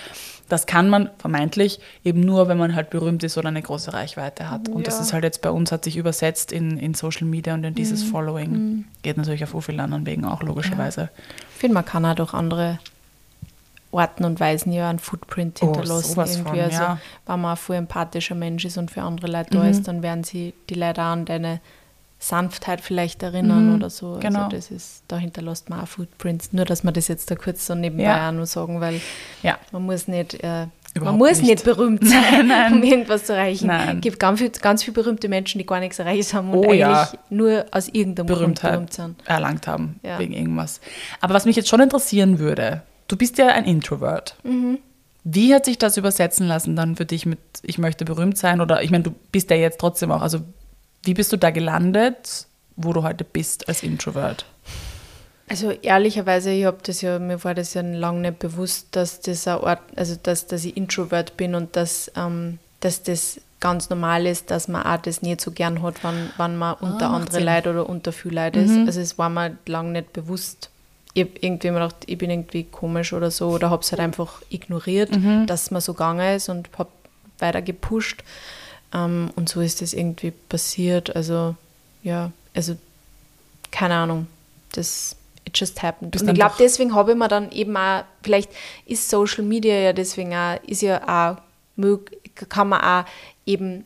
das 0.49 0.67
kann 0.67 0.89
man 0.91 1.11
vermeintlich 1.19 1.79
eben 2.05 2.21
nur, 2.21 2.49
wenn 2.49 2.59
man 2.59 2.75
halt 2.75 2.91
berühmt 2.91 3.23
ist 3.23 3.39
oder 3.39 3.49
eine 3.49 3.63
große 3.63 3.93
Reichweite 3.93 4.51
hat. 4.51 4.69
Und 4.69 4.87
das 4.87 4.97
Ja. 4.97 5.03
ist 5.03 5.13
halt 5.13 5.25
jetzt 5.25 5.41
bei 5.43 5.51
uns, 5.51 5.71
hat 5.73 5.85
sich 5.85 5.97
übersetzt 5.97 6.53
in, 6.53 6.79
in 6.79 6.95
Social 6.95 7.27
Media 7.27 7.55
und 7.55 7.65
in 7.65 7.75
dieses 7.75 8.05
Mhm. 8.05 8.09
Following. 8.11 8.85
Geht 9.03 9.17
natürlich 9.19 9.45
auf 9.45 9.51
so 9.51 9.61
vielen 9.61 9.81
anderen 9.81 10.05
Wegen 10.07 10.25
auch, 10.25 10.43
logischerweise. 10.43 11.11
Ich 11.48 11.48
finde, 11.59 11.75
man 11.75 11.85
kann 11.85 12.05
auch 12.07 12.15
durch 12.15 12.35
andere 12.35 12.79
Orten 13.91 14.25
und 14.25 14.39
Weisen 14.39 14.71
ja 14.73 14.91
einen 14.91 14.99
Footprint 14.99 15.59
Oh, 15.63 15.67
hinterlassen. 15.67 16.11
sowas 16.11 16.33
irgendwie. 16.37 16.51
von, 16.51 16.61
also, 16.61 16.83
ja. 16.83 16.99
wenn 17.27 17.41
man 17.41 17.51
ein 17.53 17.57
voll 17.57 17.77
empathischer 17.77 18.35
Mensch 18.35 18.65
ist 18.67 18.77
und 18.77 18.91
für 18.91 19.03
andere 19.03 19.29
Leute 19.29 19.57
Mhm. 19.57 19.61
da 19.63 19.69
ist, 19.69 19.89
dann 19.89 20.03
werden 20.03 20.25
sie 20.25 20.53
die 20.69 20.75
Leute 20.75 21.01
auch 21.01 21.07
an 21.07 21.25
deine 21.25 21.61
Sanftheit 22.21 22.81
vielleicht 22.81 23.23
erinnern 23.23 23.69
Mhm, 23.71 23.75
oder 23.77 23.91
so. 23.91 24.19
genau. 24.21 24.45
Also 24.47 24.57
das 24.57 24.71
ist, 24.71 25.03
da 25.09 25.17
hinterlässt 25.19 25.71
man 25.71 25.81
auch 25.81 25.87
Footprints. 25.89 26.53
Nur, 26.53 26.65
dass 26.65 26.83
man 26.85 26.93
das 26.93 27.09
jetzt 27.09 27.31
da 27.31 27.37
kurz 27.37 27.65
so 27.67 27.75
nebenbei 27.75 28.05
Ja. 28.05 28.29
auch 28.29 28.33
nur 28.33 28.47
sagen, 28.47 28.81
weil 28.81 29.01
Ja. 29.43 29.57
man 29.73 29.83
muss 29.87 30.09
nicht, 30.09 30.35
äh, 30.43 30.67
man 30.95 31.03
Überhaupt 31.03 31.19
muss 31.19 31.39
nicht. 31.39 31.49
nicht, 31.51 31.65
berühmt 31.65 32.07
sein, 32.09 32.51
um 32.73 32.83
irgendwas 32.83 33.25
zu 33.25 33.33
erreichen. 33.35 33.67
Nein. 33.69 33.97
Es 33.97 34.01
gibt 34.03 34.19
ganz, 34.19 34.41
viel, 34.41 34.51
ganz 34.51 34.83
viele 34.83 34.95
berühmte 34.95 35.29
Menschen, 35.29 35.59
die 35.59 35.67
gar 35.67 35.81
nichts 35.81 35.99
erreicht 35.99 36.35
haben 36.35 36.51
und 36.51 36.59
Oh 36.59 36.63
eigentlich 36.71 36.79
ja. 36.81 37.13
nur 37.31 37.67
aus 37.71 37.89
irgendeinem 37.89 38.27
Grund 38.27 38.39
Berühmtheit 38.39 38.73
berühmt 38.73 38.93
sind. 38.93 39.17
erlangt 39.27 39.67
haben, 39.67 40.01
Ja. 40.03 40.19
wegen 40.19 40.33
irgendwas. 40.33 40.81
Aber 41.21 41.35
was 41.35 41.45
mich 41.45 41.57
jetzt 41.57 41.69
schon 41.69 41.81
interessieren 41.81 42.39
würde, 42.39 42.83
du 43.07 43.17
bist 43.17 43.39
ja 43.39 43.49
ein 43.49 43.65
Introvert. 43.65 44.37
Mhm. 44.43 44.79
Wie 45.25 45.55
hat 45.55 45.67
sich 45.67 45.79
das 45.79 45.97
übersetzen 45.99 46.47
lassen 46.47 46.75
dann 46.75 46.97
für 46.97 47.05
dich 47.05 47.27
mit, 47.27 47.39
ich 47.63 47.77
möchte 47.79 48.05
berühmt 48.05 48.39
sein? 48.39 48.61
Oder 48.61 48.83
ich 48.83 48.91
meine, 48.91 49.05
du 49.05 49.15
bist 49.31 49.51
ja 49.51 49.57
jetzt 49.57 49.79
trotzdem 49.79 50.11
auch, 50.11 50.23
also 50.23 50.41
wie 51.05 51.15
bist 51.15 51.33
du 51.33 51.37
da 51.37 51.51
gelandet, 51.51 52.47
wo 52.77 52.93
du 52.93 53.03
heute 53.03 53.25
bist 53.25 53.69
als 53.69 53.83
Introvert? 53.83 54.47
Also 55.49 55.71
ehrlicherweise, 55.71 56.51
ich 56.51 56.65
habe 56.65 56.79
das 56.83 57.01
ja, 57.01 57.19
mir 57.19 57.43
war 57.45 57.55
das 57.55 57.75
ja 57.75 57.83
lange 57.83 58.21
nicht 58.21 58.39
bewusst, 58.39 58.89
dass 58.93 59.21
das 59.21 59.47
ein 59.49 59.59
Ort, 59.59 59.81
also 59.97 60.17
dass, 60.23 60.47
dass 60.47 60.65
ich 60.65 60.77
Introvert 60.77 61.37
bin 61.37 61.55
und 61.55 61.75
dass, 61.77 62.11
ähm, 62.17 62.59
dass 62.81 63.03
das 63.03 63.41
ganz 63.61 63.91
normal 63.91 64.27
ist, 64.27 64.51
dass 64.51 64.69
man 64.69 64.83
auch 64.85 64.99
das 64.99 65.23
nicht 65.23 65.41
so 65.41 65.51
gern 65.51 65.83
hat, 65.83 66.05
wenn, 66.05 66.31
wenn 66.37 66.57
man 66.57 66.75
unter 66.75 67.11
Ah, 67.11 67.17
andere 67.17 67.33
Sinn. 67.39 67.45
Leute 67.45 67.71
oder 67.71 67.89
unter 67.89 68.13
viel 68.13 68.33
Leute 68.35 68.61
ist. 68.61 68.77
Also 68.87 69.01
es 69.01 69.19
war 69.19 69.29
mir 69.31 69.57
lange 69.67 69.93
nicht 69.93 70.13
bewusst. 70.13 70.71
Ich 71.15 71.25
habe 71.25 71.33
irgendwie 71.41 71.67
immer 71.69 71.81
gedacht, 71.81 72.05
ich 72.07 72.19
bin 72.19 72.31
irgendwie 72.31 72.65
komisch 72.65 73.13
oder 73.13 73.31
so 73.33 73.49
oder 73.49 73.71
habe 73.71 73.83
es 73.83 73.91
halt 73.91 74.01
einfach 74.01 74.43
ignoriert, 74.51 75.11
dass 75.47 75.63
es 75.63 75.71
mir 75.73 75.81
so 75.81 75.95
gegangen 75.95 76.37
ist 76.37 76.49
und 76.49 76.69
habe 76.79 76.91
weiter 77.41 77.63
gepusht. 77.63 78.23
Ähm, 78.95 79.31
und 79.35 79.49
so 79.49 79.61
ist 79.61 79.83
das 79.83 79.93
irgendwie 79.93 80.31
passiert. 80.31 81.17
Also 81.17 81.57
ja, 82.05 82.31
also 82.55 82.77
keine 83.73 83.95
Ahnung. 83.95 84.29
Das 84.73 85.17
it 85.49 85.59
just 85.59 85.83
happened. 85.83 86.21
Und 86.21 86.29
ich 86.29 86.35
glaube, 86.35 86.55
deswegen 86.59 86.95
habe 86.95 87.13
ich 87.13 87.19
mir 87.19 87.29
dann 87.29 87.51
eben 87.51 87.77
auch, 87.77 88.05
vielleicht 88.23 88.51
ist 88.87 89.09
Social 89.09 89.45
Media 89.45 89.75
ja 89.75 89.93
deswegen 89.93 90.35
auch, 90.35 90.63
ist 90.67 90.83
ja 90.83 91.03
auch, 91.03 91.37
kann 92.49 92.69
man 92.69 92.81
auch 92.81 93.05
eben 93.47 93.85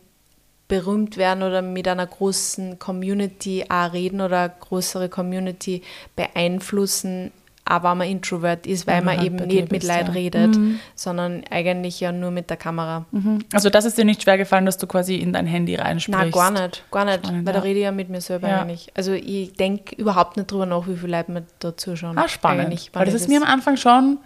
berühmt 0.68 1.16
werden 1.16 1.42
oder 1.42 1.62
mit 1.62 1.86
einer 1.86 2.06
großen 2.06 2.78
Community 2.78 3.64
auch 3.68 3.92
reden 3.92 4.20
oder 4.20 4.40
eine 4.40 4.54
größere 4.60 5.08
Community 5.08 5.82
beeinflussen 6.16 7.32
auch 7.64 7.84
wenn 7.84 7.98
man 7.98 8.08
Introvert 8.08 8.66
ist, 8.66 8.86
weil 8.88 9.02
man 9.02 9.24
eben 9.24 9.36
nicht 9.36 9.70
mit 9.70 9.84
Leuten 9.84 10.06
ja. 10.08 10.12
redet, 10.12 10.58
sondern 10.96 11.42
eigentlich 11.48 12.00
ja 12.00 12.10
nur 12.10 12.30
mit 12.32 12.50
der 12.50 12.56
Kamera. 12.56 13.06
Also 13.52 13.70
das 13.70 13.84
ist 13.84 13.96
dir 13.96 14.04
nicht 14.04 14.22
schwer 14.22 14.36
gefallen, 14.36 14.66
dass 14.66 14.78
du 14.78 14.86
quasi 14.88 15.16
in 15.16 15.32
dein 15.32 15.46
Handy 15.46 15.76
reinsprichst? 15.76 16.20
Nein, 16.20 16.30
gar 16.32 16.50
nicht, 16.50 16.84
gar 16.90 17.04
nicht, 17.04 17.18
Spannend, 17.24 17.46
weil 17.46 17.54
ja. 17.54 17.60
da 17.60 17.64
rede 17.64 17.78
ich 17.78 17.84
ja 17.84 17.92
mit 17.92 18.08
mir 18.08 18.20
selber 18.20 18.48
Ja. 18.48 18.62
eigentlich. 18.62 18.90
Also 18.94 19.12
ich 19.12 19.52
denke 19.54 19.94
überhaupt 19.94 20.36
nicht 20.36 20.50
drüber 20.50 20.66
nach, 20.66 20.86
wie 20.88 20.96
viele 20.96 21.16
Leute 21.16 21.30
mir 21.30 21.44
da 21.60 21.76
zuschauen. 21.76 22.18
Ah, 22.18 22.28
spannend. 22.28 22.66
Eigentlich, 22.66 22.90
Weil 22.92 23.04
das 23.04 23.14
ist 23.14 23.28
mir 23.28 23.40
am 23.40 23.48
Anfang 23.48 23.76
schon. 23.76 24.18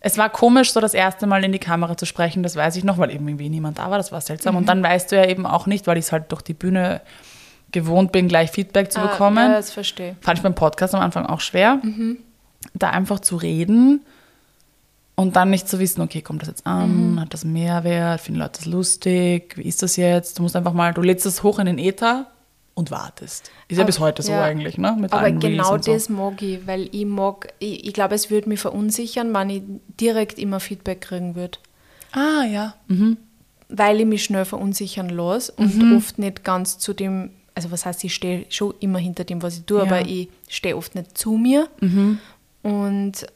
Es 0.00 0.16
war 0.18 0.28
komisch, 0.28 0.72
so 0.72 0.80
das 0.80 0.94
erste 0.94 1.26
Mal 1.26 1.44
in 1.44 1.52
die 1.52 1.58
Kamera 1.58 1.96
zu 1.96 2.06
sprechen, 2.06 2.42
das 2.42 2.54
weiß 2.54 2.76
ich 2.76 2.84
noch, 2.84 2.98
weil 2.98 3.10
irgendwie 3.10 3.48
niemand 3.48 3.78
da 3.78 3.90
war, 3.90 3.98
das 3.98 4.12
war 4.12 4.20
seltsam. 4.20 4.54
Mhm. 4.54 4.58
Und 4.58 4.68
dann 4.68 4.82
weißt 4.82 5.10
du 5.10 5.16
ja 5.16 5.26
eben 5.26 5.44
auch 5.46 5.66
nicht, 5.66 5.86
weil 5.88 5.96
ich 5.96 6.04
es 6.06 6.12
halt 6.12 6.30
durch 6.30 6.42
die 6.42 6.54
Bühne 6.54 7.00
gewohnt 7.72 8.12
bin, 8.12 8.28
gleich 8.28 8.50
Feedback 8.50 8.90
zu 8.92 9.00
Ah, 9.00 9.06
bekommen. 9.08 9.36
Ja, 9.50 9.56
das 9.56 9.72
verstehe. 9.72 10.16
Fand 10.20 10.38
ich 10.38 10.42
beim 10.42 10.54
Podcast 10.54 10.94
am 10.94 11.00
Anfang 11.00 11.26
auch 11.26 11.40
schwer, 11.40 11.80
da 12.74 12.90
einfach 12.90 13.20
zu 13.20 13.36
reden 13.36 14.02
und 15.14 15.36
dann 15.36 15.50
nicht 15.50 15.68
zu 15.68 15.78
wissen, 15.78 16.00
okay, 16.00 16.22
kommt 16.22 16.42
das 16.42 16.48
jetzt 16.48 16.66
an, 16.66 17.18
hat 17.20 17.34
das 17.34 17.44
Mehrwert, 17.44 18.20
finden 18.20 18.40
Leute 18.40 18.58
das 18.58 18.66
lustig, 18.66 19.56
wie 19.56 19.62
ist 19.62 19.82
das 19.82 19.96
jetzt? 19.96 20.38
Du 20.38 20.42
musst 20.42 20.56
einfach 20.56 20.72
mal, 20.72 20.92
du 20.94 21.02
lädst 21.02 21.26
es 21.26 21.42
hoch 21.42 21.58
in 21.58 21.66
den 21.66 21.78
Äther 21.78 22.26
und 22.74 22.90
wartest. 22.92 23.50
Ist 23.66 23.76
ja 23.78 23.82
Aber- 23.82 23.86
bis 23.86 23.98
heute 23.98 24.22
so 24.22 24.30
ja. 24.32 24.42
eigentlich, 24.44 24.78
ne? 24.78 24.96
Mit 24.98 25.12
Aber 25.12 25.30
genau 25.32 25.78
so. 25.78 25.92
das 25.92 26.08
mag 26.08 26.40
ich, 26.42 26.64
weil 26.66 26.88
ich 26.94 27.04
mag, 27.04 27.52
ich, 27.58 27.86
ich 27.86 27.92
glaube, 27.92 28.14
es 28.14 28.30
würde 28.30 28.48
mich 28.48 28.60
verunsichern, 28.60 29.34
wenn 29.34 29.50
ich 29.50 29.62
direkt 30.00 30.38
immer 30.38 30.60
Feedback 30.60 31.00
kriegen 31.00 31.34
würde. 31.34 31.58
Ah, 32.12 32.44
ja. 32.44 32.74
Mhm. 32.86 33.16
Weil 33.68 34.00
ich 34.00 34.06
mich 34.06 34.22
schnell 34.24 34.44
verunsichern 34.44 35.08
lasse 35.10 35.52
und 35.56 35.96
oft 35.96 36.18
nicht 36.18 36.44
ganz 36.44 36.78
zu 36.78 36.94
dem, 36.94 37.30
also 37.54 37.70
was 37.72 37.84
heißt, 37.84 38.04
ich 38.04 38.14
stehe 38.14 38.46
schon 38.48 38.72
immer 38.78 38.98
hinter 39.00 39.24
dem, 39.24 39.42
was 39.42 39.58
ich 39.58 39.64
tue, 39.64 39.78
Ja. 39.78 39.82
aber 39.84 40.02
ich 40.06 40.28
stehe 40.48 40.76
oft 40.76 40.94
nicht 40.94 41.18
zu 41.18 41.32
mir. 41.32 41.68
Und 42.62 43.26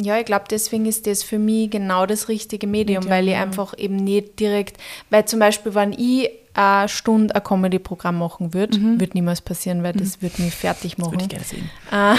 ja, 0.00 0.18
ich 0.18 0.24
glaube, 0.24 0.44
deswegen 0.50 0.86
ist 0.86 1.06
das 1.06 1.22
für 1.22 1.38
mich 1.38 1.70
genau 1.70 2.06
das 2.06 2.28
richtige 2.28 2.66
Medium, 2.66 3.04
Medium, 3.04 3.10
weil 3.10 3.28
ich 3.28 3.34
ja. 3.34 3.42
einfach 3.42 3.76
eben 3.76 3.96
nicht 3.96 4.40
direkt, 4.40 4.78
weil 5.10 5.26
zum 5.26 5.40
Beispiel, 5.40 5.74
wenn 5.74 5.92
ich 5.92 6.30
eine 6.54 6.88
Stunde 6.88 7.34
ein 7.34 7.44
Comedy-Programm 7.44 8.18
machen 8.18 8.54
würde, 8.54 8.78
wird 8.98 9.14
niemals 9.14 9.40
passieren, 9.40 9.82
weil 9.82 9.92
das 9.92 10.20
würde 10.22 10.42
mich 10.42 10.54
fertig 10.54 10.98
machen 10.98 11.12
Würde 11.12 11.24
ich 11.24 11.28
gerne 11.28 11.44
sehen. 11.44 11.70
äh, 11.92 12.16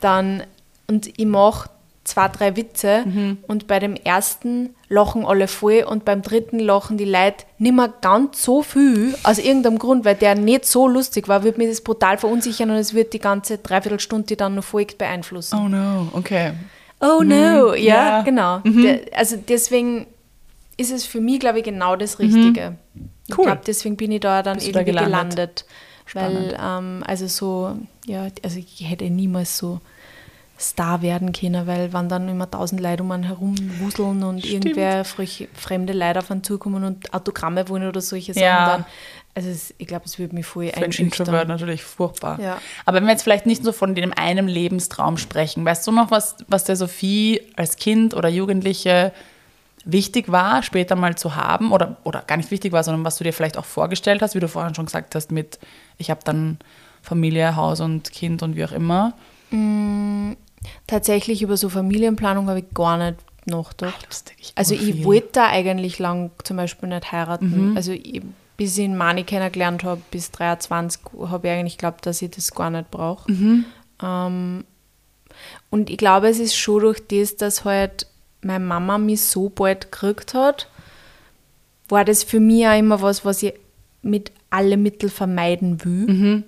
dann 0.00 0.42
und 0.86 1.18
ich 1.18 1.26
mache 1.26 1.70
zwei, 2.04 2.28
drei 2.28 2.56
Witze 2.56 3.02
Mhm. 3.06 3.38
und 3.48 3.66
bei 3.66 3.78
dem 3.78 3.96
ersten 3.96 4.74
lachen 4.88 5.24
alle 5.24 5.48
voll 5.48 5.84
und 5.88 6.04
beim 6.04 6.22
dritten 6.22 6.58
lachen 6.58 6.96
die 6.98 7.04
Leute 7.06 7.44
nicht 7.58 7.74
mehr 7.74 7.92
ganz 8.00 8.42
so 8.42 8.62
viel, 8.62 9.14
aus 9.22 9.38
irgendeinem 9.38 9.78
Grund, 9.78 10.04
weil 10.04 10.14
der 10.14 10.34
nicht 10.34 10.66
so 10.66 10.86
lustig 10.86 11.26
war, 11.28 11.42
wird 11.44 11.58
mir 11.58 11.66
das 11.68 11.80
brutal 11.80 12.18
verunsichern 12.18 12.70
und 12.70 12.76
es 12.76 12.94
wird 12.94 13.12
die 13.14 13.18
ganze 13.18 13.58
Dreiviertelstunde, 13.58 14.26
die 14.26 14.36
dann 14.36 14.54
noch 14.54 14.64
folgt, 14.64 14.98
beeinflussen. 14.98 15.58
Oh 15.58 15.68
no, 15.68 16.08
okay. 16.12 16.52
Oh, 17.00 17.22
no, 17.22 17.74
ja, 17.74 17.74
ja. 17.74 18.20
Mhm. 18.20 18.24
genau. 18.24 18.58
Der, 18.60 19.00
also 19.16 19.36
deswegen 19.36 20.06
ist 20.76 20.90
es 20.92 21.04
für 21.06 21.20
mich, 21.20 21.40
glaube 21.40 21.58
ich, 21.58 21.64
genau 21.64 21.96
das 21.96 22.18
Richtige. 22.18 22.76
Ich 23.28 23.36
Cool. 23.38 23.44
glaube, 23.46 23.60
deswegen 23.66 23.96
bin 23.96 24.12
ich 24.12 24.20
da 24.20 24.42
dann 24.42 24.56
Bist 24.56 24.68
du 24.68 24.72
da 24.72 24.80
irgendwie 24.80 24.98
gelandet? 25.04 25.64
gelandet. 26.12 26.54
Weil, 26.58 26.58
ähm, 26.62 27.02
also 27.06 27.26
so, 27.26 27.76
ja, 28.06 28.26
also 28.42 28.58
ich 28.58 28.88
hätte 28.88 29.08
niemals 29.08 29.56
so 29.56 29.80
Star 30.70 31.02
werden 31.02 31.32
können, 31.32 31.66
weil 31.66 31.92
wenn 31.92 32.08
dann 32.08 32.28
immer 32.28 32.50
tausend 32.50 32.80
Leute 32.80 33.02
um 33.02 33.10
einen 33.12 33.24
herum 33.24 33.54
wuseln 33.80 34.22
und 34.22 34.40
Stimmt. 34.40 34.64
irgendwer 34.66 35.04
fremde 35.04 35.92
Leute 35.92 36.18
auf 36.20 36.30
einen 36.30 36.42
zukommen 36.44 36.84
und 36.84 37.12
Autogramme 37.14 37.68
wollen 37.68 37.86
oder 37.88 38.00
solche 38.00 38.34
Sachen, 38.34 38.44
Ja. 38.44 38.66
dann, 38.66 38.84
also 39.34 39.48
es, 39.48 39.74
ich 39.78 39.86
glaube, 39.86 40.04
es 40.06 40.18
würde 40.18 40.34
mich 40.34 40.46
voll 40.46 40.68
Für 40.68 40.76
einen 40.76 40.84
einschüchtern. 40.86 41.26
Introvert 41.26 41.48
natürlich 41.48 41.82
furchtbar. 41.82 42.40
Ja. 42.40 42.58
Aber 42.84 42.96
wenn 42.98 43.04
wir 43.04 43.10
jetzt 43.12 43.22
vielleicht 43.22 43.46
nicht 43.46 43.64
so 43.64 43.72
von 43.72 43.94
dem 43.94 44.12
einem 44.16 44.46
Lebenstraum 44.46 45.16
sprechen, 45.18 45.64
weißt 45.64 45.86
du 45.86 45.92
noch, 45.92 46.10
was, 46.10 46.36
was 46.48 46.64
der 46.64 46.76
Sophie 46.76 47.40
als 47.56 47.76
Kind 47.76 48.14
oder 48.14 48.28
Jugendliche 48.28 49.12
wichtig 49.84 50.30
war, 50.32 50.62
später 50.62 50.96
mal 50.96 51.14
zu 51.16 51.36
haben 51.36 51.70
oder, 51.72 51.96
oder 52.04 52.22
gar 52.26 52.36
nicht 52.38 52.50
wichtig 52.50 52.72
war, 52.72 52.82
sondern 52.84 53.04
was 53.04 53.18
du 53.18 53.24
dir 53.24 53.32
vielleicht 53.34 53.58
auch 53.58 53.66
vorgestellt 53.66 54.22
hast, 54.22 54.34
wie 54.34 54.40
du 54.40 54.48
vorhin 54.48 54.74
schon 54.74 54.86
gesagt 54.86 55.14
hast, 55.14 55.30
mit 55.30 55.58
ich 55.98 56.10
habe 56.10 56.20
dann 56.24 56.58
Familie, 57.02 57.54
Haus 57.54 57.80
und 57.80 58.10
Kind 58.10 58.42
und 58.42 58.56
wie 58.56 58.64
auch 58.64 58.72
immer. 58.72 59.12
Tatsächlich 60.86 61.42
über 61.42 61.56
so 61.56 61.68
Familienplanung 61.68 62.48
habe 62.48 62.60
ich 62.60 62.74
gar 62.74 62.96
nicht 62.98 63.18
nachgedacht. 63.46 64.06
Lustig, 64.06 64.36
ich 64.40 64.52
Also 64.54 64.74
ich 64.74 65.04
wollte 65.04 65.28
da 65.32 65.48
eigentlich 65.48 65.98
lang 65.98 66.30
zum 66.42 66.56
Beispiel 66.56 66.88
nicht 66.88 67.12
heiraten. 67.12 67.70
Mhm. 67.70 67.76
Also 67.76 67.92
ich, 67.92 68.22
bis 68.56 68.78
ich 68.78 68.84
ihn 68.84 68.96
Mani 68.96 69.24
kennengelernt 69.24 69.84
habe, 69.84 70.00
bis 70.10 70.30
23, 70.30 71.00
habe 71.28 71.48
ich 71.48 71.52
eigentlich 71.52 71.76
geglaubt, 71.76 72.06
dass 72.06 72.22
ich 72.22 72.30
das 72.30 72.52
gar 72.52 72.70
nicht 72.70 72.90
brauche. 72.90 73.30
Mhm. 73.30 73.64
Ähm, 74.02 74.64
und 75.70 75.90
ich 75.90 75.98
glaube, 75.98 76.28
es 76.28 76.38
ist 76.38 76.56
schon 76.56 76.80
durch 76.80 77.02
das, 77.06 77.36
dass 77.36 77.64
halt 77.64 78.06
meine 78.42 78.64
Mama 78.64 78.98
mich 78.98 79.22
so 79.22 79.48
bald 79.48 79.90
gekriegt 79.90 80.34
hat, 80.34 80.68
war 81.88 82.04
das 82.04 82.22
für 82.22 82.40
mich 82.40 82.66
auch 82.66 82.78
immer 82.78 83.02
was, 83.02 83.24
was 83.24 83.42
ich 83.42 83.54
mit 84.02 84.32
alle 84.50 84.76
Mittel 84.76 85.08
vermeiden 85.08 85.84
will. 85.84 86.06
Mhm. 86.06 86.44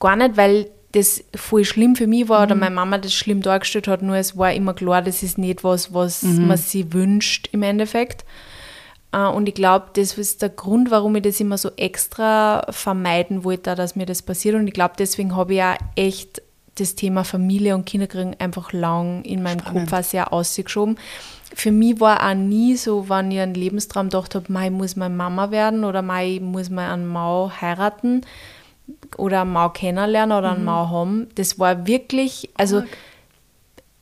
Gar 0.00 0.16
nicht, 0.16 0.36
weil 0.36 0.70
das 0.96 1.22
voll 1.34 1.64
schlimm 1.64 1.94
für 1.94 2.06
mich 2.06 2.28
war 2.28 2.44
oder 2.44 2.54
Mhm. 2.54 2.60
meine 2.60 2.74
Mama 2.74 2.98
das 2.98 3.12
schlimm 3.12 3.42
dargestellt 3.42 3.86
hat, 3.88 4.02
nur 4.02 4.16
es 4.16 4.36
war 4.38 4.52
immer 4.52 4.72
klar, 4.74 5.02
das 5.02 5.22
ist 5.22 5.36
nicht 5.38 5.62
was, 5.62 5.92
was 5.92 6.22
Mhm. 6.22 6.46
man 6.48 6.56
sich 6.56 6.92
wünscht 6.92 7.48
im 7.52 7.62
Endeffekt. 7.62 8.24
Äh, 9.12 9.18
Und 9.28 9.48
ich 9.48 9.54
glaube, 9.54 9.86
das 9.94 10.16
ist 10.18 10.42
der 10.42 10.48
Grund, 10.48 10.90
warum 10.90 11.14
ich 11.16 11.22
das 11.22 11.38
immer 11.40 11.58
so 11.58 11.70
extra 11.76 12.66
vermeiden 12.70 13.44
wollte, 13.44 13.74
dass 13.74 13.94
mir 13.96 14.06
das 14.06 14.22
passiert. 14.22 14.54
Und 14.56 14.66
ich 14.66 14.74
glaube, 14.74 14.94
deswegen 14.98 15.36
habe 15.36 15.54
ich 15.54 15.62
auch 15.62 15.76
echt 15.96 16.42
das 16.76 16.94
Thema 16.94 17.24
Familie 17.24 17.74
und 17.74 17.86
Kinderkriegen 17.86 18.36
einfach 18.38 18.72
lang 18.72 19.22
in 19.24 19.42
meinem 19.42 19.60
Spannend. 19.60 19.90
Kopf 19.90 19.98
auch 20.00 20.04
sehr 20.04 20.32
ausgeschoben. 20.32 20.98
Für 21.54 21.72
mich 21.72 22.00
war 22.00 22.28
auch 22.28 22.34
nie 22.34 22.76
so, 22.76 23.08
wenn 23.08 23.30
ich 23.30 23.40
einen 23.40 23.54
Lebenstraum 23.54 24.08
gedacht 24.10 24.34
habe, 24.34 24.46
ich 24.64 24.70
muss 24.70 24.96
meine 24.96 25.14
Mama 25.14 25.50
werden 25.50 25.84
oder 25.84 26.02
ich 26.22 26.40
muss 26.40 26.68
mal 26.68 26.92
einen 26.92 27.06
Mau 27.06 27.50
heiraten 27.60 28.22
oder 29.16 29.42
einen 29.42 29.52
Mau 29.52 29.70
kennenlernen 29.70 30.36
oder 30.36 30.52
einen 30.52 30.64
Mau 30.64 30.88
haben. 30.90 31.28
Das 31.34 31.58
war 31.58 31.86
wirklich, 31.86 32.50
also 32.54 32.82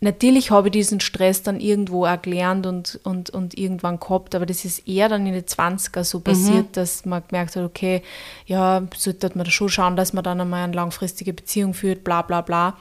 natürlich 0.05 0.51
habe 0.51 0.69
ich 0.69 0.73
diesen 0.73 1.01
Stress 1.01 1.43
dann 1.43 1.59
irgendwo 1.59 2.07
auch 2.07 2.21
gelernt 2.21 2.67
und, 2.67 3.01
und, 3.03 3.31
und 3.31 3.59
irgendwann 3.59 3.99
gehabt, 3.99 4.35
aber 4.35 4.47
das 4.47 4.65
ist 4.65 4.87
eher 4.87 5.09
dann 5.09 5.27
in 5.27 5.33
den 5.33 5.45
20er 5.45 6.05
so 6.05 6.21
passiert, 6.21 6.77
dass 6.77 7.05
man 7.05 7.23
gemerkt 7.27 7.57
hat, 7.57 7.65
okay, 7.65 8.03
ja, 8.47 8.83
sollte 8.95 9.31
man 9.35 9.45
da 9.45 9.51
schon 9.51 9.69
schauen, 9.69 9.97
dass 9.97 10.13
man 10.13 10.23
dann 10.23 10.41
einmal 10.41 10.65
eine 10.65 10.75
langfristige 10.75 11.33
Beziehung 11.33 11.75
führt, 11.75 12.05
bla 12.05 12.23
bla 12.23 12.43
bla, 12.43 12.77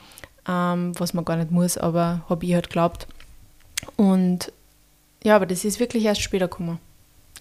ähm, 0.47 0.91
was 0.99 1.13
man 1.13 1.25
gar 1.25 1.37
nicht 1.37 1.51
muss, 1.51 1.77
aber 1.77 2.23
habe 2.29 2.45
ich 2.45 2.53
halt 2.53 2.67
geglaubt. 2.67 3.07
Und 3.95 4.51
ja, 5.23 5.37
aber 5.37 5.45
das 5.45 5.65
ist 5.65 5.79
wirklich 5.79 6.03
erst 6.03 6.21
später 6.21 6.47
gekommen. 6.47 6.79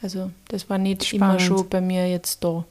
Also 0.00 0.30
das 0.48 0.70
war 0.70 0.78
nicht 0.78 1.12
immer 1.12 1.38
Spannend. 1.38 1.42
schon 1.42 1.68
bei 1.68 1.80
mir 1.80 2.08
jetzt 2.08 2.42
da. 2.42 2.64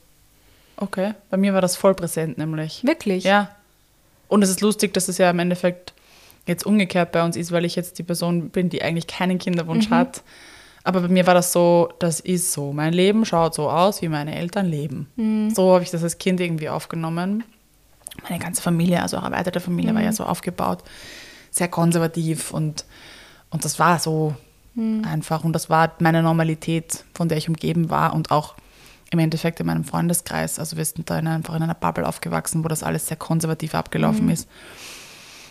Okay, 0.82 1.14
bei 1.30 1.38
mir 1.38 1.54
war 1.54 1.62
das 1.62 1.76
voll 1.78 1.94
präsent 1.94 2.38
nämlich. 2.38 2.84
Wirklich? 2.84 3.24
Ja. 3.24 3.50
Und 4.28 4.42
es 4.44 4.50
ist 4.50 4.62
lustig, 4.62 4.94
dass 4.94 5.08
es 5.08 5.18
ja 5.18 5.30
im 5.30 5.40
Endeffekt 5.40 5.94
jetzt 6.48 6.66
umgekehrt 6.66 7.12
bei 7.12 7.24
uns 7.24 7.38
ist, 7.38 7.52
weil 7.52 7.66
ich 7.66 7.76
jetzt 7.76 8.00
die 8.00 8.04
Person 8.04 8.50
bin, 8.50 8.70
die 8.70 8.82
eigentlich 8.82 9.08
keinen 9.08 9.38
Kinderwunsch 9.38 9.90
Mhm. 9.90 9.94
hat. 9.96 10.24
Aber 10.84 11.02
bei 11.02 11.08
mir 11.08 11.28
war 11.28 11.36
das 11.36 11.54
so, 11.54 11.94
das 12.00 12.20
ist 12.20 12.52
so. 12.52 12.74
Mein 12.74 12.94
Leben 12.94 13.24
schaut 13.26 13.54
so 13.54 13.70
aus, 13.70 14.02
wie 14.02 14.08
meine 14.10 14.36
Eltern 14.36 14.66
leben. 14.66 15.08
Mhm. 15.16 15.54
So 15.54 15.74
habe 15.74 15.84
ich 15.84 15.92
das 15.92 16.02
als 16.02 16.18
Kind 16.18 16.40
irgendwie 16.40 16.70
aufgenommen. 16.70 17.44
Meine 18.28 18.40
ganze 18.44 18.62
Familie, 18.64 19.02
also 19.04 19.18
auch 19.18 19.24
erweiterte 19.24 19.60
Familie, 19.60 19.92
Mhm. 19.92 19.98
war 19.98 20.04
ja 20.04 20.12
so 20.14 20.24
aufgebaut. 20.24 20.80
Sehr 21.52 21.68
konservativ 21.68 22.52
und, 22.52 22.86
und 23.52 23.64
das 23.64 23.78
war 23.78 24.00
so 24.00 24.34
Mhm. 24.74 25.04
einfach. 25.06 25.44
Und 25.44 25.54
das 25.54 25.70
war 25.70 25.92
meine 26.00 26.24
Normalität, 26.24 27.04
von 27.14 27.30
der 27.30 27.38
ich 27.38 27.48
umgeben 27.50 27.90
war 27.92 28.14
und 28.16 28.32
auch 28.32 28.56
im 29.12 29.20
Endeffekt 29.20 29.60
in 29.60 29.66
meinem 29.68 29.84
Freundeskreis. 29.84 30.58
Also 30.58 30.78
wir 30.78 30.86
sind 30.86 31.10
da 31.10 31.20
in, 31.20 31.28
einfach 31.28 31.54
in 31.56 31.62
einer 31.64 31.76
Bubble 31.76 32.08
aufgewachsen, 32.08 32.64
wo 32.64 32.68
das 32.68 32.82
alles 32.82 33.08
sehr 33.08 33.18
konservativ 33.18 33.76
abgelaufen 33.76 34.30
ist. 34.30 34.48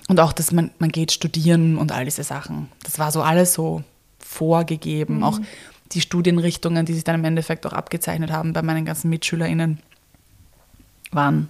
Und 0.08 0.18
auch, 0.18 0.32
dass 0.32 0.50
man, 0.50 0.70
man 0.78 0.90
geht 0.90 1.12
studieren 1.12 1.76
und 1.78 1.92
all 1.92 2.04
diese 2.04 2.24
Sachen. 2.24 2.68
Das 2.82 2.98
war 2.98 3.12
so 3.12 3.22
alles 3.22 3.52
so 3.52 3.82
vorgegeben. 4.18 5.22
Auch 5.22 5.38
die 5.92 6.00
Studienrichtungen, 6.00 6.84
die 6.86 6.94
sich 6.94 7.04
dann 7.04 7.16
im 7.16 7.24
Endeffekt 7.24 7.66
auch 7.66 7.72
abgezeichnet 7.72 8.30
haben 8.32 8.52
bei 8.52 8.62
meinen 8.62 8.84
ganzen 8.84 9.08
MitschülerInnen, 9.10 9.78
waren 11.12 11.48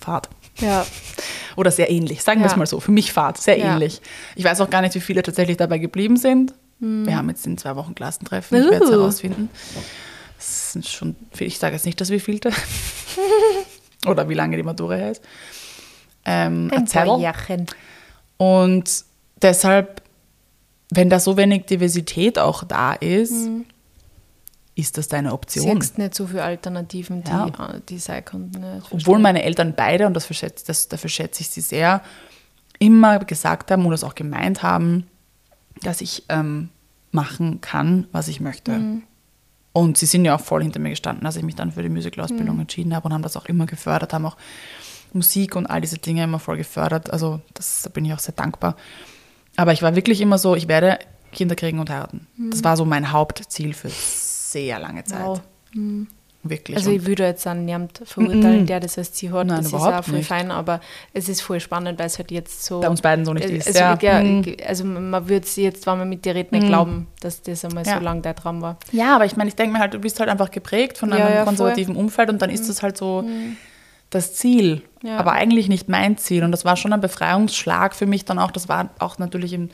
Fahrt. 0.00 0.28
Ja. 0.58 0.86
Oder 1.56 1.70
sehr 1.72 1.90
ähnlich, 1.90 2.22
sagen 2.22 2.40
wir 2.40 2.46
es 2.46 2.52
Ja. 2.52 2.58
mal 2.58 2.66
so. 2.66 2.78
Für 2.78 2.92
mich 2.92 3.12
Fahrt, 3.12 3.38
sehr 3.38 3.58
Ja. 3.58 3.72
ähnlich. 3.72 4.00
Ich 4.36 4.44
weiß 4.44 4.60
auch 4.60 4.70
gar 4.70 4.80
nicht, 4.82 4.94
wie 4.94 5.00
viele 5.00 5.22
tatsächlich 5.22 5.56
dabei 5.56 5.78
geblieben 5.78 6.16
sind. 6.16 6.54
Wir 6.80 7.16
haben 7.16 7.28
jetzt 7.28 7.44
in 7.44 7.58
zwei 7.58 7.74
Wochen 7.74 7.96
Klassentreffen. 7.96 8.56
Ich 8.62 8.70
werde 8.70 8.84
es 8.84 8.90
Uh. 8.90 8.94
herausfinden. 8.94 9.50
Das 10.38 10.72
sind 10.72 10.86
schon, 10.86 11.16
ich 11.38 11.58
sage 11.58 11.74
jetzt 11.74 11.84
nicht 11.84 12.00
das 12.00 12.10
wievielte. 12.10 12.50
Oder 14.06 14.28
wie 14.28 14.34
lange 14.34 14.56
die 14.56 14.62
Matura 14.62 14.94
her 14.94 15.10
ist. 15.10 15.22
Ähm, 16.24 16.70
ein 16.72 16.86
paar. 16.86 17.18
Und 18.36 19.04
deshalb, 19.42 20.02
wenn 20.90 21.10
da 21.10 21.18
so 21.18 21.36
wenig 21.36 21.66
Diversität 21.66 22.38
auch 22.38 22.62
da 22.64 22.92
ist, 22.92 23.32
Mhm. 23.32 23.64
ist 24.76 24.96
das 24.96 25.08
deine 25.08 25.32
Option. 25.32 25.80
Siehst 25.80 25.98
nicht 25.98 26.14
so 26.14 26.28
viele 26.28 26.44
Alternativen, 26.44 27.24
die, 27.24 27.30
Ja. 27.30 27.46
äh, 27.48 27.80
die 27.88 27.98
sein 27.98 28.24
könnten. 28.24 28.62
Das 28.62 28.84
Obwohl 28.92 29.18
meine 29.18 29.42
Eltern 29.42 29.74
beide, 29.76 30.06
und 30.06 30.14
das 30.14 30.26
verschätze, 30.26 30.64
das, 30.66 30.86
dafür 30.88 31.10
schätze 31.10 31.40
ich 31.40 31.48
sie 31.50 31.60
sehr, 31.60 32.00
immer 32.78 33.18
gesagt 33.18 33.72
haben 33.72 33.84
oder 33.86 33.96
es 33.96 34.04
auch 34.04 34.14
gemeint 34.14 34.62
haben, 34.62 35.08
dass 35.82 36.00
ich 36.00 36.22
ähm, 36.28 36.68
machen 37.10 37.60
kann, 37.60 38.06
was 38.12 38.28
ich 38.28 38.40
möchte. 38.40 38.70
Mhm. 38.72 39.02
Und 39.72 39.96
sie 39.98 40.06
sind 40.06 40.24
ja 40.24 40.34
auch 40.34 40.40
voll 40.40 40.62
hinter 40.62 40.80
mir 40.80 40.90
gestanden, 40.90 41.24
als 41.26 41.36
ich 41.36 41.42
mich 41.42 41.54
dann 41.54 41.70
für 41.72 41.82
die 41.82 41.88
Musical-Ausbildung 41.88 42.56
Mhm. 42.56 42.62
entschieden 42.62 42.94
habe 42.94 43.06
und 43.06 43.12
haben 43.14 43.22
das 43.22 43.36
auch 43.36 43.46
immer 43.46 43.66
gefördert, 43.66 44.12
haben 44.12 44.26
auch 44.26 44.36
Musik 45.12 45.56
und 45.56 45.66
all 45.66 45.80
diese 45.80 45.98
Dinge 45.98 46.24
immer 46.24 46.38
voll 46.38 46.56
gefördert. 46.56 47.10
Also 47.10 47.40
das, 47.54 47.82
da 47.82 47.88
bin 47.90 48.04
ich 48.04 48.12
auch 48.12 48.18
sehr 48.18 48.34
dankbar. 48.34 48.76
Aber 49.56 49.72
ich 49.72 49.82
war 49.82 49.94
wirklich 49.96 50.20
immer 50.20 50.38
so, 50.38 50.54
ich 50.54 50.68
werde 50.68 50.98
Kinder 51.32 51.54
kriegen 51.54 51.78
und 51.78 51.90
heiraten. 51.90 52.26
Das 52.50 52.64
war 52.64 52.76
so 52.76 52.84
mein 52.84 53.12
Hauptziel 53.12 53.74
für 53.74 53.88
sehr 53.90 54.78
lange 54.78 55.04
Zeit. 55.04 55.42
Mhm. 55.74 56.08
Wirklich. 56.50 56.76
Also 56.76 56.90
Und- 56.90 56.96
ich 56.96 57.06
würde 57.06 57.24
jetzt 57.24 57.46
auch 57.46 57.54
niemand 57.54 58.00
verurteilen, 58.04 58.66
der 58.66 58.80
das 58.80 58.96
als 58.98 59.12
Ziel 59.12 59.32
hat. 59.32 59.46
Nein, 59.46 59.58
das 59.58 59.66
ist 59.66 59.74
auch 59.74 60.04
voll 60.04 60.14
nicht. 60.18 60.26
fein, 60.28 60.50
aber 60.50 60.80
es 61.12 61.28
ist 61.28 61.40
voll 61.42 61.60
spannend, 61.60 61.98
weil 61.98 62.06
es 62.06 62.18
halt 62.18 62.30
jetzt 62.30 62.64
so. 62.64 62.80
Bei 62.80 62.88
uns 62.88 63.02
beiden 63.02 63.24
so 63.24 63.32
nicht 63.34 63.48
es, 63.50 63.66
ist, 63.66 63.78
ja. 63.78 63.98
ja. 64.00 64.22
Mhm. 64.22 64.56
Also 64.66 64.84
man 64.84 65.28
würde 65.28 65.46
es 65.46 65.56
jetzt, 65.56 65.86
wenn 65.86 65.98
man 65.98 66.08
mit 66.08 66.24
dir 66.24 66.34
redet, 66.34 66.52
nicht 66.52 66.66
glauben, 66.66 67.06
dass 67.20 67.42
das 67.42 67.64
einmal 67.64 67.86
Ja. 67.86 67.98
so 67.98 68.04
lange 68.04 68.22
der 68.22 68.34
Traum 68.34 68.62
war. 68.62 68.78
Ja, 68.92 69.14
aber 69.14 69.24
ich 69.24 69.36
meine, 69.36 69.48
ich 69.48 69.56
denke 69.56 69.72
mir 69.72 69.78
halt, 69.80 69.94
du 69.94 69.98
bist 69.98 70.20
halt 70.20 70.28
einfach 70.30 70.50
geprägt 70.50 70.98
von 70.98 71.12
einem 71.12 71.20
ja, 71.20 71.36
voll. 71.36 71.44
Konservativen 71.44 71.96
Umfeld 71.96 72.30
und 72.30 72.40
dann 72.42 72.50
ist 72.50 72.68
das 72.68 72.82
halt 72.82 72.96
so 72.96 73.24
das 74.10 74.34
Ziel, 74.34 74.82
Ja. 75.02 75.18
aber 75.18 75.32
eigentlich 75.32 75.68
nicht 75.68 75.88
mein 75.90 76.16
Ziel. 76.16 76.42
Und 76.42 76.50
das 76.52 76.64
war 76.64 76.76
schon 76.76 76.92
ein 76.94 77.00
Befreiungsschlag 77.00 77.94
für 77.94 78.06
mich 78.06 78.24
dann 78.24 78.38
auch. 78.38 78.50
Das 78.50 78.66
war 78.68 78.88
auch 79.00 79.18
natürlich 79.18 79.52
im 79.52 79.68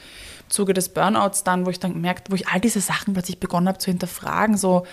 Zuge 0.49 0.75
des 0.75 0.89
Burnouts 0.89 1.45
dann, 1.45 1.65
wo 1.67 1.71
ich 1.71 1.79
dann 1.79 1.93
gemerkt, 1.93 2.31
wo 2.31 2.35
ich 2.35 2.49
all 2.49 2.61
diese 2.61 2.81
Sachen 2.81 3.15
plötzlich 3.15 3.39
begonnen 3.39 3.69
habe 3.69 3.79
zu 3.79 3.91
hinterfragen, 3.91 4.57
so 4.57 4.85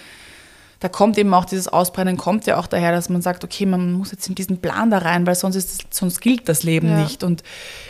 da 0.82 0.90
kommt 0.90 1.16
eben 1.20 1.32
auch 1.36 1.46
dieses 1.46 1.68
Ausbrennen, 1.68 2.18
kommt 2.18 2.48
ja 2.48 2.58
auch 2.58 2.66
daher, 2.66 2.92
dass 2.92 3.08
man 3.08 3.22
sagt, 3.22 3.44
okay, 3.44 3.68
man 3.68 3.94
muss 3.94 4.12
jetzt 4.12 4.28
in 4.28 4.34
diesen 4.34 4.58
Plan 4.58 4.90
da 4.90 4.98
rein, 4.98 5.28
weil 5.28 5.36
sonst, 5.36 5.56
ist 5.56 5.94
sonst 5.94 6.22
gilt 6.22 6.50
das 6.50 6.64
Leben 6.64 6.90
Ja. 6.90 7.04
nicht. 7.04 7.24
Und 7.24 7.44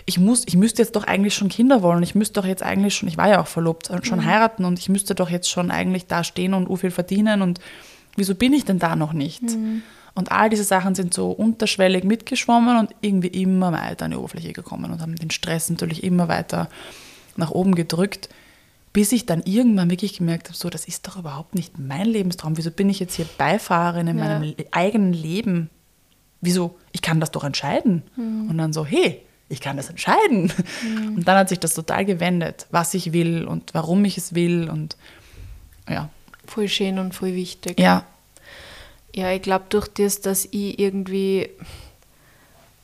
ich 0.06 0.20
muss, 0.20 0.44
ich 0.46 0.58
müsste 0.58 0.82
jetzt 0.82 0.98
doch 0.98 1.06
eigentlich 1.06 1.34
schon 1.34 1.48
Kinder 1.48 1.82
wollen. 1.82 2.04
Ich 2.04 2.16
müsste 2.16 2.42
doch 2.42 2.46
jetzt 2.46 2.62
eigentlich 2.62 2.94
schon, 2.94 3.08
ich 3.08 3.16
war 3.16 3.30
ja 3.30 3.42
auch 3.42 3.48
verlobt, 3.48 3.90
äh, 3.90 4.04
schon 4.04 4.26
heiraten 4.26 4.66
und 4.66 4.78
ich 4.78 4.90
müsste 4.90 5.16
doch 5.16 5.30
jetzt 5.30 5.50
schon 5.50 5.72
eigentlich 5.72 6.08
da 6.08 6.26
stehen 6.26 6.54
und 6.54 6.70
u 6.70 6.76
viel 6.76 6.92
verdienen. 6.92 7.42
Und 7.42 7.62
wieso 8.18 8.36
bin 8.36 8.52
ich 8.52 8.66
denn 8.66 8.78
da 8.78 8.98
noch 8.98 9.14
nicht? 9.14 9.44
Und 10.14 10.34
all 10.34 10.50
diese 10.50 10.66
Sachen 10.66 10.94
sind 10.94 11.14
so 11.14 11.32
unterschwellig 11.32 12.04
mitgeschwommen 12.04 12.78
und 12.78 12.94
irgendwie 13.00 13.28
immer 13.30 13.72
weiter 13.72 14.04
an 14.04 14.12
die 14.12 14.18
Oberfläche 14.18 14.52
gekommen 14.52 14.92
und 14.92 15.00
haben 15.00 15.16
den 15.16 15.32
Stress 15.32 15.70
natürlich 15.70 16.04
immer 16.04 16.28
weiter 16.28 16.68
nach 17.38 17.52
oben 17.52 17.74
gedrückt, 17.74 18.28
bis 18.94 19.12
ich 19.12 19.26
dann 19.26 19.42
irgendwann 19.44 19.90
wirklich 19.90 20.18
gemerkt 20.18 20.48
habe, 20.48 20.58
so, 20.58 20.70
das 20.70 20.86
ist 20.86 21.08
doch 21.08 21.18
überhaupt 21.18 21.56
nicht 21.56 21.80
mein 21.80 22.08
Lebenstraum. 22.08 22.58
Wieso 22.58 22.72
bin 22.72 22.90
ich 22.90 23.00
jetzt 23.00 23.16
hier 23.16 23.26
Beifahrerin 23.38 24.08
in 24.08 24.18
Ja. 24.20 24.26
meinem 24.40 24.54
eigenen 24.72 25.14
Leben? 25.14 25.70
Wieso? 26.42 26.78
Ich 26.92 27.02
kann 27.02 27.20
das 27.20 27.32
doch 27.32 27.44
entscheiden. 27.44 28.04
Und 28.18 28.58
dann 28.58 28.74
so, 28.74 28.86
hey, 28.86 29.22
ich 29.48 29.62
kann 29.62 29.78
das 29.78 29.90
entscheiden. 29.90 30.52
Und 31.16 31.28
dann 31.28 31.38
hat 31.38 31.50
sich 31.50 31.60
das 31.60 31.74
total 31.74 32.04
gewendet, 32.06 32.68
was 32.72 32.94
ich 32.94 33.14
will 33.14 33.46
und 33.46 33.74
warum 33.74 34.04
ich 34.06 34.18
es 34.18 34.34
will 34.36 34.70
und 34.70 34.98
ja. 35.90 36.10
Voll 36.46 36.68
schön 36.68 37.00
und 37.00 37.14
voll 37.14 37.34
wichtig. 37.36 37.80
Ja, 37.80 38.06
Ja, 39.16 39.32
ich 39.32 39.42
glaube, 39.42 39.66
durch 39.70 39.88
das, 39.88 40.22
dass 40.22 40.46
ich 40.52 40.80
irgendwie. 40.80 41.50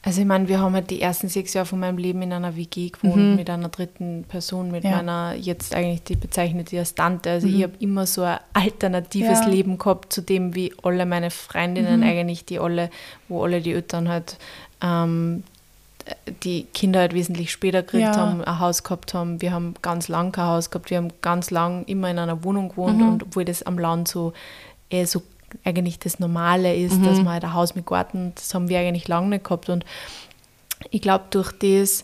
Also, 0.08 0.22
ich 0.22 0.26
meine, 0.28 0.48
wir 0.48 0.62
haben 0.62 0.74
halt 0.74 0.90
die 0.90 1.02
ersten 1.02 1.28
sechs 1.28 1.54
Jahre 1.54 1.66
von 1.66 1.82
meinem 1.82 1.98
Leben 1.98 2.22
in 2.22 2.32
einer 2.32 2.56
WG 2.56 2.92
gewohnt, 2.92 3.36
mit 3.36 3.50
einer 3.50 3.68
dritten 3.68 4.24
Person, 4.24 4.72
mit 4.72 4.86
Ja. 4.86 4.92
meiner, 4.92 5.36
jetzt 5.36 5.76
eigentlich, 5.76 6.02
die 6.04 6.16
bezeichnet 6.16 6.72
die 6.72 6.80
als 6.80 6.96
Tante. 6.96 7.30
Also, 7.30 7.48
ich 7.48 7.62
habe 7.62 7.74
immer 7.80 8.06
so 8.08 8.22
ein 8.24 8.38
alternatives 8.54 9.42
Ja. 9.42 9.50
Leben 9.52 9.78
gehabt 9.78 10.14
zu 10.14 10.22
dem, 10.22 10.56
wie 10.56 10.74
alle 10.82 11.06
meine 11.06 11.30
Freundinnen 11.30 12.04
eigentlich, 12.04 12.46
die 12.46 12.58
alle, 12.58 12.90
wo 13.28 13.44
alle 13.44 13.60
die 13.60 13.74
Eltern 13.74 14.08
halt. 14.08 14.38
Ähm, 14.82 15.44
die 16.44 16.64
Kinder 16.74 17.02
halt 17.02 17.14
wesentlich 17.14 17.52
später 17.52 17.82
gekriegt 17.82 18.16
Ja. 18.16 18.16
haben, 18.16 18.42
ein 18.42 18.60
Haus 18.60 18.84
gehabt 18.84 19.14
haben. 19.14 19.42
Wir 19.42 19.52
haben 19.52 19.74
ganz 19.82 20.08
lang 20.08 20.32
kein 20.32 20.46
Haus 20.46 20.70
gehabt. 20.72 20.90
Wir 20.90 21.00
haben 21.00 21.10
ganz 21.22 21.52
lang 21.52 21.84
immer 21.84 22.10
in 22.10 22.18
einer 22.18 22.46
Wohnung 22.46 22.70
gewohnt 22.70 23.02
und 23.02 23.24
obwohl 23.24 23.44
das 23.44 23.62
am 23.64 23.78
Land 23.78 24.08
so 24.08 24.32
eh 24.90 25.04
so 25.04 25.22
eigentlich 25.64 26.00
das 26.00 26.20
Normale 26.20 26.76
ist, 26.76 27.04
dass 27.06 27.18
man 27.18 27.30
halt 27.30 27.44
ein 27.44 27.54
Haus 27.54 27.76
mit 27.76 27.86
Garten, 27.86 28.34
das 28.36 28.54
haben 28.54 28.70
wir 28.70 28.80
eigentlich 28.80 29.08
lange 29.08 29.30
nicht 29.30 29.44
gehabt 29.44 29.70
und 29.70 29.86
ich 30.92 31.02
glaube 31.02 31.26
durch 31.30 31.52
das 31.54 32.04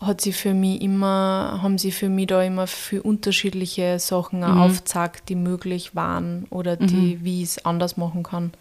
hat 0.00 0.22
sie 0.22 0.32
für 0.32 0.54
mich 0.54 0.80
immer, 0.80 1.60
haben 1.62 1.76
sie 1.76 1.92
für 1.92 2.08
mich 2.08 2.28
da 2.28 2.42
immer 2.42 2.66
für 2.66 3.02
unterschiedliche 3.02 3.98
Sachen 3.98 4.42
auch 4.42 4.56
aufgezeigt, 4.56 5.28
die 5.28 5.34
möglich 5.34 5.94
waren 5.94 6.46
oder 6.48 6.76
die, 6.76 7.22
wie 7.22 7.42
ich 7.42 7.50
es 7.50 7.64
anders 7.66 7.98
machen 7.98 8.22
kann. 8.22 8.52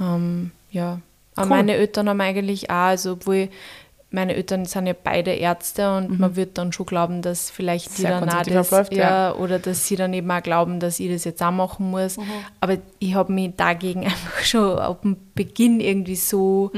Ähm, 0.00 0.52
ja. 0.70 1.00
Aber 1.34 1.46
Cool. 1.46 1.56
meine 1.56 1.74
Eltern 1.74 2.08
haben 2.08 2.20
eigentlich 2.20 2.70
auch, 2.70 2.74
also 2.74 3.12
obwohl 3.12 3.48
meine 4.14 4.34
Eltern 4.34 4.64
sind 4.64 4.86
ja 4.86 4.94
beide 4.94 5.32
Ärzte 5.32 5.96
und 5.96 6.18
man 6.20 6.36
wird 6.36 6.56
dann 6.56 6.72
schon 6.72 6.86
glauben, 6.86 7.20
dass 7.20 7.50
vielleicht 7.50 7.98
die 7.98 8.02
Sehr 8.02 8.20
dann 8.20 8.30
auch 8.30 8.42
das, 8.42 8.72
abläuft, 8.72 8.94
ja, 8.94 9.28
ja. 9.28 9.34
oder 9.34 9.58
dass 9.58 9.88
sie 9.88 9.96
dann 9.96 10.14
eben 10.14 10.30
auch 10.30 10.42
glauben, 10.42 10.78
dass 10.78 11.00
ich 11.00 11.10
das 11.10 11.24
jetzt 11.24 11.42
auch 11.42 11.50
machen 11.50 11.90
muss. 11.90 12.16
Aber 12.60 12.78
ich 13.00 13.14
habe 13.14 13.32
mich 13.32 13.52
dagegen 13.56 14.04
einfach 14.04 14.42
schon 14.42 14.78
ab 14.78 15.02
dem 15.02 15.16
Beginn 15.34 15.80
irgendwie 15.80 16.16
so, 16.16 16.70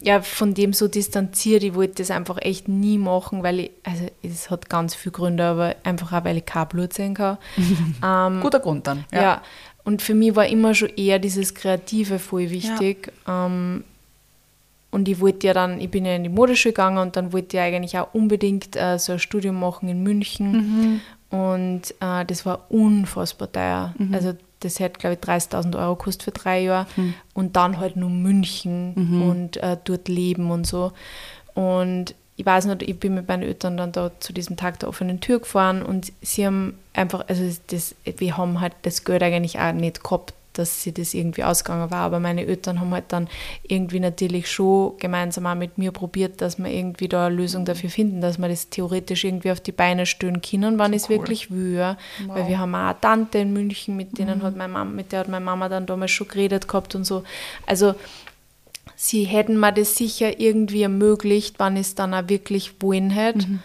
ja, 0.00 0.22
von 0.22 0.54
dem 0.54 0.72
so 0.72 0.86
distanziert. 0.86 1.64
Ich 1.64 1.74
wollte 1.74 1.96
das 1.96 2.12
einfach 2.12 2.38
echt 2.40 2.68
nie 2.68 2.98
machen, 2.98 3.42
weil 3.42 3.60
ich, 3.60 3.70
also 3.82 4.06
es 4.22 4.48
hat 4.48 4.68
ganz 4.68 4.94
viele 4.94 5.12
Gründe, 5.12 5.44
aber 5.44 5.74
einfach 5.82 6.12
auch, 6.12 6.24
weil 6.24 6.36
ich 6.36 6.46
kein 6.46 6.68
Blut 6.68 6.92
sehen 6.92 7.14
kann. 7.14 7.38
ähm, 8.04 8.40
guter 8.40 8.60
Grund 8.60 8.86
dann. 8.86 9.04
ja. 9.12 9.42
und 9.82 10.02
für 10.02 10.14
mich 10.14 10.36
war 10.36 10.46
immer 10.46 10.72
schon 10.74 10.90
eher 10.90 11.18
dieses 11.18 11.54
Kreative 11.54 12.20
voll 12.20 12.50
wichtig. 12.50 13.12
Ähm, 13.26 13.82
und 14.96 15.08
ich 15.08 15.20
wollte 15.20 15.46
ja 15.46 15.52
dann, 15.52 15.78
ich 15.78 15.90
bin 15.90 16.06
ja 16.06 16.16
in 16.16 16.22
die 16.22 16.30
Modeschule 16.30 16.72
gegangen 16.72 16.96
und 16.96 17.16
dann 17.16 17.34
wollte 17.34 17.58
ich 17.58 17.62
eigentlich 17.62 17.98
auch 17.98 18.14
unbedingt 18.14 18.76
äh, 18.76 18.98
so 18.98 19.12
ein 19.12 19.18
Studium 19.18 19.60
machen 19.60 19.90
in 19.90 20.02
München. 20.02 21.00
Und 21.28 21.82
äh, 22.00 22.24
das 22.24 22.46
war 22.46 22.64
unfassbar 22.70 23.52
teuer. 23.52 23.94
Also 24.14 24.32
das 24.60 24.80
hätte, 24.80 24.98
glaube 24.98 25.18
ich, 25.20 25.28
30.000 25.28 25.78
Euro 25.78 25.96
gekostet 25.96 26.22
für 26.22 26.30
drei 26.30 26.60
Jahre. 26.60 26.86
Und 27.34 27.56
dann 27.56 27.78
halt 27.78 27.96
nur 27.96 28.08
München 28.08 28.94
und 29.22 29.58
äh, 29.58 29.76
dort 29.84 30.08
leben 30.08 30.50
und 30.50 30.66
so. 30.66 30.92
Und 31.52 32.14
ich 32.36 32.46
weiß 32.46 32.64
nicht, 32.64 32.82
ich 32.82 32.98
bin 32.98 33.14
mit 33.14 33.28
meinen 33.28 33.42
Eltern 33.42 33.76
dann 33.76 33.92
da 33.92 34.10
zu 34.18 34.32
diesem 34.32 34.56
Tag 34.56 34.78
der 34.78 34.88
offenen 34.88 35.20
Tür 35.20 35.40
gefahren 35.40 35.82
und 35.82 36.10
sie 36.22 36.46
haben 36.46 36.78
einfach, 36.94 37.28
also 37.28 37.42
das, 37.66 37.94
wir 38.04 38.36
haben 38.38 38.60
halt 38.62 38.72
das 38.82 39.04
Geld 39.04 39.22
eigentlich 39.22 39.58
auch 39.58 39.72
nicht 39.72 40.02
gehabt, 40.02 40.32
dass 40.58 40.82
sie 40.82 40.92
das 40.92 41.14
irgendwie 41.14 41.44
ausgegangen 41.44 41.90
war, 41.90 42.00
aber 42.00 42.20
meine 42.20 42.46
Eltern 42.46 42.80
haben 42.80 42.92
halt 42.92 43.06
dann 43.08 43.28
irgendwie 43.62 44.00
natürlich 44.00 44.50
schon 44.50 44.96
gemeinsam 44.98 45.46
auch 45.46 45.54
mit 45.54 45.78
mir 45.78 45.92
probiert, 45.92 46.40
dass 46.40 46.58
wir 46.58 46.70
irgendwie 46.70 47.08
da 47.08 47.26
eine 47.26 47.34
Lösung 47.34 47.64
dafür 47.64 47.90
finden, 47.90 48.20
dass 48.20 48.38
wir 48.38 48.48
das 48.48 48.70
theoretisch 48.70 49.24
irgendwie 49.24 49.50
auf 49.50 49.60
die 49.60 49.72
Beine 49.72 50.06
stellen 50.06 50.40
können, 50.40 50.78
wann 50.78 50.92
ich 50.92 51.02
es 51.02 51.08
wirklich 51.08 51.50
will, 51.50 51.74
ja. 51.74 51.96
weil 52.26 52.48
wir 52.48 52.58
haben 52.58 52.74
auch 52.74 52.88
eine 52.88 53.00
Tante 53.00 53.38
in 53.38 53.52
München, 53.52 53.96
mit 53.96 54.18
denen 54.18 54.42
hat 54.42 54.56
meine 54.56 54.72
Mama, 54.72 54.90
mit 54.90 55.12
der 55.12 55.20
hat 55.20 55.28
meine 55.28 55.44
Mama 55.44 55.68
dann 55.68 55.86
damals 55.86 56.10
schon 56.10 56.28
geredet 56.28 56.68
gehabt 56.68 56.94
und 56.94 57.04
so, 57.04 57.24
also 57.66 57.94
sie 58.94 59.24
hätten 59.24 59.58
mir 59.58 59.72
das 59.72 59.96
sicher 59.96 60.40
irgendwie 60.40 60.82
ermöglicht, 60.82 61.56
wann 61.58 61.76
es 61.76 61.94
dann 61.94 62.14
auch 62.14 62.28
wirklich 62.28 62.74
wollen 62.80 63.10
hätte. 63.10 63.46
Ähm, 63.48 63.60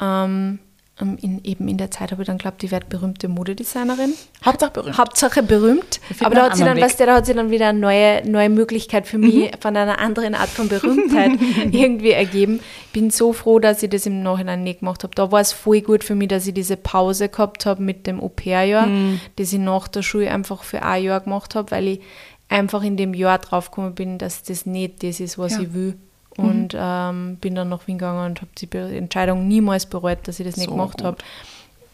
ähm, 0.00 0.58
in, 1.00 1.40
eben 1.42 1.68
in 1.68 1.78
der 1.78 1.90
Zeit 1.90 2.12
habe 2.12 2.22
ich 2.22 2.26
dann 2.26 2.36
geglaubt, 2.38 2.62
ich 2.62 2.70
werde 2.70 2.86
berühmte 2.86 3.26
Modedesignerin. 3.26 4.12
Hauptsache 4.44 4.70
berühmt. 4.72 4.98
Hauptsache 4.98 5.42
berühmt. 5.42 6.00
Aber 6.20 6.34
da 6.34 6.44
hat, 6.44 6.56
sie 6.56 6.64
dann, 6.64 6.78
weißt 6.80 7.00
du, 7.00 7.06
da 7.06 7.14
hat 7.16 7.26
sie 7.26 7.32
dann 7.34 7.50
wieder 7.50 7.68
eine 7.70 7.78
neue, 7.78 8.28
neue 8.30 8.50
Möglichkeit 8.50 9.06
für 9.06 9.18
mich 9.18 9.50
von 9.58 9.76
einer 9.76 9.98
anderen 9.98 10.34
Art 10.34 10.50
von 10.50 10.68
Berühmtheit 10.68 11.32
irgendwie 11.72 12.10
ergeben. 12.12 12.60
Ich 12.86 12.92
bin 12.92 13.10
so 13.10 13.32
froh, 13.32 13.58
dass 13.58 13.82
ich 13.82 13.90
das 13.90 14.04
im 14.06 14.22
Nachhinein 14.22 14.62
nicht 14.62 14.80
gemacht 14.80 15.02
habe. 15.02 15.14
Da 15.14 15.32
war 15.32 15.40
es 15.40 15.52
voll 15.52 15.80
gut 15.80 16.04
für 16.04 16.14
mich, 16.14 16.28
dass 16.28 16.46
ich 16.46 16.54
diese 16.54 16.76
Pause 16.76 17.28
gehabt 17.30 17.64
habe 17.66 17.82
mit 17.82 18.06
dem 18.06 18.20
Au-pair-Jahr, 18.20 18.88
das 19.36 19.52
ich 19.52 19.58
nach 19.58 19.88
der 19.88 20.02
Schule 20.02 20.30
einfach 20.30 20.62
für 20.62 20.82
ein 20.82 21.02
Jahr 21.02 21.20
gemacht 21.20 21.54
habe, 21.54 21.70
weil 21.70 21.88
ich 21.88 22.00
einfach 22.48 22.82
in 22.84 22.98
dem 22.98 23.14
Jahr 23.14 23.38
draufgekommen 23.38 23.94
bin, 23.94 24.18
dass 24.18 24.42
das 24.42 24.66
nicht 24.66 25.02
das 25.02 25.20
ist, 25.20 25.38
was 25.38 25.52
Ja. 25.54 25.60
ich 25.62 25.72
will. 25.74 25.94
Und 26.36 26.74
ähm, 26.74 27.36
bin 27.40 27.54
dann 27.54 27.68
nach 27.68 27.86
Wien 27.86 27.98
gegangen 27.98 28.24
und 28.30 28.40
habe 28.40 28.50
die 28.58 28.96
Entscheidung 28.96 29.46
niemals 29.48 29.84
bereut, 29.86 30.26
dass 30.26 30.40
ich 30.40 30.46
das 30.46 30.56
nicht 30.56 30.66
So 30.66 30.72
gemacht 30.72 31.02
habe. 31.02 31.18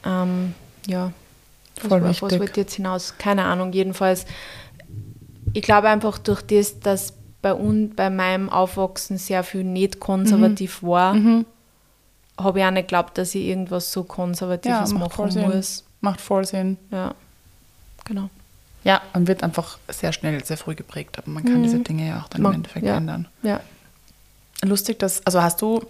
Ähm, 0.07 0.55
ja, 0.87 1.12
was, 1.83 1.88
Voll 1.88 2.03
was 2.03 2.09
wichtig. 2.22 2.22
wollte 2.38 2.51
ich 2.53 2.57
jetzt 2.57 2.74
hinaus? 2.74 3.14
Keine 3.18 3.44
Ahnung, 3.44 3.72
jedenfalls. 3.72 4.27
Ich 5.55 5.62
glaube 5.62 5.88
einfach 5.88 6.18
durch 6.18 6.42
das, 6.42 6.79
dass 6.81 7.14
bei 7.42 7.53
uns, 7.53 7.94
bei 7.96 8.11
meinem 8.11 8.48
Aufwachsen 8.48 9.18
sehr 9.18 9.42
viel 9.44 9.64
nicht 9.64 9.98
konservativ 10.01 10.83
Mhm. 10.83 10.87
war, 10.87 11.14
habe 12.38 12.59
ich 12.61 12.64
auch 12.64 12.70
nicht 12.70 12.88
geglaubt, 12.88 13.18
dass 13.18 13.35
ich 13.35 13.44
irgendwas 13.46 13.92
so 13.92 14.05
Konservatives 14.05 14.90
voll 14.92 14.98
machen 15.01 15.40
muss. 15.51 15.85
Macht 16.01 16.20
voll 16.20 16.44
Sinn. 16.44 16.77
Ja, 16.92 17.14
genau. 18.05 18.31
Ja, 18.85 19.03
man 19.12 19.27
wird 19.27 19.42
einfach 19.42 19.79
sehr 19.88 20.12
schnell, 20.12 20.44
sehr 20.44 20.57
früh 20.57 20.77
geprägt, 20.77 21.18
aber 21.18 21.29
man 21.31 21.44
kann 21.44 21.62
diese 21.64 21.81
Dinge 21.81 22.07
ja 22.09 22.20
auch 22.22 22.29
dann 22.29 22.42
Man- 22.42 22.53
im 22.53 22.57
Endeffekt 22.61 22.87
ja. 22.87 22.96
ändern. 22.96 23.27
Ja. 23.42 23.61
Lustig, 24.64 24.98
dass, 24.98 25.24
also 25.26 25.42
hast 25.42 25.62
du 25.62 25.80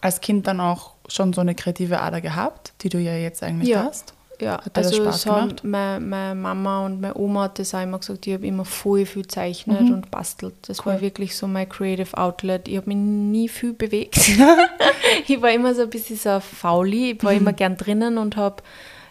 als 0.00 0.20
Kind 0.20 0.46
dann 0.46 0.60
auch 0.60 0.92
schon 1.08 1.32
so 1.32 1.40
eine 1.40 1.54
kreative 1.54 2.00
Ader 2.00 2.20
gehabt, 2.20 2.72
die 2.82 2.88
du 2.88 2.98
ja 2.98 3.14
jetzt 3.16 3.42
eigentlich 3.42 3.68
Ja. 3.68 3.84
hast? 3.84 4.12
Ja, 4.38 4.58
Hat 4.58 4.66
dir 4.66 4.70
das 4.82 4.86
also 4.88 5.02
Spaß 5.02 5.22
so 5.22 5.30
gemacht? 5.34 5.64
meine, 5.64 5.98
meine 6.04 6.34
Mama 6.34 6.84
und 6.84 7.00
meine 7.00 7.16
Oma 7.16 7.44
hat 7.44 7.58
das 7.58 7.74
auch 7.74 7.82
immer 7.82 7.98
gesagt, 7.98 8.26
ich 8.26 8.34
habe 8.34 8.46
immer 8.46 8.66
voll 8.66 9.06
viel 9.06 9.26
zeichnet 9.26 9.90
und 9.90 10.10
bastelt. 10.10 10.52
Das 10.68 10.84
war 10.84 10.92
Mhm. 10.92 10.96
Cool. 10.98 11.02
wirklich 11.02 11.36
so 11.38 11.46
mein 11.46 11.66
Creative 11.66 12.14
Outlet. 12.18 12.68
Ich 12.68 12.76
habe 12.76 12.86
mich 12.88 12.98
nie 12.98 13.48
viel 13.48 13.72
bewegt. 13.72 14.28
ich 15.26 15.40
war 15.40 15.50
immer 15.52 15.74
so 15.74 15.82
ein 15.82 15.90
bisschen 15.90 16.16
so 16.18 16.38
Fauli. 16.40 17.12
Ich 17.12 17.24
war 17.24 17.32
Mhm. 17.32 17.38
immer 17.38 17.52
gern 17.54 17.76
drinnen 17.78 18.18
und 18.18 18.36
habe 18.36 18.62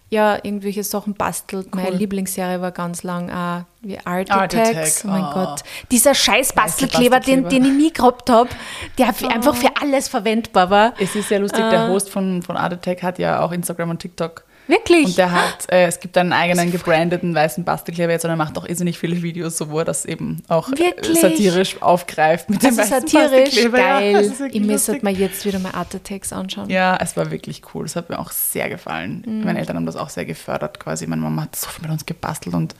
ja 0.09 0.35
irgendwelche 0.35 0.83
Sachen 0.83 1.13
bastelt. 1.15 1.73
Meine 1.73 1.89
Cool. 1.91 1.95
Lieblingsserie 1.97 2.61
war 2.61 2.71
ganz 2.71 3.03
lang 3.03 3.29
auch 3.31 3.63
wie 3.81 3.97
Art 3.99 4.31
Art 4.31 4.55
Attacks. 4.55 5.03
Attack, 5.03 5.05
Oh 5.05 5.07
mein 5.07 5.23
oh. 5.23 5.33
Gott. 5.33 5.63
Dieser 5.91 6.13
scheiß 6.13 6.53
Bastelkleber, 6.53 7.19
den, 7.19 7.43
Bastelkleber. 7.43 7.49
den 7.49 7.65
ich 7.79 7.85
nie 7.85 7.93
gehabt 7.93 8.29
habe, 8.29 8.49
der 8.97 9.13
für- 9.13 9.29
einfach 9.29 9.55
für 9.55 9.69
alles 9.81 10.07
verwendbar 10.07 10.69
war. 10.69 10.93
Es 10.99 11.15
ist 11.15 11.29
sehr 11.29 11.39
lustig, 11.39 11.63
Ah. 11.63 11.69
der 11.69 11.87
Host 11.89 12.09
von, 12.09 12.41
von 12.43 12.55
Art 12.55 12.73
Attack 12.73 13.03
hat 13.03 13.19
ja 13.19 13.41
auch 13.41 13.51
Instagram 13.51 13.89
und 13.91 13.99
TikTok. 13.99 14.43
Wirklich? 14.67 15.05
Und 15.05 15.17
der 15.17 15.31
hat, 15.31 15.71
äh, 15.71 15.85
es 15.85 15.99
gibt 15.99 16.17
einen 16.17 16.33
eigenen 16.33 16.71
gebrandeten 16.71 17.35
weißen 17.35 17.63
Bastelkleber 17.63 18.11
jetzt 18.11 18.25
und 18.25 18.31
er 18.31 18.35
macht 18.35 18.57
auch 18.57 18.65
irrsinnig 18.65 18.97
viele 18.97 19.21
Videos, 19.21 19.57
so 19.57 19.69
wo 19.69 19.79
er 19.79 19.85
das 19.85 20.05
eben 20.05 20.41
auch 20.47 20.71
äh, 20.71 20.79
Wirklich? 20.79 21.19
satirisch 21.19 21.81
aufgreift 21.81 22.49
mit 22.49 22.63
dem 22.63 22.69
also 22.69 22.81
weißen 22.81 23.07
satirisch, 23.07 23.45
Bastelkleber. 23.45 23.77
Ja, 23.77 23.99
geil. 23.99 24.13
das 24.13 24.25
ist 24.25 24.39
wirklich 24.39 24.61
ich 24.61 24.67
müsste 24.67 24.99
mir 25.01 25.11
jetzt 25.11 25.45
wieder 25.45 25.59
mal 25.59 25.73
Art 25.73 25.93
Attacks 25.93 26.33
anschauen. 26.33 26.69
Ja, 26.69 26.97
es 26.99 27.15
war 27.15 27.29
wirklich 27.31 27.61
cool. 27.73 27.85
Es 27.85 27.95
hat 27.95 28.09
mir 28.09 28.17
auch 28.17 28.31
sehr 28.31 28.69
gefallen. 28.69 29.23
Mhm. 29.25 29.43
Meine 29.43 29.59
Eltern 29.59 29.75
haben 29.77 29.85
das 29.85 29.95
auch 29.95 30.09
sehr 30.09 30.25
gefördert 30.25 30.79
quasi. 30.79 31.05
Meine 31.05 31.21
Mama 31.21 31.43
hat 31.43 31.55
so 31.55 31.69
viel 31.69 31.83
mit 31.83 31.91
uns 31.91 32.05
gebastelt 32.05 32.55
und 32.55 32.75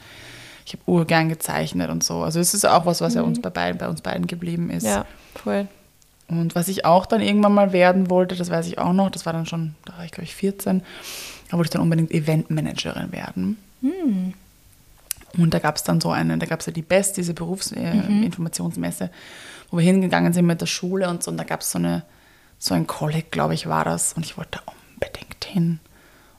ich 0.65 0.73
habe 0.73 0.83
urgern 0.87 1.29
gezeichnet 1.29 1.91
und 1.91 2.03
so. 2.03 2.23
Also 2.23 2.39
es 2.39 2.53
ist 2.55 2.65
auch 2.65 2.85
was, 2.87 3.01
was 3.01 3.13
ja 3.13 3.21
uns 3.21 3.39
bei, 3.39 3.51
beiden, 3.51 3.77
bei 3.77 3.87
uns 3.87 4.01
beiden 4.01 4.25
geblieben 4.25 4.71
ist. 4.71 4.83
Mhm. 4.83 4.89
Ja, 4.89 5.05
voll. 5.35 5.67
Und 6.27 6.55
was 6.55 6.67
ich 6.67 6.85
auch 6.85 7.05
dann 7.05 7.21
irgendwann 7.21 7.53
mal 7.53 7.71
werden 7.71 8.09
wollte, 8.09 8.35
das 8.35 8.49
weiß 8.49 8.65
ich 8.67 8.79
auch 8.79 8.93
noch, 8.93 9.11
das 9.11 9.27
war 9.27 9.33
dann 9.33 9.45
schon, 9.45 9.75
da 9.85 9.95
war 9.97 10.05
ich 10.05 10.11
glaube 10.11 10.23
ich 10.23 10.33
14, 10.33 10.81
da 11.49 11.57
wollte 11.57 11.67
ich 11.67 11.71
dann 11.71 11.81
unbedingt 11.81 12.11
Eventmanagerin 12.11 13.11
werden. 13.11 13.57
Hm. 13.81 14.33
Und 15.37 15.53
da 15.53 15.59
gab 15.59 15.75
es 15.75 15.83
dann 15.83 15.99
so 15.99 16.11
eine, 16.11 16.37
da 16.37 16.45
gab 16.45 16.61
es 16.61 16.65
ja 16.65 16.71
die 16.73 16.81
BEST, 16.81 17.17
diese 17.17 17.33
Mhm. 17.33 17.35
Berufsinformationsmesse, 17.35 19.09
wo 19.69 19.77
wir 19.77 19.83
hingegangen 19.83 20.33
sind 20.33 20.45
mit 20.45 20.61
der 20.61 20.65
Schule 20.65 21.09
und 21.09 21.23
so. 21.23 21.31
Und 21.31 21.37
da 21.37 21.43
gab 21.43 21.61
es 21.61 21.71
so, 21.71 21.79
eine, 21.79 22.03
so 22.57 22.73
ein 22.73 22.87
Kolleg, 22.87 23.31
glaube 23.31 23.53
ich, 23.53 23.67
war 23.67 23.83
das. 23.83 24.13
Und 24.13 24.25
ich 24.25 24.37
wollte 24.37 24.59
da 24.65 24.73
unbedingt 24.93 25.43
hin. 25.43 25.79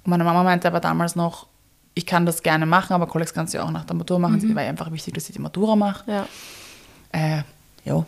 Und 0.04 0.10
meine 0.10 0.24
Mama 0.24 0.42
meinte 0.42 0.68
aber 0.68 0.80
damals 0.80 1.14
noch, 1.14 1.46
ich 1.94 2.06
kann 2.06 2.26
das 2.26 2.42
gerne 2.42 2.66
machen, 2.66 2.92
aber 2.92 3.06
Kollegs 3.06 3.32
kannst 3.32 3.54
du 3.54 3.58
ja 3.58 3.64
auch 3.64 3.70
nach 3.70 3.84
der 3.84 3.96
Matura 3.96 4.18
machen. 4.18 4.38
Mhm. 4.38 4.50
Es 4.50 4.54
war 4.54 4.62
einfach 4.62 4.92
wichtig, 4.92 5.14
dass 5.14 5.28
ich 5.28 5.34
die 5.34 5.42
Matura 5.42 5.76
mache. 5.76 6.10
Ja. 6.10 6.26
Äh, 7.12 7.42
ja, 7.84 8.04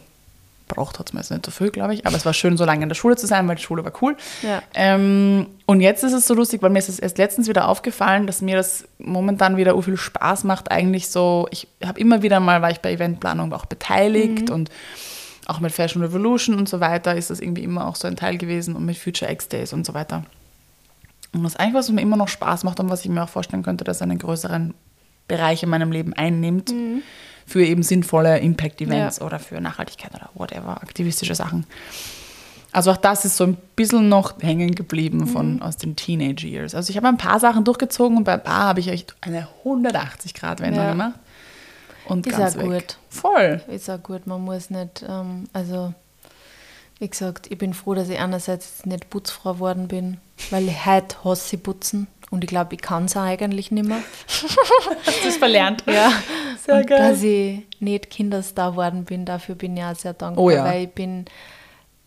braucht 0.69 0.99
hat 0.99 1.09
es 1.09 1.13
mir 1.13 1.21
jetzt 1.21 1.31
nicht 1.31 1.45
so 1.45 1.51
viel, 1.51 1.71
glaube 1.71 1.95
ich. 1.95 2.07
Aber 2.07 2.17
es 2.17 2.25
war 2.25 2.35
schön, 2.35 2.57
so 2.57 2.65
lange 2.65 2.83
in 2.83 2.89
der 2.89 2.95
Schule 2.95 3.17
zu 3.17 3.27
sein, 3.27 3.49
weil 3.49 3.57
die 3.57 3.63
Schule 3.63 3.85
war 3.85 3.93
cool. 4.03 4.17
Ja. 4.43 4.63
Ähm, 4.75 5.47
und 5.67 5.81
jetzt 5.81 6.05
ist 6.05 6.13
es 6.13 6.27
so 6.27 6.35
lustig, 6.35 6.63
weil 6.63 6.71
mir 6.71 6.79
ist 6.79 6.89
es 6.89 6.99
erst 6.99 7.19
letztens 7.19 7.49
wieder 7.49 7.69
aufgefallen, 7.69 8.27
dass 8.27 8.43
mir 8.43 8.57
das 8.57 8.85
momentan 8.99 9.57
wieder 9.57 9.73
so 9.73 9.83
viel 9.83 9.97
Spaß 9.97 10.45
macht. 10.45 10.71
Eigentlich 10.71 11.09
so, 11.09 11.49
ich 11.51 11.67
habe 11.85 11.99
immer 11.99 12.23
wieder 12.23 12.41
mal, 12.41 12.63
war 12.63 12.71
ich 12.71 12.81
bei 12.81 12.93
Eventplanung 12.93 13.53
auch 13.53 13.67
beteiligt 13.67 14.51
und 14.51 14.71
auch 15.47 15.61
mit 15.61 15.73
Fashion 15.73 16.03
Revolution 16.03 16.57
und 16.57 16.69
so 16.69 16.81
weiter 16.81 17.17
ist 17.17 17.31
das 17.31 17.41
irgendwie 17.41 17.65
immer 17.65 17.87
auch 17.87 17.97
so 17.97 18.07
ein 18.07 18.17
Teil 18.17 18.37
gewesen 18.37 18.77
und 18.77 18.85
mit 18.85 18.99
Future 18.99 19.33
X 19.33 19.49
Days 19.49 19.73
und 19.73 19.87
so 19.87 19.95
weiter. 19.95 20.25
Und 21.33 21.43
das 21.43 21.55
ist 21.55 21.61
eigentlich, 21.61 21.75
was 21.75 21.91
mir 21.91 22.03
immer 22.03 22.17
noch 22.17 22.29
Spaß 22.29 22.65
macht 22.65 22.81
und 22.81 22.91
was 22.91 23.05
ich 23.05 23.11
mir 23.11 23.23
auch 23.23 23.29
vorstellen 23.29 23.63
könnte, 23.63 23.85
dass 23.85 24.03
einen 24.03 24.19
größeren 24.19 24.75
Bereich 25.27 25.63
in 25.63 25.69
meinem 25.69 25.91
Leben 25.91 26.13
einnimmt 26.13 26.73
für 27.49 27.65
eben 27.65 27.83
sinnvolle 27.83 28.39
Impact-Events 28.39 29.19
Ja. 29.19 29.27
oder 29.27 29.39
für 29.41 29.61
Nachhaltigkeit 29.61 30.15
oder 30.15 30.31
whatever, 30.35 30.81
aktivistische 30.83 31.35
Sachen. 31.35 31.67
Also 32.71 32.91
auch 32.93 32.99
das 32.99 33.25
ist 33.25 33.37
so 33.39 33.45
ein 33.45 33.57
bisschen 33.75 34.09
noch 34.11 34.41
hängen 34.43 34.75
geblieben 34.75 35.27
von 35.27 35.55
Mhm. 35.55 35.63
aus 35.63 35.79
den 35.79 35.97
Teenage 35.97 36.47
Years. 36.47 36.75
Also 36.75 36.91
ich 36.91 36.97
habe 36.99 37.09
ein 37.09 37.17
paar 37.17 37.41
Sachen 37.41 37.65
durchgezogen 37.65 38.19
und 38.19 38.25
bei 38.25 38.35
ein 38.35 38.43
paar 38.45 38.65
habe 38.65 38.81
ich 38.81 38.89
echt 38.89 39.17
eine 39.23 39.49
180-Grad-Wendung 39.65 40.85
Ja. 40.85 40.91
gemacht. 40.91 41.15
Und 42.05 42.27
Ist 42.27 42.37
ganz 42.39 42.57
auch 42.57 42.61
weg. 42.61 42.67
gut. 42.89 42.99
Voll. 43.09 43.63
Ist 43.69 43.89
auch 43.91 44.03
gut, 44.03 44.27
man 44.27 44.43
muss 44.43 44.71
nicht, 44.71 45.05
ähm, 45.09 45.49
also 45.53 45.93
wie 46.99 47.09
gesagt, 47.09 47.47
ich 47.51 47.57
bin 47.59 47.73
froh, 47.75 47.95
dass 47.95 48.09
ich 48.09 48.19
einerseits 48.19 48.85
nicht 48.85 49.09
Putzfrau 49.11 49.55
geworden 49.55 49.89
bin, 49.89 50.19
weil 50.51 50.69
ich 50.69 50.85
heute 50.87 51.17
hasse 51.25 51.57
putzen 51.59 52.07
und 52.31 52.45
ich 52.45 52.49
glaube, 52.49 52.75
ich 52.75 52.81
kann 52.83 53.05
es 53.07 53.17
eigentlich 53.17 53.71
nicht 53.71 53.87
mehr. 53.87 53.99
Hast 54.27 54.45
du 55.25 55.29
es 55.29 55.37
verlernt? 55.37 55.85
Ja, 55.87 56.11
Sehr 56.69 56.77
und 56.81 56.87
geil. 56.87 56.99
dass 57.11 57.23
ich 57.23 57.67
nicht 57.81 58.11
Kinderstar 58.11 58.73
geworden 58.73 59.05
bin, 59.05 59.25
dafür 59.25 59.55
bin 59.55 59.77
ich 59.77 59.83
auch 59.83 59.95
sehr 59.97 60.13
dankbar, 60.13 60.45
Oh 60.45 60.51
ja. 60.51 60.65
weil 60.65 60.85
ich 60.85 60.91
bin, 60.91 61.25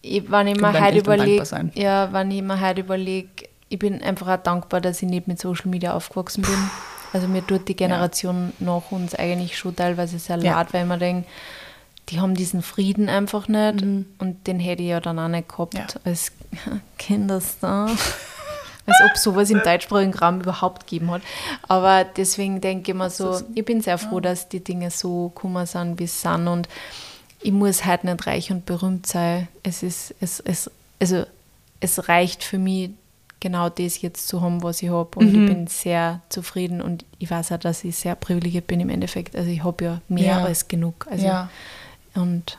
ich, 0.02 0.30
wenn 0.32 0.48
ich 0.48 0.56
mir 0.60 0.80
heute 0.80 1.00
überlege, 1.00 1.44
ja, 1.76 2.14
wenn 2.14 2.32
ich 2.32 2.42
mir 2.42 2.60
heute 2.62 2.82
überlege, 2.82 3.30
ich 3.70 3.80
bin 3.80 4.02
einfach 4.04 4.28
auch 4.28 4.44
dankbar, 4.44 4.82
dass 4.82 5.02
ich 5.02 5.10
nicht 5.10 5.28
mit 5.28 5.40
Social 5.40 5.70
Media 5.70 5.94
aufgewachsen 5.94 6.42
bin. 6.44 6.58
Also 7.14 7.28
mir 7.28 7.46
tut 7.46 7.68
die 7.68 7.76
Generation 7.76 8.54
nach 8.60 8.92
uns 8.92 9.16
eigentlich 9.16 9.58
schon 9.58 9.76
teilweise 9.76 10.20
sehr 10.20 10.38
Ja. 10.40 10.58
leid, 10.60 10.74
weil 10.74 10.86
man 10.86 11.00
denkt, 11.00 11.28
die 12.10 12.20
haben 12.20 12.36
diesen 12.36 12.62
Frieden 12.62 13.10
einfach 13.10 13.48
nicht 13.48 13.82
Mhm. 13.86 14.06
und 14.20 14.46
den 14.48 14.60
hätte 14.60 14.82
ich 14.84 14.90
ja 14.90 15.00
dann 15.00 15.18
auch 15.20 15.28
nicht 15.28 15.48
gehabt 15.50 15.74
Ja. 15.76 15.86
als 16.04 16.32
Kinderstar. 16.98 17.90
Als 18.86 18.98
ob 19.06 19.18
sowas 19.18 19.50
im 19.52 19.62
deutschsprachigen 19.64 20.14
Raum 20.14 20.42
überhaupt 20.42 20.88
gegeben 20.88 21.12
hat. 21.12 21.22
Aber 21.68 22.04
deswegen 22.04 22.62
denke 22.62 22.92
ich 22.92 22.98
mir 22.98 23.10
so, 23.10 23.42
ich 23.54 23.64
bin 23.64 23.82
sehr 23.82 23.98
froh, 23.98 24.20
dass 24.20 24.50
die 24.50 24.64
Dinge 24.64 24.90
so 24.92 25.30
gekommen 25.30 25.66
sind, 25.66 26.00
wie 26.00 26.08
sie 26.08 26.18
sind. 26.18 26.48
Und 26.48 26.68
ich 27.42 27.52
muss 27.52 27.86
halt 27.86 28.04
nicht 28.04 28.26
reich 28.28 28.52
und 28.52 28.66
berühmt 28.66 29.06
sein. 29.08 29.48
Es 29.64 29.84
ist, 29.84 30.16
es, 30.20 30.40
es, 30.42 30.70
also 31.00 31.26
es 31.80 32.08
reicht 32.10 32.44
für 32.44 32.58
mich, 32.58 32.90
genau 33.40 33.70
das 33.70 34.02
jetzt 34.02 34.28
zu 34.28 34.42
haben, 34.42 34.62
was 34.62 34.84
ich 34.84 34.90
habe. 34.90 35.18
Und 35.18 35.32
Mhm. 35.34 35.42
ich 35.42 35.48
bin 35.54 35.68
sehr 35.68 36.22
zufrieden 36.30 36.80
und 36.82 37.06
ich 37.18 37.32
weiß 37.32 37.52
auch, 37.54 37.58
dass 37.60 37.84
ich 37.84 37.96
sehr 37.96 38.16
privilegiert 38.16 38.68
bin 38.68 38.80
im 38.80 38.90
Endeffekt. 38.90 39.36
Also 39.36 39.50
ich 39.50 39.64
habe 39.64 39.84
ja 39.84 40.02
mehr 40.08 40.26
Ja. 40.38 40.44
als 40.44 40.68
genug. 40.68 41.08
Also, 41.10 41.26
Ja. 41.26 41.50
Und 42.14 42.58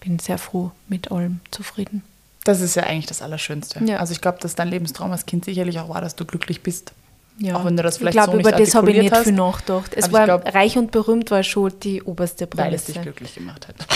bin 0.00 0.18
sehr 0.18 0.36
froh, 0.38 0.72
mit 0.88 1.10
allem 1.12 1.40
zufrieden. 1.50 2.02
Das 2.50 2.60
ist 2.60 2.74
ja 2.76 2.82
eigentlich 2.84 3.06
das 3.06 3.22
Allerschönste. 3.22 3.82
Ja. 3.84 3.98
Also 3.98 4.12
ich 4.12 4.20
glaube, 4.20 4.38
dass 4.40 4.54
dein 4.54 4.68
Lebenstraum 4.68 5.12
als 5.12 5.26
Kind 5.26 5.44
sicherlich 5.44 5.78
auch 5.78 5.88
war, 5.88 6.00
dass 6.00 6.16
du 6.16 6.24
glücklich 6.24 6.62
bist. 6.62 6.92
Ja. 7.38 7.56
Auch 7.56 7.64
wenn 7.64 7.76
du 7.76 7.82
das 7.82 7.96
vielleicht 7.98 8.16
ich 8.16 8.22
glaube, 8.22 8.32
so 8.32 8.36
nicht 8.38 8.48
über 8.48 8.56
das 8.58 8.74
habe 8.74 8.90
ich 8.92 8.98
nicht 8.98 9.16
viel 9.16 9.32
nachgedacht. 9.32 9.92
Es 9.94 10.12
war 10.12 10.24
glaub- 10.26 10.54
reich 10.54 10.76
und 10.76 10.90
berühmt 10.90 11.30
war 11.30 11.42
schon 11.42 11.72
die 11.82 12.02
oberste 12.02 12.46
Weil 12.54 12.74
es 12.74 12.84
dich 12.84 12.96
Prämisse. 12.96 13.02
glücklich 13.12 13.34
gemacht 13.34 13.66
hat. 13.68 13.76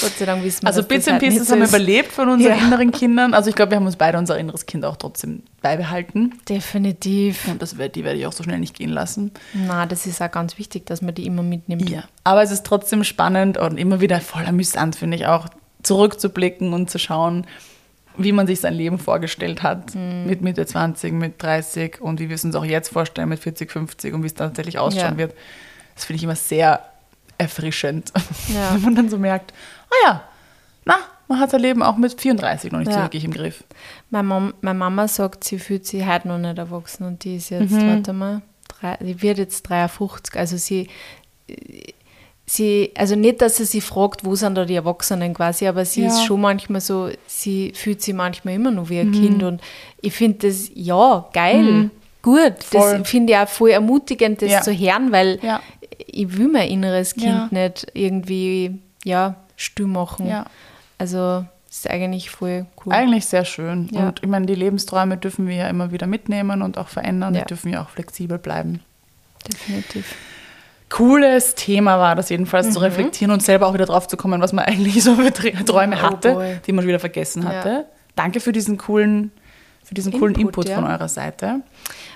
Gott 0.00 0.12
sei 0.18 0.24
Dank 0.24 0.42
wissen 0.42 0.62
wir, 0.62 0.68
Also 0.68 0.82
Bits 0.82 1.06
and 1.08 1.20
Pieces 1.20 1.50
haben 1.50 1.62
überlebt 1.62 2.10
von 2.12 2.28
unseren 2.28 2.58
Ja. 2.58 2.66
inneren 2.66 2.90
Kindern. 2.90 3.32
Also 3.34 3.50
ich 3.50 3.56
glaube, 3.56 3.70
wir 3.70 3.76
haben 3.76 3.86
uns 3.86 3.96
beide 3.96 4.18
unser 4.18 4.36
inneres 4.38 4.66
Kind 4.66 4.84
auch 4.84 4.96
trotzdem 4.96 5.42
beibehalten. 5.62 6.34
Definitiv. 6.48 7.46
Und 7.48 7.62
das, 7.62 7.76
die 7.76 8.04
werde 8.04 8.18
ich 8.18 8.26
auch 8.26 8.32
so 8.32 8.42
schnell 8.42 8.58
nicht 8.58 8.74
gehen 8.76 8.90
lassen. 8.90 9.30
Na, 9.52 9.86
das 9.86 10.06
ist 10.06 10.20
auch 10.20 10.30
ganz 10.30 10.58
wichtig, 10.58 10.86
dass 10.86 11.02
man 11.02 11.14
die 11.14 11.26
immer 11.26 11.42
mitnimmt. 11.42 11.88
Ja. 11.88 12.04
Aber 12.24 12.42
es 12.42 12.50
ist 12.50 12.64
trotzdem 12.66 13.04
spannend 13.04 13.56
und 13.58 13.78
immer 13.78 14.00
wieder 14.00 14.20
voll 14.20 14.44
amüsant, 14.46 14.96
finde 14.96 15.16
ich 15.16 15.26
auch, 15.26 15.46
zurückzublicken 15.84 16.72
und 16.72 16.90
zu 16.90 16.98
schauen, 16.98 17.46
wie 18.16 18.32
man 18.32 18.46
sich 18.46 18.60
sein 18.60 18.74
Leben 18.74 18.98
vorgestellt 18.98 19.62
hat. 19.62 19.94
Mhm. 19.94 20.26
Mit 20.26 20.40
Mitte 20.40 20.64
20, 20.66 21.12
mit 21.12 21.42
30 21.42 22.00
und 22.00 22.20
wie 22.20 22.28
wir 22.28 22.34
es 22.36 22.44
uns 22.44 22.54
auch 22.56 22.64
jetzt 22.64 22.88
vorstellen 22.90 23.28
mit 23.28 23.40
40, 23.40 23.70
50 23.70 24.14
und 24.14 24.22
wie 24.22 24.26
es 24.26 24.34
dann 24.34 24.48
tatsächlich 24.50 24.78
ausschauen 24.78 25.12
Ja. 25.12 25.18
wird. 25.18 25.34
Das 25.94 26.04
finde 26.04 26.16
ich 26.18 26.24
immer 26.24 26.36
sehr 26.36 26.80
erfrischend, 27.38 28.12
Ja. 28.54 28.74
wenn 28.74 28.82
man 28.82 28.94
dann 28.94 29.08
so 29.10 29.18
merkt, 29.18 29.52
ah 29.90 29.94
ja, 30.08 30.22
na, 30.84 30.94
man 31.26 31.40
hat 31.40 31.50
sein 31.50 31.60
Leben 31.60 31.82
auch 31.82 31.96
mit 31.96 32.20
34 32.20 32.70
noch 32.70 32.78
nicht 32.80 32.92
so 32.92 32.98
Ja. 32.98 33.04
wirklich 33.04 33.24
im 33.24 33.32
Griff. 33.32 33.64
Meine, 34.10 34.28
Mom, 34.28 34.54
meine 34.60 34.78
Mama 34.78 35.08
sagt, 35.08 35.42
sie 35.44 35.58
fühlt 35.58 35.84
sich 35.86 36.06
heute 36.06 36.28
noch 36.28 36.38
nicht 36.38 36.58
erwachsen 36.58 37.04
und 37.04 37.24
die 37.24 37.36
ist 37.36 37.50
jetzt, 37.50 37.72
Mhm. 37.72 37.88
warte 37.88 38.12
mal, 38.12 38.42
drei, 38.68 38.96
die 39.00 39.20
wird 39.22 39.38
jetzt 39.38 39.62
53. 39.68 40.36
Also 40.36 40.56
sie, 40.56 40.88
sie, 42.46 42.92
also 42.96 43.16
nicht, 43.16 43.40
dass 43.40 43.56
sie 43.56 43.64
sich 43.64 43.82
fragt, 43.84 44.24
wo 44.24 44.34
sind 44.34 44.54
da 44.56 44.64
die 44.64 44.74
Erwachsenen 44.74 45.32
quasi, 45.34 45.66
aber 45.66 45.84
sie 45.84 46.02
Ja. 46.02 46.08
ist 46.08 46.24
schon 46.24 46.40
manchmal 46.40 46.80
so, 46.80 47.08
sie 47.26 47.72
fühlt 47.74 48.02
sich 48.02 48.14
manchmal 48.14 48.54
immer 48.54 48.70
noch 48.70 48.88
wie 48.90 48.98
ein 49.00 49.12
Kind 49.12 49.42
und 49.42 49.60
ich 50.00 50.12
finde 50.12 50.48
das, 50.48 50.70
ja, 50.74 51.26
geil, 51.32 51.90
gut. 52.22 52.62
Voll. 52.64 52.98
Das 52.98 53.08
finde 53.10 53.32
ich 53.32 53.38
auch 53.38 53.48
voll 53.48 53.70
ermutigend, 53.70 54.42
das 54.42 54.50
Ja. 54.50 54.60
zu 54.62 54.76
hören, 54.76 55.10
weil 55.12 55.38
Ja. 55.42 55.60
ich 56.06 56.36
will 56.36 56.48
mein 56.48 56.68
inneres 56.68 57.14
Kind 57.14 57.52
nicht 57.52 57.86
irgendwie, 57.94 58.78
ja, 59.04 59.36
still 59.56 59.86
machen. 59.86 60.44
Also, 60.98 61.44
das 61.68 61.78
ist 61.78 61.90
eigentlich 61.90 62.30
voll 62.30 62.66
cool. 62.84 62.92
Eigentlich 62.92 63.24
sehr 63.26 63.44
schön. 63.44 63.88
Und 63.92 64.22
ich 64.22 64.28
meine, 64.28 64.46
die 64.46 64.54
Lebensträume 64.54 65.16
dürfen 65.16 65.48
wir 65.48 65.56
ja 65.56 65.68
immer 65.68 65.90
wieder 65.92 66.06
mitnehmen 66.06 66.62
und 66.62 66.78
auch 66.78 66.88
verändern. 66.88 67.34
Die 67.34 67.42
dürfen 67.42 67.72
ja 67.72 67.82
auch 67.82 67.88
flexibel 67.88 68.38
bleiben. 68.38 68.80
Definitiv. 69.46 70.14
Cooles 70.90 71.54
Thema 71.54 71.98
war 71.98 72.14
das 72.14 72.28
jedenfalls, 72.28 72.68
Mhm. 72.68 72.72
zu 72.72 72.78
reflektieren 72.80 73.32
und 73.32 73.42
selber 73.42 73.66
auch 73.66 73.74
wieder 73.74 73.86
drauf 73.86 74.06
zu 74.06 74.16
kommen, 74.16 74.40
was 74.40 74.52
man 74.52 74.64
eigentlich 74.66 75.02
so 75.02 75.16
für 75.16 75.28
Tr- 75.28 75.64
Träume 75.64 75.96
Oh 75.98 76.02
hatte, 76.02 76.32
boy. 76.34 76.56
die 76.66 76.72
man 76.72 76.86
wieder 76.86 77.00
vergessen 77.00 77.42
Ja. 77.42 77.48
hatte. 77.50 77.86
Danke 78.16 78.40
für 78.40 78.52
diesen 78.52 78.78
coolen 78.78 79.32
für 79.82 79.92
diesen 79.94 80.12
coolen 80.12 80.34
Input, 80.34 80.40
Input 80.64 80.68
ja. 80.70 80.76
von 80.76 80.84
eurer 80.86 81.08
Seite. 81.08 81.60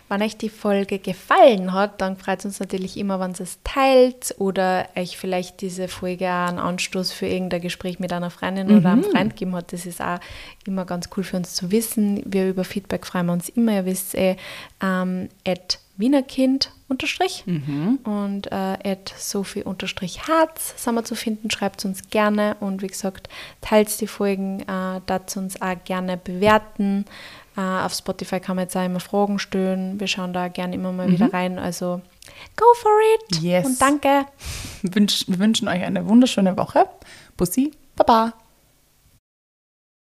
Wenn 0.09 0.23
euch 0.23 0.39
die 0.39 0.49
Folge 0.49 0.99
gefallen 0.99 1.75
hat, 1.75 2.01
dann 2.01 2.17
freut 2.17 2.39
es 2.39 2.47
uns 2.47 2.61
natürlich 2.61 2.97
immer, 2.97 3.21
wenn 3.21 3.33
ihr 3.33 3.41
es 3.43 3.59
teilt 3.63 4.35
oder 4.39 4.87
euch 4.97 5.19
vielleicht 5.19 5.61
diese 5.61 5.87
Folge 5.87 6.25
auch 6.29 6.49
einen 6.49 6.59
Anstoß 6.61 7.13
für 7.13 7.27
irgendein 7.27 7.61
Gespräch 7.61 7.99
mit 7.99 8.11
einer 8.11 8.31
Freundin 8.31 8.75
oder 8.75 8.93
einem 8.93 9.05
Freund 9.05 9.35
gegeben 9.37 9.55
hat. 9.55 9.75
Das 9.75 9.85
ist 9.85 10.01
auch 10.01 10.19
immer 10.67 10.87
ganz 10.87 11.11
cool 11.15 11.25
für 11.25 11.37
uns 11.37 11.55
zu 11.55 11.71
wissen. 11.71 12.23
Wir 12.25 12.49
über 12.49 12.65
Feedback 12.65 13.05
freuen 13.05 13.27
wir 13.27 13.35
uns 13.35 13.51
immer. 13.51 13.73
Ihr 13.73 13.85
wisst 13.85 14.15
eh, 14.15 14.37
ähm, 14.83 15.29
at 15.47 15.79
Wienerkind 15.99 16.71
unterstrich 16.89 17.45
und 17.47 18.47
äh, 18.51 18.55
at 18.93 19.13
Sophie 19.19 19.63
unterstrich 19.63 20.27
Harz 20.27 20.75
sind 20.83 20.95
wir 20.95 21.05
zu 21.05 21.15
finden. 21.15 21.51
Schreibt 21.51 21.85
uns 21.85 22.09
gerne 22.11 22.57
und 22.61 22.83
wie 22.83 22.87
gesagt, 22.87 23.29
teilt 23.61 24.01
die 24.01 24.07
Folgen, 24.07 24.61
äh, 24.61 25.01
dazu 25.07 25.39
uns 25.41 25.61
auch 25.61 25.77
gerne 25.85 26.17
bewerten. 26.17 27.05
Äh, 27.57 27.61
auf 27.61 27.93
Spotify 27.93 28.41
kann 28.41 28.57
man 28.57 28.65
jetzt 28.65 28.77
auch 28.77 28.85
immer 28.85 29.01
Fragen 29.01 29.39
stellen. 29.39 30.01
Wir 30.01 30.07
schauen 30.07 30.33
da 30.33 30.49
gerne 30.49 30.75
immer 30.75 30.93
mal 30.93 31.11
wieder 31.11 31.33
rein. 31.33 31.59
Also 31.59 32.01
go 32.57 32.65
for 32.77 32.93
it 33.31 33.43
Yes. 33.43 33.67
und 33.67 33.81
danke. 33.81 34.27
Wir 34.83 34.95
wir 35.27 35.39
wünschen 35.39 35.67
euch 35.69 35.83
eine 35.83 36.07
wunderschöne 36.07 36.57
Woche. 36.57 36.87
Bussi, 37.37 37.73
Baba. 37.97 38.33